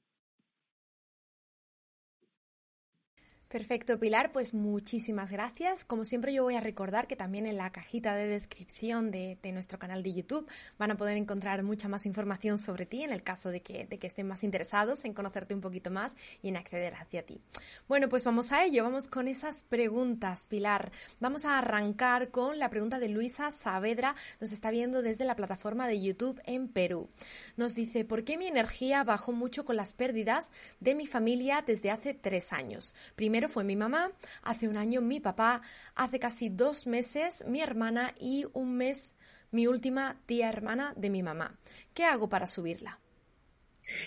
Perfecto, 3.53 3.99
Pilar, 3.99 4.33
pues 4.33 4.55
muchísimas 4.55 5.31
gracias. 5.31 5.85
Como 5.85 6.07
siempre 6.07 6.33
yo 6.33 6.43
voy 6.43 6.55
a 6.55 6.61
recordar 6.61 7.07
que 7.07 7.17
también 7.17 7.45
en 7.45 7.59
la 7.59 7.71
cajita 7.71 8.15
de 8.15 8.27
descripción 8.27 9.11
de, 9.11 9.37
nuestro 9.53 9.79
canal 9.79 10.03
de 10.03 10.15
YouTube 10.15 10.49
van 10.79 10.91
a 10.91 10.97
poder 10.97 11.19
encontrar 11.19 11.63
mucha 11.63 11.87
más 11.87 12.07
información 12.07 12.57
sobre 12.57 12.87
ti 12.87 13.03
en 13.03 13.13
el 13.13 13.23
caso 13.23 13.51
de 13.51 13.61
que, 13.61 13.85
de 13.85 13.99
que 13.99 14.07
estén 14.07 14.27
más 14.27 14.43
interesados 14.43 15.05
en 15.05 15.13
conocerte 15.13 15.55
un 15.55 15.61
poquito 15.61 15.91
más 15.91 16.17
y 16.41 16.49
en 16.49 16.57
acceder 16.57 16.95
hacia 16.95 17.27
ti. 17.27 17.43
Bueno, 17.89 18.09
pues 18.09 18.25
vamos 18.25 18.53
a 18.53 18.65
ello, 18.65 18.85
vamos 18.85 19.07
con 19.09 19.29
esas 19.29 19.65
preguntas, 19.65 20.47
Pilar. 20.47 20.91
Vamos 21.21 21.45
a 21.45 21.59
arrancar 21.59 22.31
con 22.31 22.59
la 22.59 22.71
pregunta 22.71 22.99
de 23.01 23.11
Luisa 23.11 23.51
Saavedra, 23.51 24.17
nos 24.41 24.53
está 24.53 24.71
viendo 24.71 25.03
desde 25.03 25.27
la 25.27 25.37
plataforma 25.37 25.87
de 25.87 26.01
YouTube 26.01 26.41
en 26.47 26.69
Perú. 26.69 27.11
Nos 27.59 27.75
dice, 27.75 28.07
¿por 28.07 28.25
qué 28.25 28.39
mi 28.39 28.47
energía 28.47 29.05
bajó 29.05 29.33
mucho 29.33 29.67
con 29.67 29.77
las 29.77 29.93
pérdidas 29.93 30.53
de 30.81 30.95
mi 30.95 31.07
familia 31.07 31.63
desde 31.67 31.91
hace 31.91 32.15
tres 32.15 32.55
años? 32.55 32.95
Primero 33.15 33.42
fue 33.49 33.65
mi 33.65 33.77
mamá, 33.77 34.13
hace 34.43 34.69
un 34.69 34.77
año 34.77 35.01
mi 35.01 35.21
papá, 35.21 35.63
hace 35.95 36.19
casi 36.19 36.49
dos 36.49 36.87
meses 36.87 37.45
mi 37.47 37.61
hermana 37.61 38.15
y 38.19 38.47
un 38.53 38.77
mes 38.77 39.15
mi 39.51 39.67
última 39.67 40.21
tía 40.27 40.49
hermana 40.49 40.95
de 40.97 41.11
mi 41.11 41.23
mamá. 41.23 41.59
¿Qué 41.95 42.05
hago 42.05 42.29
para 42.29 42.47
subirla? 42.47 42.99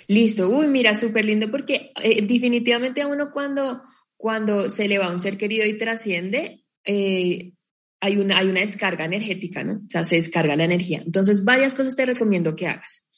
Listo, 0.08 0.50
uy, 0.50 0.68
mira, 0.68 0.96
súper 0.96 1.26
lindo 1.26 1.52
porque 1.52 1.92
eh, 2.02 2.22
definitivamente 2.26 3.02
a 3.02 3.08
uno 3.08 3.32
cuando, 3.32 3.84
cuando 4.18 4.70
se 4.70 4.88
le 4.88 4.98
va 4.98 5.12
un 5.12 5.20
ser 5.20 5.38
querido 5.38 5.66
y 5.66 5.78
trasciende, 5.78 6.64
eh, 6.84 7.52
hay, 8.00 8.18
una, 8.18 8.38
hay 8.38 8.48
una 8.48 8.62
descarga 8.62 9.06
energética, 9.06 9.64
¿no? 9.64 9.74
O 9.74 9.90
sea, 9.90 10.04
se 10.04 10.16
descarga 10.16 10.56
la 10.56 10.64
energía. 10.64 11.02
Entonces, 11.06 11.44
varias 11.44 11.74
cosas 11.74 11.96
te 11.96 12.06
recomiendo 12.06 12.56
que 12.56 12.68
hagas. 12.68 13.10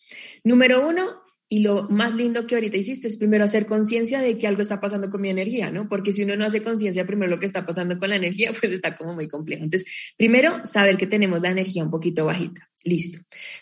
Número 0.44 0.88
uno, 0.88 1.22
y 1.50 1.60
lo 1.60 1.84
más 1.90 2.14
lindo 2.14 2.46
que 2.46 2.56
ahorita 2.56 2.76
hiciste 2.76 3.08
es 3.08 3.16
primero 3.16 3.46
hacer 3.46 3.66
conciencia 3.66 4.20
de 4.20 4.38
que 4.38 4.48
algo 4.48 4.62
está 4.62 4.82
pasando 4.82 5.10
con 5.10 5.22
mi 5.22 5.30
energía, 5.30 5.72
¿no? 5.72 5.88
Porque 5.88 6.12
si 6.12 6.24
uno 6.24 6.36
no 6.36 6.44
hace 6.44 6.62
conciencia 6.62 7.06
primero 7.06 7.30
lo 7.30 7.40
que 7.40 7.46
está 7.46 7.66
pasando 7.66 7.98
con 7.98 8.10
la 8.10 8.18
energía, 8.18 8.52
pues 8.60 8.72
está 8.74 8.98
como 8.98 9.14
muy 9.14 9.30
complejo. 9.30 9.64
Entonces, 9.64 9.90
primero, 10.18 10.66
saber 10.66 10.98
que 10.98 11.08
tenemos 11.08 11.42
la 11.42 11.50
energía 11.50 11.84
un 11.84 11.92
poquito 11.92 12.26
bajita. 12.26 12.70
Listo. 12.84 13.20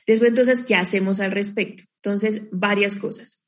Después, 0.07 0.29
entonces, 0.29 0.63
¿qué 0.63 0.75
hacemos 0.75 1.19
al 1.19 1.31
respecto? 1.31 1.83
Entonces, 1.97 2.43
varias 2.51 2.97
cosas. 2.97 3.44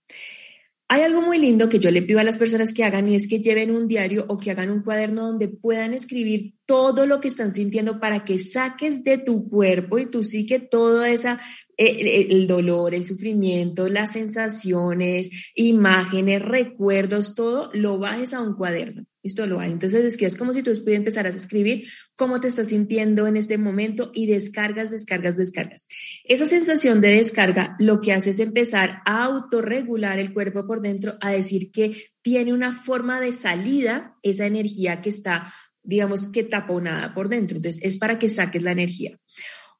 Hay 0.89 1.01
algo 1.01 1.21
muy 1.21 1.37
lindo 1.37 1.67
que 1.67 1.79
yo 1.79 1.91
le 1.91 2.01
pido 2.01 2.21
a 2.21 2.23
las 2.23 2.37
personas 2.37 2.71
que 2.71 2.85
hagan 2.85 3.07
y 3.07 3.15
es 3.15 3.27
que 3.27 3.41
lleven 3.41 3.71
un 3.71 3.89
diario 3.89 4.23
o 4.29 4.37
que 4.37 4.51
hagan 4.51 4.71
un 4.71 4.83
cuaderno 4.83 5.27
donde 5.27 5.49
puedan 5.49 5.93
escribir 5.93 6.53
todo 6.65 7.05
lo 7.05 7.19
que 7.19 7.27
están 7.27 7.53
sintiendo 7.53 7.99
para 7.99 8.23
que 8.23 8.39
saques 8.39 9.03
de 9.03 9.17
tu 9.17 9.49
cuerpo 9.49 9.99
y 9.99 10.05
tu 10.05 10.23
psique 10.23 10.59
toda 10.59 11.09
esa 11.09 11.41
el, 11.75 12.47
dolor, 12.47 12.95
el 12.95 13.05
sufrimiento, 13.05 13.89
las 13.89 14.13
sensaciones, 14.13 15.29
imágenes, 15.55 16.41
recuerdos, 16.41 17.35
todo 17.35 17.69
lo 17.73 17.99
bajes 17.99 18.33
a 18.33 18.41
un 18.41 18.55
cuaderno. 18.55 19.05
Lo 19.35 19.57
bajes. 19.57 19.73
Entonces 19.73 20.03
es 20.03 20.17
que 20.17 20.25
es 20.25 20.35
como 20.35 20.53
si 20.53 20.63
tú 20.63 20.71
pudieras 20.71 20.99
empezar 20.99 21.25
a 21.25 21.29
escribir 21.29 21.87
cómo 22.15 22.39
te 22.39 22.47
estás 22.47 22.67
sintiendo 22.67 23.27
en 23.27 23.37
este 23.37 23.57
momento 23.57 24.11
y 24.13 24.27
descargas, 24.27 24.91
descargas, 24.91 25.37
descargas. 25.37 25.87
Esa 26.23 26.45
sensación 26.45 27.01
de 27.01 27.09
descarga 27.09 27.75
lo 27.79 28.01
que 28.01 28.13
hace 28.13 28.31
es 28.31 28.39
empezar 28.39 29.01
a 29.05 29.25
autorregular 29.25 30.19
el 30.19 30.33
cuerpo 30.33 30.65
por 30.65 30.81
dentro, 30.81 31.17
a 31.21 31.31
decir 31.31 31.71
que 31.71 32.11
tiene 32.21 32.53
una 32.53 32.73
forma 32.73 33.19
de 33.19 33.31
salida 33.31 34.15
esa 34.23 34.45
energía 34.45 35.01
que 35.01 35.09
está, 35.09 35.53
digamos, 35.83 36.27
que 36.27 36.43
taponada 36.43 37.13
por 37.13 37.29
dentro. 37.29 37.57
Entonces 37.57 37.83
es 37.83 37.97
para 37.97 38.19
que 38.19 38.29
saques 38.29 38.63
la 38.63 38.71
energía. 38.71 39.17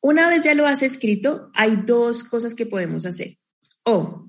Una 0.02 0.30
vez 0.30 0.44
ya 0.44 0.54
lo 0.54 0.68
has 0.68 0.84
escrito, 0.84 1.50
hay 1.54 1.78
dos 1.86 2.24
cosas 2.24 2.56
que 2.56 2.66
podemos 2.66 3.06
hacer. 3.06 3.38
O 3.84 4.27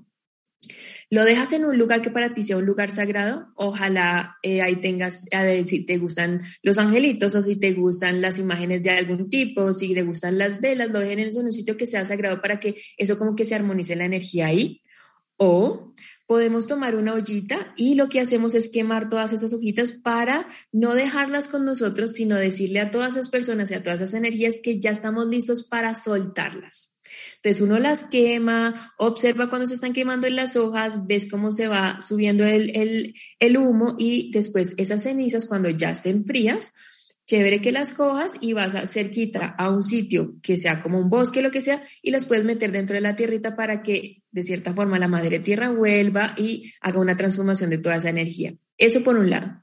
lo 1.11 1.23
dejas 1.23 1.53
en 1.53 1.65
un 1.65 1.77
lugar 1.77 2.01
que 2.01 2.11
para 2.11 2.33
ti 2.33 2.43
sea 2.43 2.57
un 2.57 2.65
lugar 2.65 2.91
sagrado. 2.91 3.47
Ojalá 3.55 4.37
eh, 4.43 4.61
ahí 4.61 4.75
tengas, 4.75 5.25
si 5.65 5.85
te 5.85 5.97
gustan 5.97 6.41
los 6.61 6.77
angelitos 6.77 7.33
o 7.35 7.41
si 7.41 7.55
te 7.55 7.73
gustan 7.73 8.21
las 8.21 8.37
imágenes 8.37 8.83
de 8.83 8.91
algún 8.91 9.29
tipo, 9.29 9.73
si 9.73 9.93
te 9.93 10.03
gustan 10.03 10.37
las 10.37 10.61
velas, 10.61 10.89
lo 10.89 10.99
dejen 10.99 11.19
en 11.19 11.35
un 11.37 11.51
sitio 11.51 11.77
que 11.77 11.87
sea 11.87 12.05
sagrado 12.05 12.41
para 12.41 12.59
que 12.59 12.75
eso 12.97 13.17
como 13.17 13.35
que 13.35 13.45
se 13.45 13.55
armonice 13.55 13.95
la 13.95 14.05
energía 14.05 14.47
ahí. 14.47 14.83
O 15.37 15.95
podemos 16.27 16.67
tomar 16.67 16.95
una 16.95 17.15
ollita 17.15 17.73
y 17.75 17.95
lo 17.95 18.07
que 18.07 18.19
hacemos 18.19 18.53
es 18.53 18.69
quemar 18.69 19.09
todas 19.09 19.33
esas 19.33 19.51
hojitas 19.51 19.91
para 19.91 20.47
no 20.71 20.93
dejarlas 20.93 21.47
con 21.47 21.65
nosotros, 21.65 22.13
sino 22.13 22.35
decirle 22.35 22.81
a 22.81 22.91
todas 22.91 23.15
esas 23.15 23.29
personas 23.29 23.71
y 23.71 23.73
a 23.73 23.81
todas 23.81 24.01
esas 24.01 24.13
energías 24.13 24.59
que 24.61 24.79
ya 24.79 24.91
estamos 24.91 25.25
listos 25.27 25.63
para 25.63 25.95
soltarlas. 25.95 26.98
Entonces 27.37 27.61
uno 27.61 27.79
las 27.79 28.03
quema, 28.03 28.93
observa 28.97 29.49
cuando 29.49 29.67
se 29.67 29.73
están 29.73 29.93
quemando 29.93 30.27
en 30.27 30.35
las 30.35 30.55
hojas, 30.55 31.07
ves 31.07 31.29
cómo 31.29 31.51
se 31.51 31.67
va 31.67 31.99
subiendo 32.01 32.45
el, 32.45 32.75
el, 32.75 33.15
el 33.39 33.57
humo 33.57 33.95
y 33.97 34.31
después 34.31 34.75
esas 34.77 35.03
cenizas 35.03 35.45
cuando 35.45 35.69
ya 35.69 35.91
estén 35.91 36.23
frías, 36.23 36.73
chévere 37.29 37.61
que 37.61 37.71
las 37.71 37.93
cojas 37.93 38.33
y 38.41 38.53
vas 38.53 38.73
a 38.73 38.87
cerquita 38.87 39.45
a 39.45 39.69
un 39.69 39.83
sitio 39.83 40.33
que 40.41 40.57
sea 40.57 40.81
como 40.81 40.99
un 40.99 41.11
bosque, 41.11 41.43
lo 41.43 41.51
que 41.51 41.61
sea, 41.61 41.83
y 42.01 42.09
las 42.09 42.25
puedes 42.25 42.43
meter 42.43 42.71
dentro 42.71 42.95
de 42.95 43.01
la 43.01 43.15
tierrita 43.15 43.55
para 43.55 43.83
que 43.83 44.23
de 44.31 44.41
cierta 44.41 44.73
forma 44.73 44.97
la 44.97 45.07
madre 45.07 45.39
tierra 45.39 45.69
vuelva 45.69 46.33
y 46.37 46.73
haga 46.81 46.99
una 46.99 47.15
transformación 47.15 47.69
de 47.69 47.77
toda 47.77 47.97
esa 47.97 48.09
energía. 48.09 48.55
Eso 48.79 49.03
por 49.03 49.15
un 49.15 49.29
lado. 49.29 49.61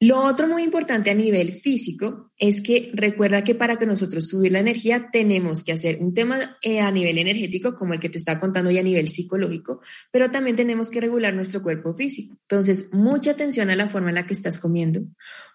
Lo 0.00 0.20
otro 0.20 0.46
muy 0.46 0.62
importante 0.62 1.10
a 1.10 1.14
nivel 1.14 1.52
físico 1.52 2.30
es 2.36 2.60
que 2.60 2.92
recuerda 2.94 3.42
que 3.42 3.56
para 3.56 3.78
que 3.78 3.86
nosotros 3.86 4.28
subir 4.28 4.52
la 4.52 4.60
energía 4.60 5.08
tenemos 5.10 5.64
que 5.64 5.72
hacer 5.72 5.98
un 6.00 6.14
tema 6.14 6.56
eh, 6.62 6.78
a 6.78 6.92
nivel 6.92 7.18
energético, 7.18 7.74
como 7.74 7.94
el 7.94 8.00
que 8.00 8.08
te 8.08 8.18
estaba 8.18 8.38
contando, 8.38 8.70
y 8.70 8.78
a 8.78 8.82
nivel 8.84 9.08
psicológico, 9.08 9.80
pero 10.12 10.30
también 10.30 10.54
tenemos 10.54 10.88
que 10.88 11.00
regular 11.00 11.34
nuestro 11.34 11.64
cuerpo 11.64 11.94
físico. 11.94 12.36
Entonces, 12.42 12.90
mucha 12.92 13.32
atención 13.32 13.70
a 13.70 13.76
la 13.76 13.88
forma 13.88 14.10
en 14.10 14.14
la 14.14 14.26
que 14.26 14.34
estás 14.34 14.60
comiendo, 14.60 15.00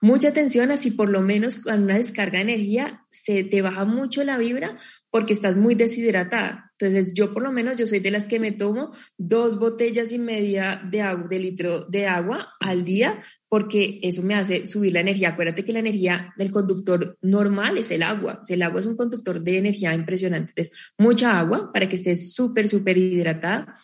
mucha 0.02 0.30
atención 0.30 0.72
a 0.72 0.78
si 0.78 0.92
por 0.92 1.10
lo 1.10 1.22
menos 1.22 1.56
con 1.56 1.84
una 1.84 1.96
descarga 1.96 2.40
de 2.40 2.44
energía 2.44 3.06
se 3.12 3.46
te 3.46 3.62
baja 3.62 3.86
mucho 3.86 4.26
la 4.26 4.38
vibra 4.38 4.78
porque 5.10 5.32
estás 5.32 5.56
muy 5.56 5.76
deshidratada. 5.76 6.74
Entonces, 6.80 7.14
yo 7.14 7.34
por 7.34 7.44
lo 7.44 7.52
menos, 7.52 7.78
yo 7.78 7.86
soy 7.86 8.00
de 8.00 8.10
las 8.10 8.28
que 8.28 8.40
me 8.40 8.52
tomo 8.52 8.92
dos 9.16 9.60
botellas 9.60 10.12
y 10.12 10.18
media 10.18 10.82
de, 10.92 11.02
agua, 11.02 11.28
de 11.28 11.40
litro 11.40 11.86
de 11.86 12.08
agua 12.08 12.50
al 12.60 12.84
día, 12.84 13.22
porque 13.54 14.00
eso 14.02 14.24
me 14.24 14.34
hace 14.34 14.66
subir 14.66 14.94
la 14.94 15.02
energía. 15.02 15.30
Acuérdate 15.30 15.64
que 15.64 15.74
la 15.74 15.78
energía 15.78 16.34
del 16.38 16.50
conductor 16.50 17.20
normal 17.22 17.78
es 17.78 17.92
el 17.92 18.02
agua. 18.02 18.42
El 18.50 18.64
agua 18.64 18.80
es 18.80 18.88
un 18.88 18.96
conductor 18.96 19.40
de 19.40 19.60
energía 19.60 19.94
impresionante. 19.94 20.50
Entonces, 20.50 20.76
mucha 20.98 21.38
agua 21.38 21.72
para 21.72 21.88
que 21.88 21.96
estés 21.96 22.34
súper, 22.34 22.68
súper 22.68 22.98
hidratada. 22.98 23.76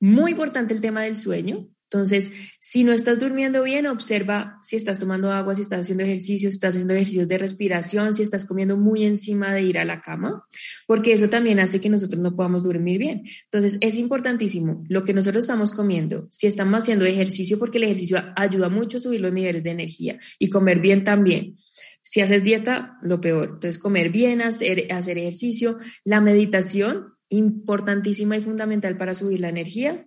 Muy 0.00 0.32
importante 0.32 0.74
el 0.74 0.80
tema 0.80 1.02
del 1.02 1.16
sueño. 1.16 1.68
Entonces, 1.92 2.32
si 2.58 2.84
no 2.84 2.92
estás 2.92 3.20
durmiendo 3.20 3.62
bien, 3.62 3.86
observa 3.86 4.58
si 4.62 4.76
estás 4.76 4.98
tomando 4.98 5.30
agua, 5.30 5.54
si 5.54 5.60
estás 5.60 5.80
haciendo 5.80 6.04
ejercicio, 6.04 6.48
si 6.48 6.54
estás 6.54 6.74
haciendo 6.74 6.94
ejercicios 6.94 7.28
de 7.28 7.36
respiración, 7.36 8.14
si 8.14 8.22
estás 8.22 8.46
comiendo 8.46 8.78
muy 8.78 9.04
encima 9.04 9.52
de 9.52 9.62
ir 9.62 9.78
a 9.78 9.84
la 9.84 10.00
cama, 10.00 10.46
porque 10.86 11.12
eso 11.12 11.28
también 11.28 11.60
hace 11.60 11.80
que 11.80 11.90
nosotros 11.90 12.22
no 12.22 12.34
podamos 12.34 12.62
dormir 12.62 12.98
bien. 12.98 13.24
Entonces, 13.44 13.76
es 13.82 13.98
importantísimo 13.98 14.84
lo 14.88 15.04
que 15.04 15.12
nosotros 15.12 15.44
estamos 15.44 15.72
comiendo, 15.72 16.28
si 16.30 16.46
estamos 16.46 16.82
haciendo 16.82 17.04
ejercicio, 17.04 17.58
porque 17.58 17.76
el 17.76 17.84
ejercicio 17.84 18.22
ayuda 18.36 18.70
mucho 18.70 18.96
a 18.96 19.00
subir 19.00 19.20
los 19.20 19.32
niveles 19.32 19.62
de 19.62 19.70
energía 19.72 20.18
y 20.38 20.48
comer 20.48 20.80
bien 20.80 21.04
también. 21.04 21.58
Si 22.00 22.22
haces 22.22 22.42
dieta, 22.42 22.96
lo 23.02 23.20
peor. 23.20 23.50
Entonces, 23.54 23.76
comer 23.76 24.08
bien, 24.08 24.40
hacer, 24.40 24.90
hacer 24.90 25.18
ejercicio, 25.18 25.78
la 26.04 26.22
meditación, 26.22 27.12
importantísima 27.28 28.36
y 28.36 28.40
fundamental 28.40 28.96
para 28.96 29.14
subir 29.14 29.40
la 29.40 29.48
energía 29.48 30.06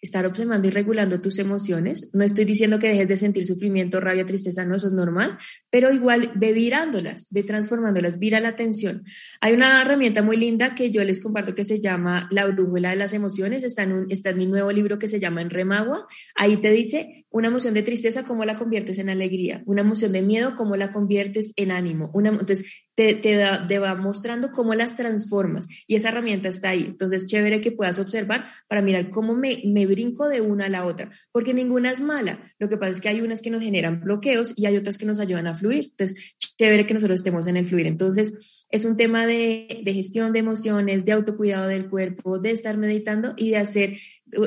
estar 0.00 0.26
observando 0.26 0.68
y 0.68 0.70
regulando 0.70 1.20
tus 1.20 1.38
emociones. 1.38 2.10
No 2.12 2.24
estoy 2.24 2.44
diciendo 2.44 2.78
que 2.78 2.88
dejes 2.88 3.08
de 3.08 3.16
sentir 3.16 3.44
sufrimiento, 3.44 4.00
rabia, 4.00 4.26
tristeza, 4.26 4.64
no, 4.64 4.76
eso 4.76 4.88
es 4.88 4.92
normal, 4.92 5.38
pero 5.70 5.92
igual 5.92 6.32
ve 6.34 6.52
virándolas, 6.52 7.26
ve 7.30 7.42
transformándolas, 7.42 8.18
vira 8.18 8.40
la 8.40 8.48
atención. 8.48 9.04
Hay 9.40 9.52
una 9.52 9.80
herramienta 9.80 10.22
muy 10.22 10.36
linda 10.36 10.74
que 10.74 10.90
yo 10.90 11.04
les 11.04 11.22
comparto 11.22 11.54
que 11.54 11.64
se 11.64 11.80
llama 11.80 12.28
La 12.30 12.46
brújula 12.46 12.90
de 12.90 12.96
las 12.96 13.12
emociones, 13.12 13.62
está 13.62 13.82
en, 13.82 13.92
un, 13.92 14.06
está 14.10 14.30
en 14.30 14.38
mi 14.38 14.46
nuevo 14.46 14.72
libro 14.72 14.98
que 14.98 15.08
se 15.08 15.20
llama 15.20 15.42
En 15.42 15.50
Remagua. 15.50 16.06
Ahí 16.34 16.56
te 16.58 16.70
dice 16.70 17.25
una 17.30 17.48
emoción 17.48 17.74
de 17.74 17.82
tristeza, 17.82 18.22
cómo 18.22 18.44
la 18.44 18.54
conviertes 18.54 18.98
en 18.98 19.08
alegría, 19.08 19.62
una 19.66 19.82
emoción 19.82 20.12
de 20.12 20.22
miedo, 20.22 20.54
cómo 20.56 20.76
la 20.76 20.92
conviertes 20.92 21.52
en 21.56 21.70
ánimo. 21.70 22.10
Una, 22.14 22.30
entonces, 22.30 22.64
te, 22.94 23.14
te, 23.14 23.78
va 23.78 23.94
mostrando 23.94 24.50
cómo 24.52 24.74
las 24.74 24.96
transformas 24.96 25.66
y 25.86 25.96
esa 25.96 26.08
herramienta 26.08 26.48
está 26.48 26.70
ahí. 26.70 26.84
Entonces, 26.88 27.26
chévere 27.26 27.60
que 27.60 27.72
puedas 27.72 27.98
observar 27.98 28.46
para 28.68 28.80
mirar 28.80 29.10
cómo 29.10 29.34
me, 29.34 29.62
me 29.66 29.86
brinco 29.86 30.28
de 30.28 30.40
una 30.40 30.66
a 30.66 30.68
la 30.70 30.86
otra, 30.86 31.10
porque 31.30 31.52
ninguna 31.52 31.90
es 31.90 32.00
mala. 32.00 32.40
Lo 32.58 32.68
que 32.68 32.78
pasa 32.78 32.92
es 32.92 33.00
que 33.00 33.08
hay 33.08 33.20
unas 33.20 33.42
que 33.42 33.50
nos 33.50 33.62
generan 33.62 34.00
bloqueos 34.00 34.54
y 34.56 34.66
hay 34.66 34.76
otras 34.76 34.96
que 34.96 35.04
nos 35.06 35.18
ayudan 35.18 35.46
a 35.46 35.54
fluir. 35.54 35.90
Entonces, 35.90 36.34
chévere 36.58 36.86
que 36.86 36.94
nosotros 36.94 37.20
estemos 37.20 37.46
en 37.46 37.56
el 37.56 37.66
fluir. 37.66 37.86
Entonces, 37.86 38.64
es 38.70 38.84
un 38.84 38.96
tema 38.96 39.26
de, 39.26 39.82
de, 39.84 39.92
gestión 39.92 40.32
de 40.32 40.40
emociones, 40.40 41.04
de 41.04 41.12
autocuidado 41.12 41.68
del 41.68 41.88
cuerpo, 41.88 42.38
de 42.38 42.50
estar 42.50 42.76
meditando 42.76 43.34
y 43.36 43.50
de 43.50 43.58
hacer 43.58 43.96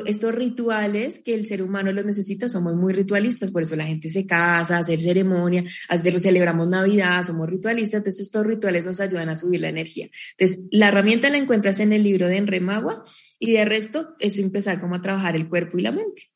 estos 0.05 0.35
rituales 0.35 1.19
que 1.19 1.33
el 1.33 1.47
ser 1.47 1.61
humano 1.61 1.91
los 1.91 2.05
necesita. 2.05 2.49
Somos 2.49 2.75
muy 2.75 2.93
ritualistas, 2.93 3.51
por 3.51 3.61
eso 3.61 3.75
la 3.75 3.85
gente 3.85 4.09
se 4.09 4.25
casa, 4.25 4.77
hacer 4.77 4.99
ceremonia, 4.99 5.63
hacer, 5.87 6.19
celebramos 6.19 6.67
Navidad, 6.67 7.23
somos 7.23 7.49
ritualistas. 7.49 7.99
Entonces, 7.99 8.21
estos 8.21 8.45
rituales 8.45 8.83
nos 8.83 8.99
ayudan 8.99 9.29
a 9.29 9.37
subir 9.37 9.61
la 9.61 9.69
energía. 9.69 10.09
Entonces, 10.37 10.67
la 10.71 10.89
herramienta 10.89 11.29
la 11.29 11.37
encuentras 11.37 11.79
en 11.79 11.93
el 11.93 12.03
libro 12.03 12.27
de 12.27 12.37
Enremagua 12.37 13.03
y 13.39 13.53
de 13.53 13.65
resto 13.65 14.15
es 14.19 14.37
empezar 14.37 14.81
como 14.81 14.95
a 14.95 15.01
trabajar 15.01 15.35
el 15.35 15.47
cuerpo 15.47 15.77
y 15.77 15.83
la 15.83 15.91
mente. 15.91 16.29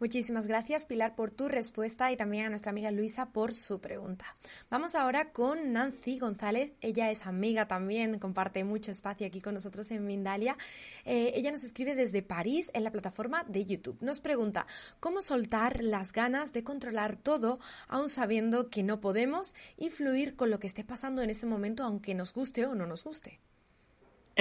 Muchísimas 0.00 0.46
gracias 0.46 0.86
Pilar 0.86 1.14
por 1.14 1.30
tu 1.30 1.46
respuesta 1.46 2.10
y 2.10 2.16
también 2.16 2.46
a 2.46 2.48
nuestra 2.48 2.70
amiga 2.70 2.90
Luisa 2.90 3.26
por 3.26 3.52
su 3.52 3.82
pregunta. 3.82 4.24
Vamos 4.70 4.94
ahora 4.94 5.28
con 5.30 5.74
Nancy 5.74 6.18
González. 6.18 6.72
Ella 6.80 7.10
es 7.10 7.26
amiga 7.26 7.68
también, 7.68 8.18
comparte 8.18 8.64
mucho 8.64 8.90
espacio 8.90 9.26
aquí 9.26 9.42
con 9.42 9.52
nosotros 9.52 9.90
en 9.90 10.06
Mindalia. 10.06 10.56
Eh, 11.04 11.32
ella 11.34 11.52
nos 11.52 11.64
escribe 11.64 11.94
desde 11.94 12.22
París 12.22 12.70
en 12.72 12.84
la 12.84 12.90
plataforma 12.92 13.44
de 13.44 13.66
YouTube. 13.66 13.98
Nos 14.00 14.22
pregunta, 14.22 14.66
¿cómo 15.00 15.20
soltar 15.20 15.82
las 15.84 16.12
ganas 16.12 16.54
de 16.54 16.64
controlar 16.64 17.16
todo 17.16 17.58
aún 17.86 18.08
sabiendo 18.08 18.70
que 18.70 18.82
no 18.82 19.02
podemos 19.02 19.54
influir 19.76 20.34
con 20.34 20.48
lo 20.48 20.58
que 20.60 20.66
esté 20.66 20.82
pasando 20.82 21.20
en 21.20 21.28
ese 21.28 21.44
momento 21.44 21.84
aunque 21.84 22.14
nos 22.14 22.32
guste 22.32 22.64
o 22.64 22.74
no 22.74 22.86
nos 22.86 23.04
guste? 23.04 23.38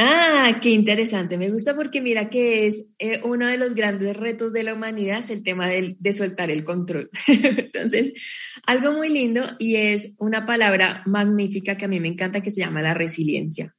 Ah, 0.01 0.59
qué 0.61 0.69
interesante. 0.69 1.37
Me 1.37 1.51
gusta 1.51 1.75
porque 1.75 1.99
mira 1.99 2.29
que 2.29 2.67
es 2.67 2.87
eh, 2.99 3.19
uno 3.25 3.47
de 3.47 3.57
los 3.57 3.73
grandes 3.73 4.15
retos 4.15 4.53
de 4.53 4.63
la 4.63 4.73
humanidad, 4.73 5.19
es 5.19 5.29
el 5.29 5.43
tema 5.43 5.67
de, 5.67 5.97
de 5.99 6.13
soltar 6.13 6.49
el 6.49 6.63
control. 6.63 7.09
Entonces, 7.27 8.13
algo 8.65 8.93
muy 8.93 9.09
lindo 9.09 9.45
y 9.59 9.75
es 9.75 10.13
una 10.17 10.45
palabra 10.45 11.03
magnífica 11.05 11.75
que 11.75 11.83
a 11.83 11.89
mí 11.89 11.99
me 11.99 12.07
encanta 12.07 12.39
que 12.41 12.49
se 12.49 12.61
llama 12.61 12.81
la 12.81 12.93
resiliencia. 12.93 13.75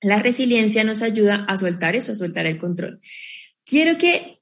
La 0.00 0.18
resiliencia 0.18 0.82
nos 0.82 1.02
ayuda 1.02 1.44
a 1.46 1.58
soltar 1.58 1.94
eso, 1.94 2.12
a 2.12 2.14
soltar 2.14 2.46
el 2.46 2.56
control. 2.56 3.00
Quiero 3.66 3.98
que 3.98 4.40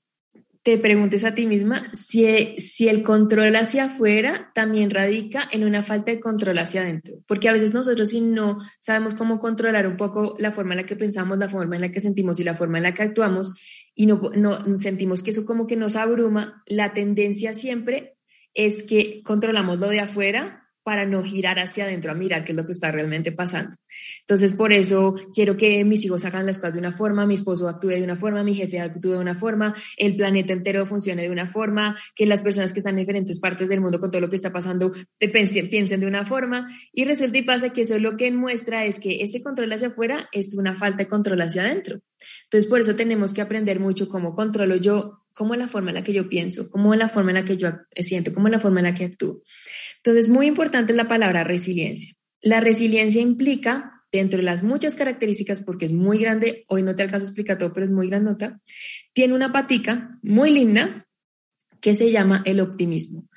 te 0.62 0.78
preguntes 0.78 1.24
a 1.24 1.34
ti 1.34 1.46
misma 1.46 1.90
si, 1.92 2.56
si 2.58 2.88
el 2.88 3.02
control 3.02 3.56
hacia 3.56 3.84
afuera 3.84 4.52
también 4.54 4.90
radica 4.90 5.48
en 5.50 5.64
una 5.64 5.82
falta 5.82 6.12
de 6.12 6.20
control 6.20 6.58
hacia 6.58 6.82
adentro, 6.82 7.16
porque 7.26 7.48
a 7.48 7.52
veces 7.52 7.74
nosotros 7.74 8.10
si 8.10 8.20
no 8.20 8.60
sabemos 8.78 9.14
cómo 9.14 9.40
controlar 9.40 9.86
un 9.88 9.96
poco 9.96 10.36
la 10.38 10.52
forma 10.52 10.74
en 10.74 10.82
la 10.82 10.86
que 10.86 10.94
pensamos, 10.94 11.38
la 11.38 11.48
forma 11.48 11.74
en 11.74 11.82
la 11.82 11.90
que 11.90 12.00
sentimos 12.00 12.38
y 12.38 12.44
la 12.44 12.54
forma 12.54 12.78
en 12.78 12.84
la 12.84 12.94
que 12.94 13.02
actuamos 13.02 13.56
y 13.94 14.06
no, 14.06 14.30
no 14.36 14.78
sentimos 14.78 15.22
que 15.22 15.30
eso 15.30 15.44
como 15.44 15.66
que 15.66 15.76
nos 15.76 15.96
abruma, 15.96 16.62
la 16.66 16.92
tendencia 16.94 17.54
siempre 17.54 18.16
es 18.54 18.84
que 18.84 19.22
controlamos 19.24 19.80
lo 19.80 19.88
de 19.88 20.00
afuera 20.00 20.61
para 20.82 21.06
no 21.06 21.22
girar 21.22 21.58
hacia 21.58 21.84
adentro 21.84 22.10
a 22.10 22.14
mirar 22.14 22.44
qué 22.44 22.52
es 22.52 22.56
lo 22.56 22.64
que 22.64 22.72
está 22.72 22.90
realmente 22.90 23.32
pasando. 23.32 23.76
Entonces, 24.20 24.52
por 24.52 24.72
eso 24.72 25.14
quiero 25.34 25.56
que 25.56 25.84
mis 25.84 26.04
hijos 26.04 26.24
hagan 26.24 26.46
las 26.46 26.58
cosas 26.58 26.74
de 26.74 26.78
una 26.78 26.92
forma, 26.92 27.26
mi 27.26 27.34
esposo 27.34 27.68
actúe 27.68 27.88
de 27.90 28.02
una 28.02 28.16
forma, 28.16 28.42
mi 28.42 28.54
jefe 28.54 28.80
actúe 28.80 29.12
de 29.12 29.18
una 29.18 29.34
forma, 29.34 29.74
el 29.96 30.16
planeta 30.16 30.52
entero 30.52 30.84
funcione 30.86 31.22
de 31.22 31.30
una 31.30 31.46
forma, 31.46 31.96
que 32.14 32.26
las 32.26 32.42
personas 32.42 32.72
que 32.72 32.80
están 32.80 32.94
en 32.94 33.04
diferentes 33.04 33.38
partes 33.38 33.68
del 33.68 33.80
mundo 33.80 34.00
con 34.00 34.10
todo 34.10 34.20
lo 34.20 34.28
que 34.28 34.36
está 34.36 34.52
pasando 34.52 34.92
piensen 35.18 36.00
de 36.00 36.06
una 36.06 36.24
forma. 36.24 36.68
Y 36.92 37.04
resulta 37.04 37.38
y 37.38 37.42
pasa 37.42 37.72
que 37.72 37.82
eso 37.82 37.98
lo 37.98 38.16
que 38.16 38.30
muestra 38.30 38.84
es 38.84 38.98
que 38.98 39.22
ese 39.22 39.40
control 39.40 39.72
hacia 39.72 39.88
afuera 39.88 40.28
es 40.32 40.54
una 40.54 40.74
falta 40.74 40.98
de 40.98 41.08
control 41.08 41.40
hacia 41.40 41.62
adentro. 41.62 42.00
Entonces, 42.44 42.68
por 42.68 42.80
eso 42.80 42.94
tenemos 42.96 43.32
que 43.32 43.40
aprender 43.40 43.80
mucho 43.80 44.08
cómo 44.08 44.34
controlo 44.34 44.76
yo 44.76 45.21
cómo 45.34 45.54
es 45.54 45.58
la 45.58 45.68
forma 45.68 45.90
en 45.90 45.96
la 45.96 46.02
que 46.02 46.12
yo 46.12 46.28
pienso, 46.28 46.70
cómo 46.70 46.94
es 46.94 46.98
la 46.98 47.08
forma 47.08 47.30
en 47.30 47.36
la 47.36 47.44
que 47.44 47.56
yo 47.56 47.70
siento, 47.94 48.32
cómo 48.32 48.48
es 48.48 48.52
la 48.52 48.60
forma 48.60 48.80
en 48.80 48.84
la 48.84 48.94
que 48.94 49.04
actúo. 49.04 49.42
Entonces, 49.96 50.28
muy 50.28 50.46
importante 50.46 50.92
la 50.92 51.08
palabra 51.08 51.44
resiliencia. 51.44 52.14
La 52.40 52.60
resiliencia 52.60 53.20
implica, 53.20 54.04
dentro 54.10 54.38
de 54.38 54.44
las 54.44 54.62
muchas 54.62 54.94
características, 54.94 55.60
porque 55.60 55.86
es 55.86 55.92
muy 55.92 56.18
grande, 56.18 56.64
hoy 56.68 56.82
no 56.82 56.94
te 56.94 57.02
alcanzo 57.02 57.24
a 57.24 57.28
explicar 57.28 57.58
todo, 57.58 57.72
pero 57.72 57.86
es 57.86 57.92
muy 57.92 58.08
grandota, 58.08 58.60
tiene 59.12 59.34
una 59.34 59.52
patica 59.52 60.18
muy 60.22 60.50
linda 60.50 61.06
que 61.80 61.94
se 61.94 62.10
llama 62.10 62.42
el 62.44 62.60
optimismo. 62.60 63.28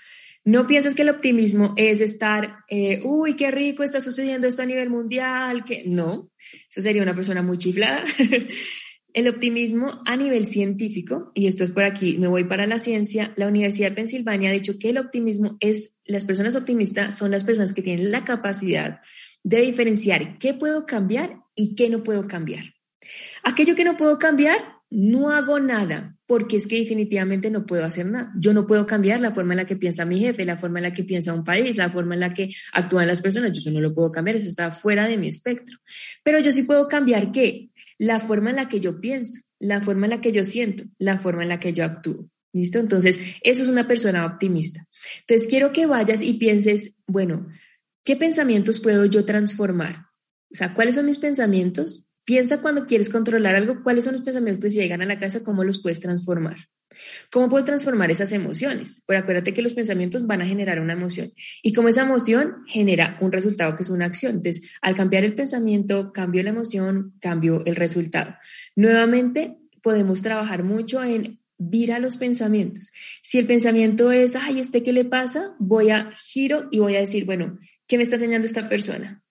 No 0.44 0.68
piensas 0.68 0.94
que 0.94 1.02
el 1.02 1.10
optimismo 1.10 1.74
es 1.76 2.02
estar, 2.02 2.58
eh, 2.70 3.02
uy, 3.04 3.36
qué 3.36 3.50
rico 3.50 3.82
está 3.82 4.00
sucediendo 4.00 4.48
esto 4.48 4.62
a 4.62 4.68
nivel 4.68 4.92
mundial, 4.92 5.66
que 5.66 5.84
no, 5.88 6.30
eso 6.70 6.82
sería 6.84 7.02
una 7.02 7.16
persona 7.16 7.42
muy 7.42 7.58
chiflada. 7.58 8.04
El 9.16 9.30
optimismo 9.30 10.02
a 10.06 10.18
nivel 10.18 10.46
científico, 10.46 11.32
y 11.34 11.48
esto 11.48 11.64
es 11.64 11.72
por 11.72 11.84
aquí, 11.84 12.18
me 12.18 12.28
voy 12.28 12.44
para 12.44 12.68
la 12.68 12.80
ciencia, 12.80 13.32
la 13.38 13.48
Universidad 13.48 13.92
de 13.92 13.96
Pensilvania 13.96 14.50
ha 14.50 14.54
dicho 14.54 14.78
que 14.78 14.90
el 14.90 14.98
optimismo 14.98 15.56
es, 15.62 15.96
las 16.04 16.26
personas 16.26 16.58
optimistas 16.58 17.18
son 17.18 17.32
las 17.32 17.46
personas 17.46 17.72
que 17.72 17.82
tienen 17.82 18.12
la 18.12 18.26
capacidad 18.26 19.00
de 19.42 19.62
diferenciar 19.62 20.38
qué 20.38 20.54
puedo 20.54 20.86
cambiar 20.86 21.38
y 21.56 21.76
qué 21.76 21.90
no 21.90 22.04
puedo 22.04 22.28
cambiar. 22.28 22.74
Aquello 23.42 23.74
que 23.74 23.86
no 23.86 23.96
puedo 23.96 24.20
cambiar, 24.20 24.58
no 24.90 25.30
hago 25.30 25.62
nada, 25.62 26.18
porque 26.28 26.58
es 26.58 26.68
que 26.68 26.80
definitivamente 26.80 27.50
no 27.50 27.66
puedo 27.66 27.86
hacer 27.86 28.08
nada. 28.08 28.34
Yo 28.38 28.54
no 28.54 28.68
puedo 28.68 28.86
cambiar 28.86 29.22
la 29.22 29.32
forma 29.32 29.54
en 29.54 29.60
la 29.60 29.66
que 29.66 29.78
piensa 29.78 30.04
mi 30.04 30.20
jefe, 30.20 30.44
la 30.44 30.58
forma 30.58 30.80
en 30.80 30.84
la 30.84 30.94
que 30.94 31.06
piensa 31.06 31.34
un 31.34 31.46
país, 31.46 31.78
la 31.78 31.90
forma 31.90 32.16
en 32.16 32.20
la 32.20 32.34
que 32.34 32.50
actúan 32.74 33.08
las 33.08 33.22
personas. 33.22 33.54
Yo 33.54 33.60
eso 33.60 33.72
no 33.72 33.80
lo 33.80 33.94
puedo 33.94 34.12
cambiar, 34.12 34.36
eso 34.36 34.50
está 34.50 34.72
fuera 34.72 35.08
de 35.08 35.16
mi 35.16 35.30
espectro. 35.30 35.78
Pero 36.22 36.40
yo 36.40 36.52
sí 36.52 36.64
puedo 36.64 36.90
cambiar 36.90 37.32
qué? 37.32 37.70
La 37.98 38.20
forma 38.20 38.50
en 38.50 38.58
la 38.58 38.68
que 38.68 38.80
yo 38.80 39.00
pienso, 39.00 39.42
la 39.60 39.82
forma 39.82 40.06
en 40.06 40.12
la 40.12 40.22
que 40.22 40.32
yo 40.32 40.44
siento, 40.44 40.84
la 40.98 41.18
forma 41.18 41.44
en 41.44 41.50
la 41.50 41.60
que 41.60 41.74
yo 41.74 41.84
actúo. 41.84 42.30
¿Listo? 42.54 42.80
Entonces, 42.80 43.20
eso 43.42 43.64
es 43.64 43.68
una 43.68 43.86
persona 43.86 44.26
optimista. 44.26 44.88
Entonces, 45.22 45.48
quiero 45.48 45.74
que 45.74 45.88
vayas 45.88 46.22
y 46.22 46.34
pienses, 46.34 46.96
bueno, 47.06 47.48
¿qué 48.06 48.16
pensamientos 48.16 48.80
puedo 48.80 49.04
yo 49.06 49.26
transformar? 49.26 50.06
O 50.50 50.56
sea, 50.56 50.74
¿cuáles 50.74 50.96
son 50.96 51.06
mis 51.06 51.20
pensamientos? 51.20 52.08
Piensa 52.24 52.62
cuando 52.62 52.86
quieres 52.86 53.10
controlar 53.10 53.56
algo, 53.56 53.84
cuáles 53.84 54.06
son 54.06 54.14
los 54.14 54.22
pensamientos 54.22 54.64
que 54.64 54.70
si 54.70 54.78
llegan 54.78 55.02
a 55.02 55.06
la 55.06 55.20
casa, 55.20 55.44
cómo 55.44 55.66
los 55.66 55.82
puedes 55.82 56.00
transformar. 56.00 56.56
¿Cómo 57.32 57.50
puedes 57.50 57.66
transformar 57.66 58.12
esas 58.12 58.32
emociones? 58.32 59.04
Pero 59.08 59.20
acuérdate 59.20 59.54
que 59.54 59.62
los 59.62 59.74
pensamientos 59.74 60.26
van 60.26 60.42
a 60.42 60.46
generar 60.46 60.80
una 60.80 60.94
emoción 60.94 61.34
y 61.64 61.74
como 61.74 61.90
esa 61.90 62.04
emoción 62.04 62.64
genera 62.68 63.18
un 63.22 63.32
resultado 63.32 63.76
que 63.76 63.84
es 63.84 63.90
una 63.90 64.06
acción. 64.06 64.38
Entonces, 64.38 64.70
al 64.82 64.96
cambiar 64.96 65.24
el 65.24 65.36
pensamiento, 65.36 66.12
cambio 66.14 66.44
la 66.44 66.50
emoción, 66.50 67.14
cambio 67.20 67.64
el 67.66 67.76
resultado. 67.76 68.36
Nuevamente, 68.76 69.58
podemos 69.82 70.22
trabajar 70.22 70.64
mucho 70.64 71.04
en 71.04 71.40
vira 71.58 72.00
los 72.00 72.18
pensamientos. 72.18 72.92
Si 73.22 73.40
el 73.40 73.46
pensamiento 73.46 74.12
es, 74.12 74.36
ay, 74.36 74.60
¿este 74.60 74.84
qué 74.84 74.94
le 74.94 75.06
pasa? 75.06 75.56
Voy 75.60 75.90
a 75.90 76.12
giro 76.18 76.68
y 76.72 76.80
voy 76.80 76.96
a 76.96 77.00
decir, 77.00 77.26
bueno, 77.26 77.60
¿qué 77.88 77.98
me 77.98 78.04
está 78.04 78.16
enseñando 78.16 78.46
esta 78.46 78.68
persona? 78.68 79.24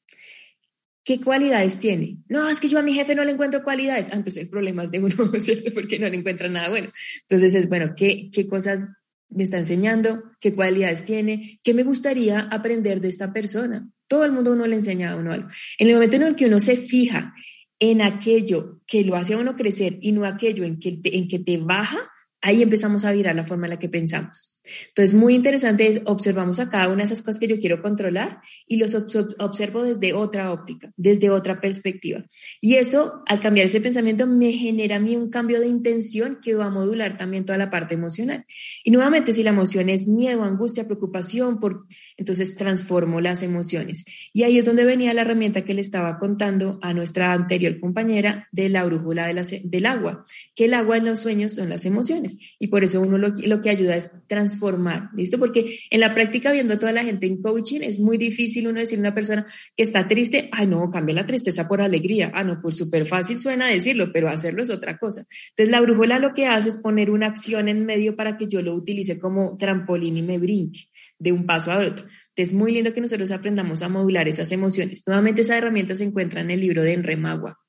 ¿Qué 1.04 1.20
cualidades 1.20 1.78
tiene? 1.78 2.16
No, 2.28 2.48
es 2.48 2.60
que 2.60 2.68
yo 2.68 2.78
a 2.78 2.82
mi 2.82 2.94
jefe 2.94 3.14
no 3.14 3.24
le 3.24 3.32
encuentro 3.32 3.62
cualidades. 3.62 4.06
Ah, 4.06 4.16
entonces 4.16 4.42
el 4.42 4.48
problema 4.48 4.84
es 4.84 4.90
de 4.90 5.00
uno, 5.00 5.30
¿cierto? 5.38 5.70
Porque 5.74 5.98
no 5.98 6.08
le 6.08 6.16
encuentra 6.16 6.48
nada 6.48 6.70
bueno. 6.70 6.90
Entonces 7.20 7.54
es, 7.54 7.68
bueno, 7.68 7.94
¿qué, 7.94 8.30
qué 8.32 8.46
cosas 8.48 8.94
me 9.28 9.42
está 9.42 9.58
enseñando? 9.58 10.22
¿Qué 10.40 10.54
cualidades 10.54 11.04
tiene? 11.04 11.60
¿Qué 11.62 11.74
me 11.74 11.82
gustaría 11.82 12.40
aprender 12.40 13.02
de 13.02 13.08
esta 13.08 13.32
persona? 13.32 13.86
Todo 14.08 14.24
el 14.24 14.32
mundo 14.32 14.52
uno 14.52 14.66
le 14.66 14.76
enseña 14.76 15.12
a 15.12 15.16
uno 15.16 15.32
algo. 15.32 15.48
En 15.78 15.88
el 15.88 15.94
momento 15.94 16.16
en 16.16 16.22
el 16.22 16.36
que 16.36 16.46
uno 16.46 16.58
se 16.58 16.76
fija 16.78 17.34
en 17.78 18.00
aquello 18.00 18.80
que 18.86 19.04
lo 19.04 19.16
hace 19.16 19.34
a 19.34 19.38
uno 19.38 19.56
crecer 19.56 19.98
y 20.00 20.12
no 20.12 20.24
aquello 20.24 20.64
en 20.64 20.78
que 20.78 21.00
en 21.04 21.28
que 21.28 21.38
te 21.38 21.58
baja, 21.58 21.98
ahí 22.40 22.62
empezamos 22.62 23.04
a 23.04 23.12
virar 23.12 23.36
la 23.36 23.44
forma 23.44 23.66
en 23.66 23.70
la 23.70 23.78
que 23.78 23.88
pensamos. 23.88 24.53
Entonces, 24.88 25.14
muy 25.14 25.34
interesante 25.34 25.86
es, 25.86 26.00
observamos 26.04 26.60
a 26.60 26.68
cada 26.68 26.88
una 26.88 26.98
de 26.98 27.04
esas 27.04 27.22
cosas 27.22 27.38
que 27.38 27.48
yo 27.48 27.58
quiero 27.58 27.82
controlar 27.82 28.40
y 28.66 28.76
los 28.76 28.94
observo 28.94 29.82
desde 29.82 30.14
otra 30.14 30.52
óptica, 30.52 30.92
desde 30.96 31.30
otra 31.30 31.60
perspectiva. 31.60 32.24
Y 32.60 32.74
eso, 32.74 33.22
al 33.26 33.40
cambiar 33.40 33.66
ese 33.66 33.80
pensamiento, 33.80 34.26
me 34.26 34.52
genera 34.52 34.96
a 34.96 35.00
mí 35.00 35.16
un 35.16 35.30
cambio 35.30 35.60
de 35.60 35.66
intención 35.66 36.38
que 36.42 36.54
va 36.54 36.66
a 36.66 36.70
modular 36.70 37.16
también 37.16 37.44
toda 37.44 37.58
la 37.58 37.70
parte 37.70 37.94
emocional. 37.94 38.46
Y 38.82 38.90
nuevamente, 38.90 39.32
si 39.32 39.42
la 39.42 39.50
emoción 39.50 39.88
es 39.88 40.08
miedo, 40.08 40.42
angustia, 40.42 40.86
preocupación, 40.86 41.60
por, 41.60 41.86
entonces 42.16 42.54
transformo 42.56 43.20
las 43.20 43.42
emociones. 43.42 44.04
Y 44.32 44.44
ahí 44.44 44.58
es 44.58 44.64
donde 44.64 44.84
venía 44.84 45.12
la 45.14 45.22
herramienta 45.22 45.64
que 45.64 45.74
le 45.74 45.80
estaba 45.80 46.18
contando 46.18 46.78
a 46.82 46.94
nuestra 46.94 47.32
anterior 47.32 47.78
compañera 47.80 48.48
de 48.52 48.68
la 48.68 48.84
brújula 48.84 49.26
del 49.26 49.86
agua, 49.86 50.24
que 50.54 50.66
el 50.66 50.74
agua 50.74 50.96
en 50.96 51.04
los 51.04 51.20
sueños 51.20 51.54
son 51.54 51.68
las 51.68 51.84
emociones. 51.84 52.38
Y 52.58 52.68
por 52.68 52.84
eso 52.84 53.00
uno 53.00 53.18
lo, 53.18 53.28
lo 53.28 53.60
que 53.60 53.70
ayuda 53.70 53.96
es 53.96 54.12
transformar 54.26 54.53
transformar, 54.54 55.10
¿listo? 55.14 55.38
Porque 55.38 55.78
en 55.90 56.00
la 56.00 56.14
práctica, 56.14 56.52
viendo 56.52 56.74
a 56.74 56.78
toda 56.78 56.92
la 56.92 57.04
gente 57.04 57.26
en 57.26 57.40
coaching, 57.40 57.80
es 57.82 57.98
muy 57.98 58.18
difícil 58.18 58.68
uno 58.68 58.80
decir 58.80 58.98
a 58.98 59.00
una 59.00 59.14
persona 59.14 59.46
que 59.76 59.82
está 59.82 60.06
triste, 60.06 60.48
ay, 60.52 60.66
no, 60.66 60.88
cambia 60.90 61.14
la 61.14 61.26
tristeza 61.26 61.68
por 61.68 61.80
alegría. 61.80 62.30
Ah, 62.34 62.44
no, 62.44 62.60
pues 62.60 62.76
súper 62.76 63.06
fácil 63.06 63.38
suena 63.38 63.68
decirlo, 63.68 64.12
pero 64.12 64.28
hacerlo 64.28 64.62
es 64.62 64.70
otra 64.70 64.98
cosa. 64.98 65.24
Entonces, 65.50 65.70
la 65.70 65.80
brújula 65.80 66.18
lo 66.18 66.34
que 66.34 66.46
hace 66.46 66.68
es 66.68 66.76
poner 66.78 67.10
una 67.10 67.26
acción 67.26 67.68
en 67.68 67.84
medio 67.84 68.16
para 68.16 68.36
que 68.36 68.46
yo 68.46 68.62
lo 68.62 68.74
utilice 68.74 69.18
como 69.18 69.56
trampolín 69.56 70.16
y 70.16 70.22
me 70.22 70.38
brinque 70.38 70.88
de 71.18 71.32
un 71.32 71.46
paso 71.46 71.72
a 71.72 71.78
otro. 71.78 72.06
Es 72.36 72.52
muy 72.52 72.72
lindo 72.72 72.92
que 72.92 73.00
nosotros 73.00 73.30
aprendamos 73.30 73.82
a 73.82 73.88
modular 73.88 74.28
esas 74.28 74.50
emociones. 74.52 75.04
Nuevamente, 75.06 75.42
esa 75.42 75.56
herramienta 75.56 75.94
se 75.94 76.04
encuentra 76.04 76.40
en 76.40 76.50
el 76.50 76.60
libro 76.60 76.82
de 76.82 76.92
Enremagua 76.92 77.63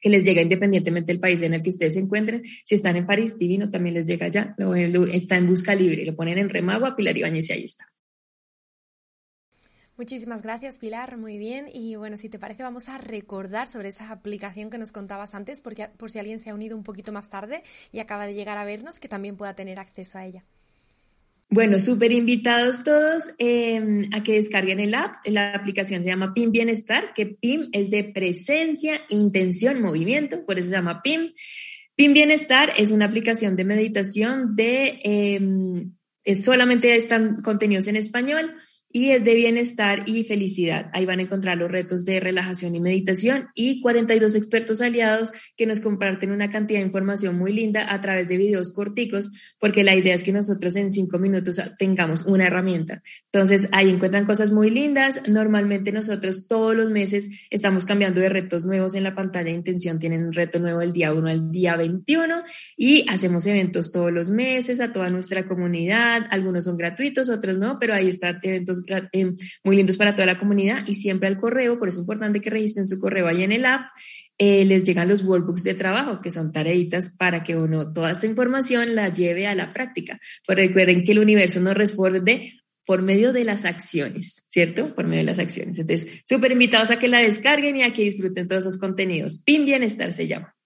que 0.00 0.10
les 0.10 0.24
llega 0.24 0.42
independientemente 0.42 1.12
del 1.12 1.20
país 1.20 1.42
en 1.42 1.54
el 1.54 1.62
que 1.62 1.70
ustedes 1.70 1.94
se 1.94 2.00
encuentren. 2.00 2.42
Si 2.64 2.74
están 2.74 2.96
en 2.96 3.06
París, 3.06 3.38
divino, 3.38 3.70
también 3.70 3.94
les 3.94 4.06
llega 4.06 4.26
allá. 4.26 4.54
Está 5.12 5.36
en 5.36 5.46
busca 5.46 5.74
libre, 5.74 6.04
lo 6.04 6.14
ponen 6.14 6.38
en 6.38 6.48
Remagua, 6.48 6.96
Pilar 6.96 7.16
Ibáñez 7.16 7.50
y 7.50 7.52
ahí 7.52 7.64
está. 7.64 7.86
Muchísimas 9.96 10.42
gracias, 10.42 10.78
Pilar. 10.78 11.16
Muy 11.16 11.38
bien. 11.38 11.66
Y 11.74 11.96
bueno, 11.96 12.16
si 12.16 12.28
te 12.28 12.38
parece, 12.38 12.62
vamos 12.62 12.88
a 12.88 12.98
recordar 12.98 13.66
sobre 13.66 13.88
esa 13.88 14.12
aplicación 14.12 14.70
que 14.70 14.78
nos 14.78 14.92
contabas 14.92 15.34
antes, 15.34 15.60
porque 15.60 15.88
por 15.96 16.12
si 16.12 16.20
alguien 16.20 16.38
se 16.38 16.50
ha 16.50 16.54
unido 16.54 16.76
un 16.76 16.84
poquito 16.84 17.10
más 17.10 17.30
tarde 17.30 17.64
y 17.90 17.98
acaba 17.98 18.26
de 18.26 18.34
llegar 18.34 18.58
a 18.58 18.64
vernos, 18.64 19.00
que 19.00 19.08
también 19.08 19.36
pueda 19.36 19.54
tener 19.54 19.80
acceso 19.80 20.18
a 20.18 20.24
ella. 20.24 20.44
Bueno, 21.50 21.80
súper 21.80 22.12
invitados 22.12 22.84
todos 22.84 23.34
em, 23.38 24.10
a 24.12 24.22
que 24.22 24.34
descarguen 24.34 24.80
el 24.80 24.94
app. 24.94 25.14
La 25.24 25.54
aplicación 25.54 26.02
se 26.02 26.10
llama 26.10 26.34
PIM 26.34 26.52
Bienestar, 26.52 27.14
que 27.14 27.24
PIM 27.24 27.70
es 27.72 27.88
de 27.88 28.04
presencia, 28.04 29.00
intención, 29.08 29.80
movimiento, 29.80 30.44
por 30.44 30.58
eso 30.58 30.68
se 30.68 30.74
llama 30.74 31.00
PIM. 31.00 31.32
PIM 31.96 32.12
Bienestar 32.12 32.72
es 32.76 32.90
una 32.90 33.06
aplicación 33.06 33.56
de 33.56 33.64
meditación 33.64 34.56
de, 34.56 35.00
em, 35.02 35.94
solamente 36.34 36.94
están 36.94 37.40
contenidos 37.40 37.88
en 37.88 37.96
español 37.96 38.54
y 38.90 39.10
es 39.10 39.24
de 39.24 39.34
bienestar 39.34 40.04
y 40.06 40.24
felicidad. 40.24 40.90
Ahí 40.92 41.04
van 41.04 41.18
a 41.18 41.22
encontrar 41.22 41.58
los 41.58 41.70
retos 41.70 42.04
de 42.04 42.20
relajación 42.20 42.74
y 42.74 42.80
meditación 42.80 43.48
y 43.54 43.80
42 43.80 44.34
expertos 44.34 44.80
aliados 44.80 45.30
que 45.56 45.66
nos 45.66 45.80
comparten 45.80 46.30
una 46.30 46.50
cantidad 46.50 46.80
de 46.80 46.86
información 46.86 47.36
muy 47.36 47.52
linda 47.52 47.92
a 47.92 48.00
través 48.00 48.28
de 48.28 48.36
videos 48.38 48.72
corticos, 48.72 49.30
porque 49.58 49.84
la 49.84 49.94
idea 49.94 50.14
es 50.14 50.22
que 50.22 50.32
nosotros 50.32 50.76
en 50.76 50.90
cinco 50.90 51.18
minutos 51.18 51.60
tengamos 51.78 52.22
una 52.24 52.46
herramienta. 52.46 53.02
Entonces, 53.32 53.68
ahí 53.72 53.90
encuentran 53.90 54.24
cosas 54.24 54.52
muy 54.52 54.70
lindas. 54.70 55.28
Normalmente 55.28 55.92
nosotros 55.92 56.46
todos 56.48 56.74
los 56.74 56.90
meses 56.90 57.28
estamos 57.50 57.84
cambiando 57.84 58.20
de 58.20 58.28
retos 58.28 58.64
nuevos 58.64 58.94
en 58.94 59.04
la 59.04 59.14
pantalla 59.14 59.46
de 59.46 59.52
intención. 59.52 59.98
Tienen 59.98 60.24
un 60.24 60.32
reto 60.32 60.58
nuevo 60.58 60.80
el 60.80 60.92
día 60.92 61.12
1 61.12 61.28
al 61.28 61.50
día 61.50 61.76
21 61.76 62.42
y 62.76 63.04
hacemos 63.08 63.46
eventos 63.46 63.92
todos 63.92 64.12
los 64.12 64.30
meses 64.30 64.80
a 64.80 64.92
toda 64.92 65.10
nuestra 65.10 65.46
comunidad. 65.46 66.22
Algunos 66.30 66.64
son 66.64 66.76
gratuitos, 66.76 67.28
otros 67.28 67.58
no, 67.58 67.78
pero 67.78 67.94
ahí 67.94 68.08
están 68.08 68.38
eventos 68.42 68.77
eh, 69.12 69.32
muy 69.64 69.76
lindos 69.76 69.96
para 69.96 70.14
toda 70.14 70.26
la 70.26 70.38
comunidad 70.38 70.86
y 70.86 70.94
siempre 70.94 71.28
al 71.28 71.36
correo, 71.36 71.78
por 71.78 71.88
eso 71.88 71.98
es 71.98 72.02
importante 72.02 72.40
que 72.40 72.50
registren 72.50 72.86
su 72.86 72.98
correo 72.98 73.26
ahí 73.26 73.42
en 73.42 73.52
el 73.52 73.64
app, 73.64 73.86
eh, 74.38 74.64
les 74.64 74.84
llegan 74.84 75.08
los 75.08 75.24
workbooks 75.24 75.64
de 75.64 75.74
trabajo, 75.74 76.20
que 76.20 76.30
son 76.30 76.52
tareitas 76.52 77.08
para 77.08 77.42
que 77.42 77.56
uno 77.56 77.92
toda 77.92 78.12
esta 78.12 78.26
información 78.26 78.94
la 78.94 79.12
lleve 79.12 79.46
a 79.46 79.54
la 79.54 79.72
práctica. 79.72 80.20
Pues 80.46 80.56
recuerden 80.56 81.04
que 81.04 81.12
el 81.12 81.18
universo 81.18 81.60
nos 81.60 81.74
responde 81.74 82.52
por 82.86 83.02
medio 83.02 83.32
de 83.32 83.44
las 83.44 83.64
acciones, 83.64 84.46
¿cierto? 84.48 84.94
Por 84.94 85.06
medio 85.06 85.18
de 85.18 85.26
las 85.26 85.38
acciones. 85.38 85.78
Entonces, 85.78 86.22
súper 86.24 86.52
invitados 86.52 86.90
a 86.90 86.98
que 86.98 87.08
la 87.08 87.18
descarguen 87.18 87.76
y 87.76 87.82
a 87.82 87.92
que 87.92 88.02
disfruten 88.02 88.48
todos 88.48 88.64
esos 88.64 88.78
contenidos. 88.78 89.42
PIN 89.44 89.66
Bienestar 89.66 90.12
se 90.12 90.26
llama. 90.26 90.57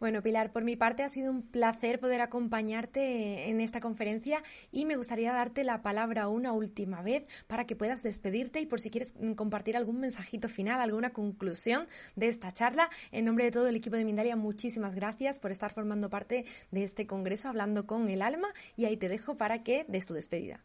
Bueno, 0.00 0.22
Pilar, 0.22 0.52
por 0.52 0.62
mi 0.62 0.76
parte 0.76 1.02
ha 1.02 1.08
sido 1.08 1.32
un 1.32 1.42
placer 1.42 1.98
poder 1.98 2.20
acompañarte 2.20 3.48
en 3.50 3.60
esta 3.60 3.80
conferencia 3.80 4.44
y 4.70 4.86
me 4.86 4.94
gustaría 4.94 5.32
darte 5.32 5.64
la 5.64 5.82
palabra 5.82 6.28
una 6.28 6.52
última 6.52 7.02
vez 7.02 7.24
para 7.48 7.66
que 7.66 7.74
puedas 7.74 8.04
despedirte 8.04 8.60
y 8.60 8.66
por 8.66 8.78
si 8.78 8.90
quieres 8.90 9.14
compartir 9.34 9.76
algún 9.76 9.98
mensajito 9.98 10.48
final, 10.48 10.80
alguna 10.80 11.10
conclusión 11.10 11.88
de 12.14 12.28
esta 12.28 12.52
charla. 12.52 12.90
En 13.10 13.24
nombre 13.24 13.44
de 13.44 13.50
todo 13.50 13.66
el 13.66 13.74
equipo 13.74 13.96
de 13.96 14.04
Mindalia, 14.04 14.36
muchísimas 14.36 14.94
gracias 14.94 15.40
por 15.40 15.50
estar 15.50 15.72
formando 15.72 16.08
parte 16.10 16.44
de 16.70 16.84
este 16.84 17.08
congreso 17.08 17.48
hablando 17.48 17.86
con 17.86 18.08
el 18.08 18.22
alma 18.22 18.48
y 18.76 18.84
ahí 18.84 18.96
te 18.96 19.08
dejo 19.08 19.36
para 19.36 19.64
que 19.64 19.84
des 19.88 20.06
tu 20.06 20.14
despedida. 20.14 20.62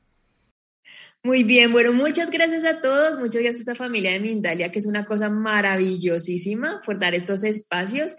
Muy 1.23 1.43
bien, 1.43 1.71
bueno, 1.71 1.93
muchas 1.93 2.29
gracias 2.29 2.65
a 2.65 2.81
todos, 2.81 3.17
muchas 3.17 3.41
gracias 3.41 3.67
a 3.67 3.71
esta 3.71 3.75
familia 3.75 4.11
de 4.11 4.19
Mindalia, 4.19 4.71
que 4.71 4.79
es 4.79 4.86
una 4.86 5.05
cosa 5.05 5.29
maravillosísima 5.29 6.81
por 6.86 6.99
dar 6.99 7.15
estos 7.15 7.43
espacios. 7.45 8.15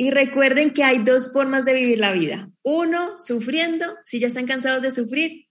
Y 0.00 0.12
recuerden 0.12 0.72
que 0.72 0.84
hay 0.84 1.00
dos 1.00 1.32
formas 1.32 1.64
de 1.64 1.74
vivir 1.74 1.98
la 1.98 2.12
vida. 2.12 2.48
Uno, 2.62 3.16
sufriendo. 3.18 3.96
Si 4.04 4.20
ya 4.20 4.28
están 4.28 4.46
cansados 4.46 4.80
de 4.80 4.92
sufrir, 4.92 5.46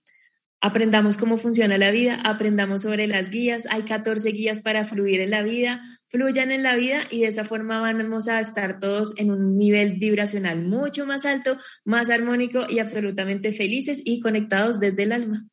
aprendamos 0.62 1.18
cómo 1.18 1.36
funciona 1.36 1.76
la 1.76 1.90
vida, 1.90 2.18
aprendamos 2.24 2.80
sobre 2.80 3.06
las 3.06 3.28
guías. 3.28 3.66
Hay 3.70 3.82
14 3.82 4.30
guías 4.30 4.62
para 4.62 4.84
fluir 4.84 5.20
en 5.20 5.32
la 5.32 5.42
vida. 5.42 5.82
Fluyan 6.08 6.50
en 6.50 6.62
la 6.62 6.76
vida 6.76 7.02
y 7.10 7.20
de 7.20 7.26
esa 7.26 7.44
forma 7.44 7.82
vamos 7.82 8.26
a 8.28 8.40
estar 8.40 8.78
todos 8.80 9.12
en 9.18 9.30
un 9.30 9.58
nivel 9.58 9.98
vibracional 9.98 10.64
mucho 10.64 11.04
más 11.04 11.26
alto, 11.26 11.58
más 11.84 12.08
armónico 12.08 12.64
y 12.70 12.78
absolutamente 12.78 13.52
felices 13.52 14.00
y 14.02 14.20
conectados 14.20 14.80
desde 14.80 15.02
el 15.02 15.12
alma. 15.12 15.46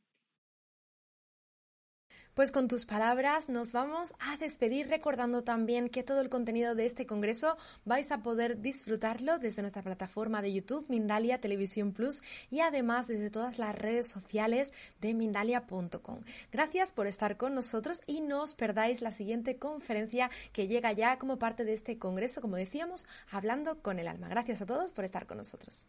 Pues 2.36 2.52
con 2.52 2.68
tus 2.68 2.86
palabras 2.86 3.48
nos 3.48 3.72
vamos 3.72 4.14
a 4.20 4.36
despedir 4.36 4.90
recordando 4.90 5.46
también 5.46 5.88
que 5.88 6.04
todo 6.04 6.20
el 6.20 6.28
contenido 6.28 6.76
de 6.76 6.86
este 6.86 7.06
congreso 7.06 7.56
vais 7.86 8.12
a 8.12 8.24
poder 8.24 8.60
disfrutarlo 8.60 9.40
desde 9.40 9.62
nuestra 9.62 9.84
plataforma 9.84 10.42
de 10.42 10.52
YouTube 10.52 10.86
Mindalia 10.90 11.40
Televisión 11.40 11.94
Plus 11.94 12.22
y 12.52 12.60
además 12.60 13.08
desde 13.08 13.30
todas 13.30 13.58
las 13.58 13.74
redes 13.74 14.10
sociales 14.10 14.74
de 15.00 15.14
mindalia.com. 15.14 16.20
Gracias 16.52 16.92
por 16.92 17.08
estar 17.08 17.38
con 17.38 17.56
nosotros 17.56 18.02
y 18.06 18.20
no 18.20 18.42
os 18.42 18.54
perdáis 18.54 19.02
la 19.02 19.14
siguiente 19.14 19.56
conferencia 19.56 20.30
que 20.52 20.68
llega 20.68 20.92
ya 20.92 21.18
como 21.18 21.40
parte 21.40 21.64
de 21.64 21.72
este 21.72 21.98
congreso, 21.98 22.42
como 22.42 22.58
decíamos, 22.58 23.06
hablando 23.32 23.82
con 23.82 23.98
el 23.98 24.10
alma. 24.10 24.28
Gracias 24.28 24.62
a 24.62 24.66
todos 24.66 24.92
por 24.92 25.06
estar 25.06 25.26
con 25.26 25.38
nosotros. 25.38 25.86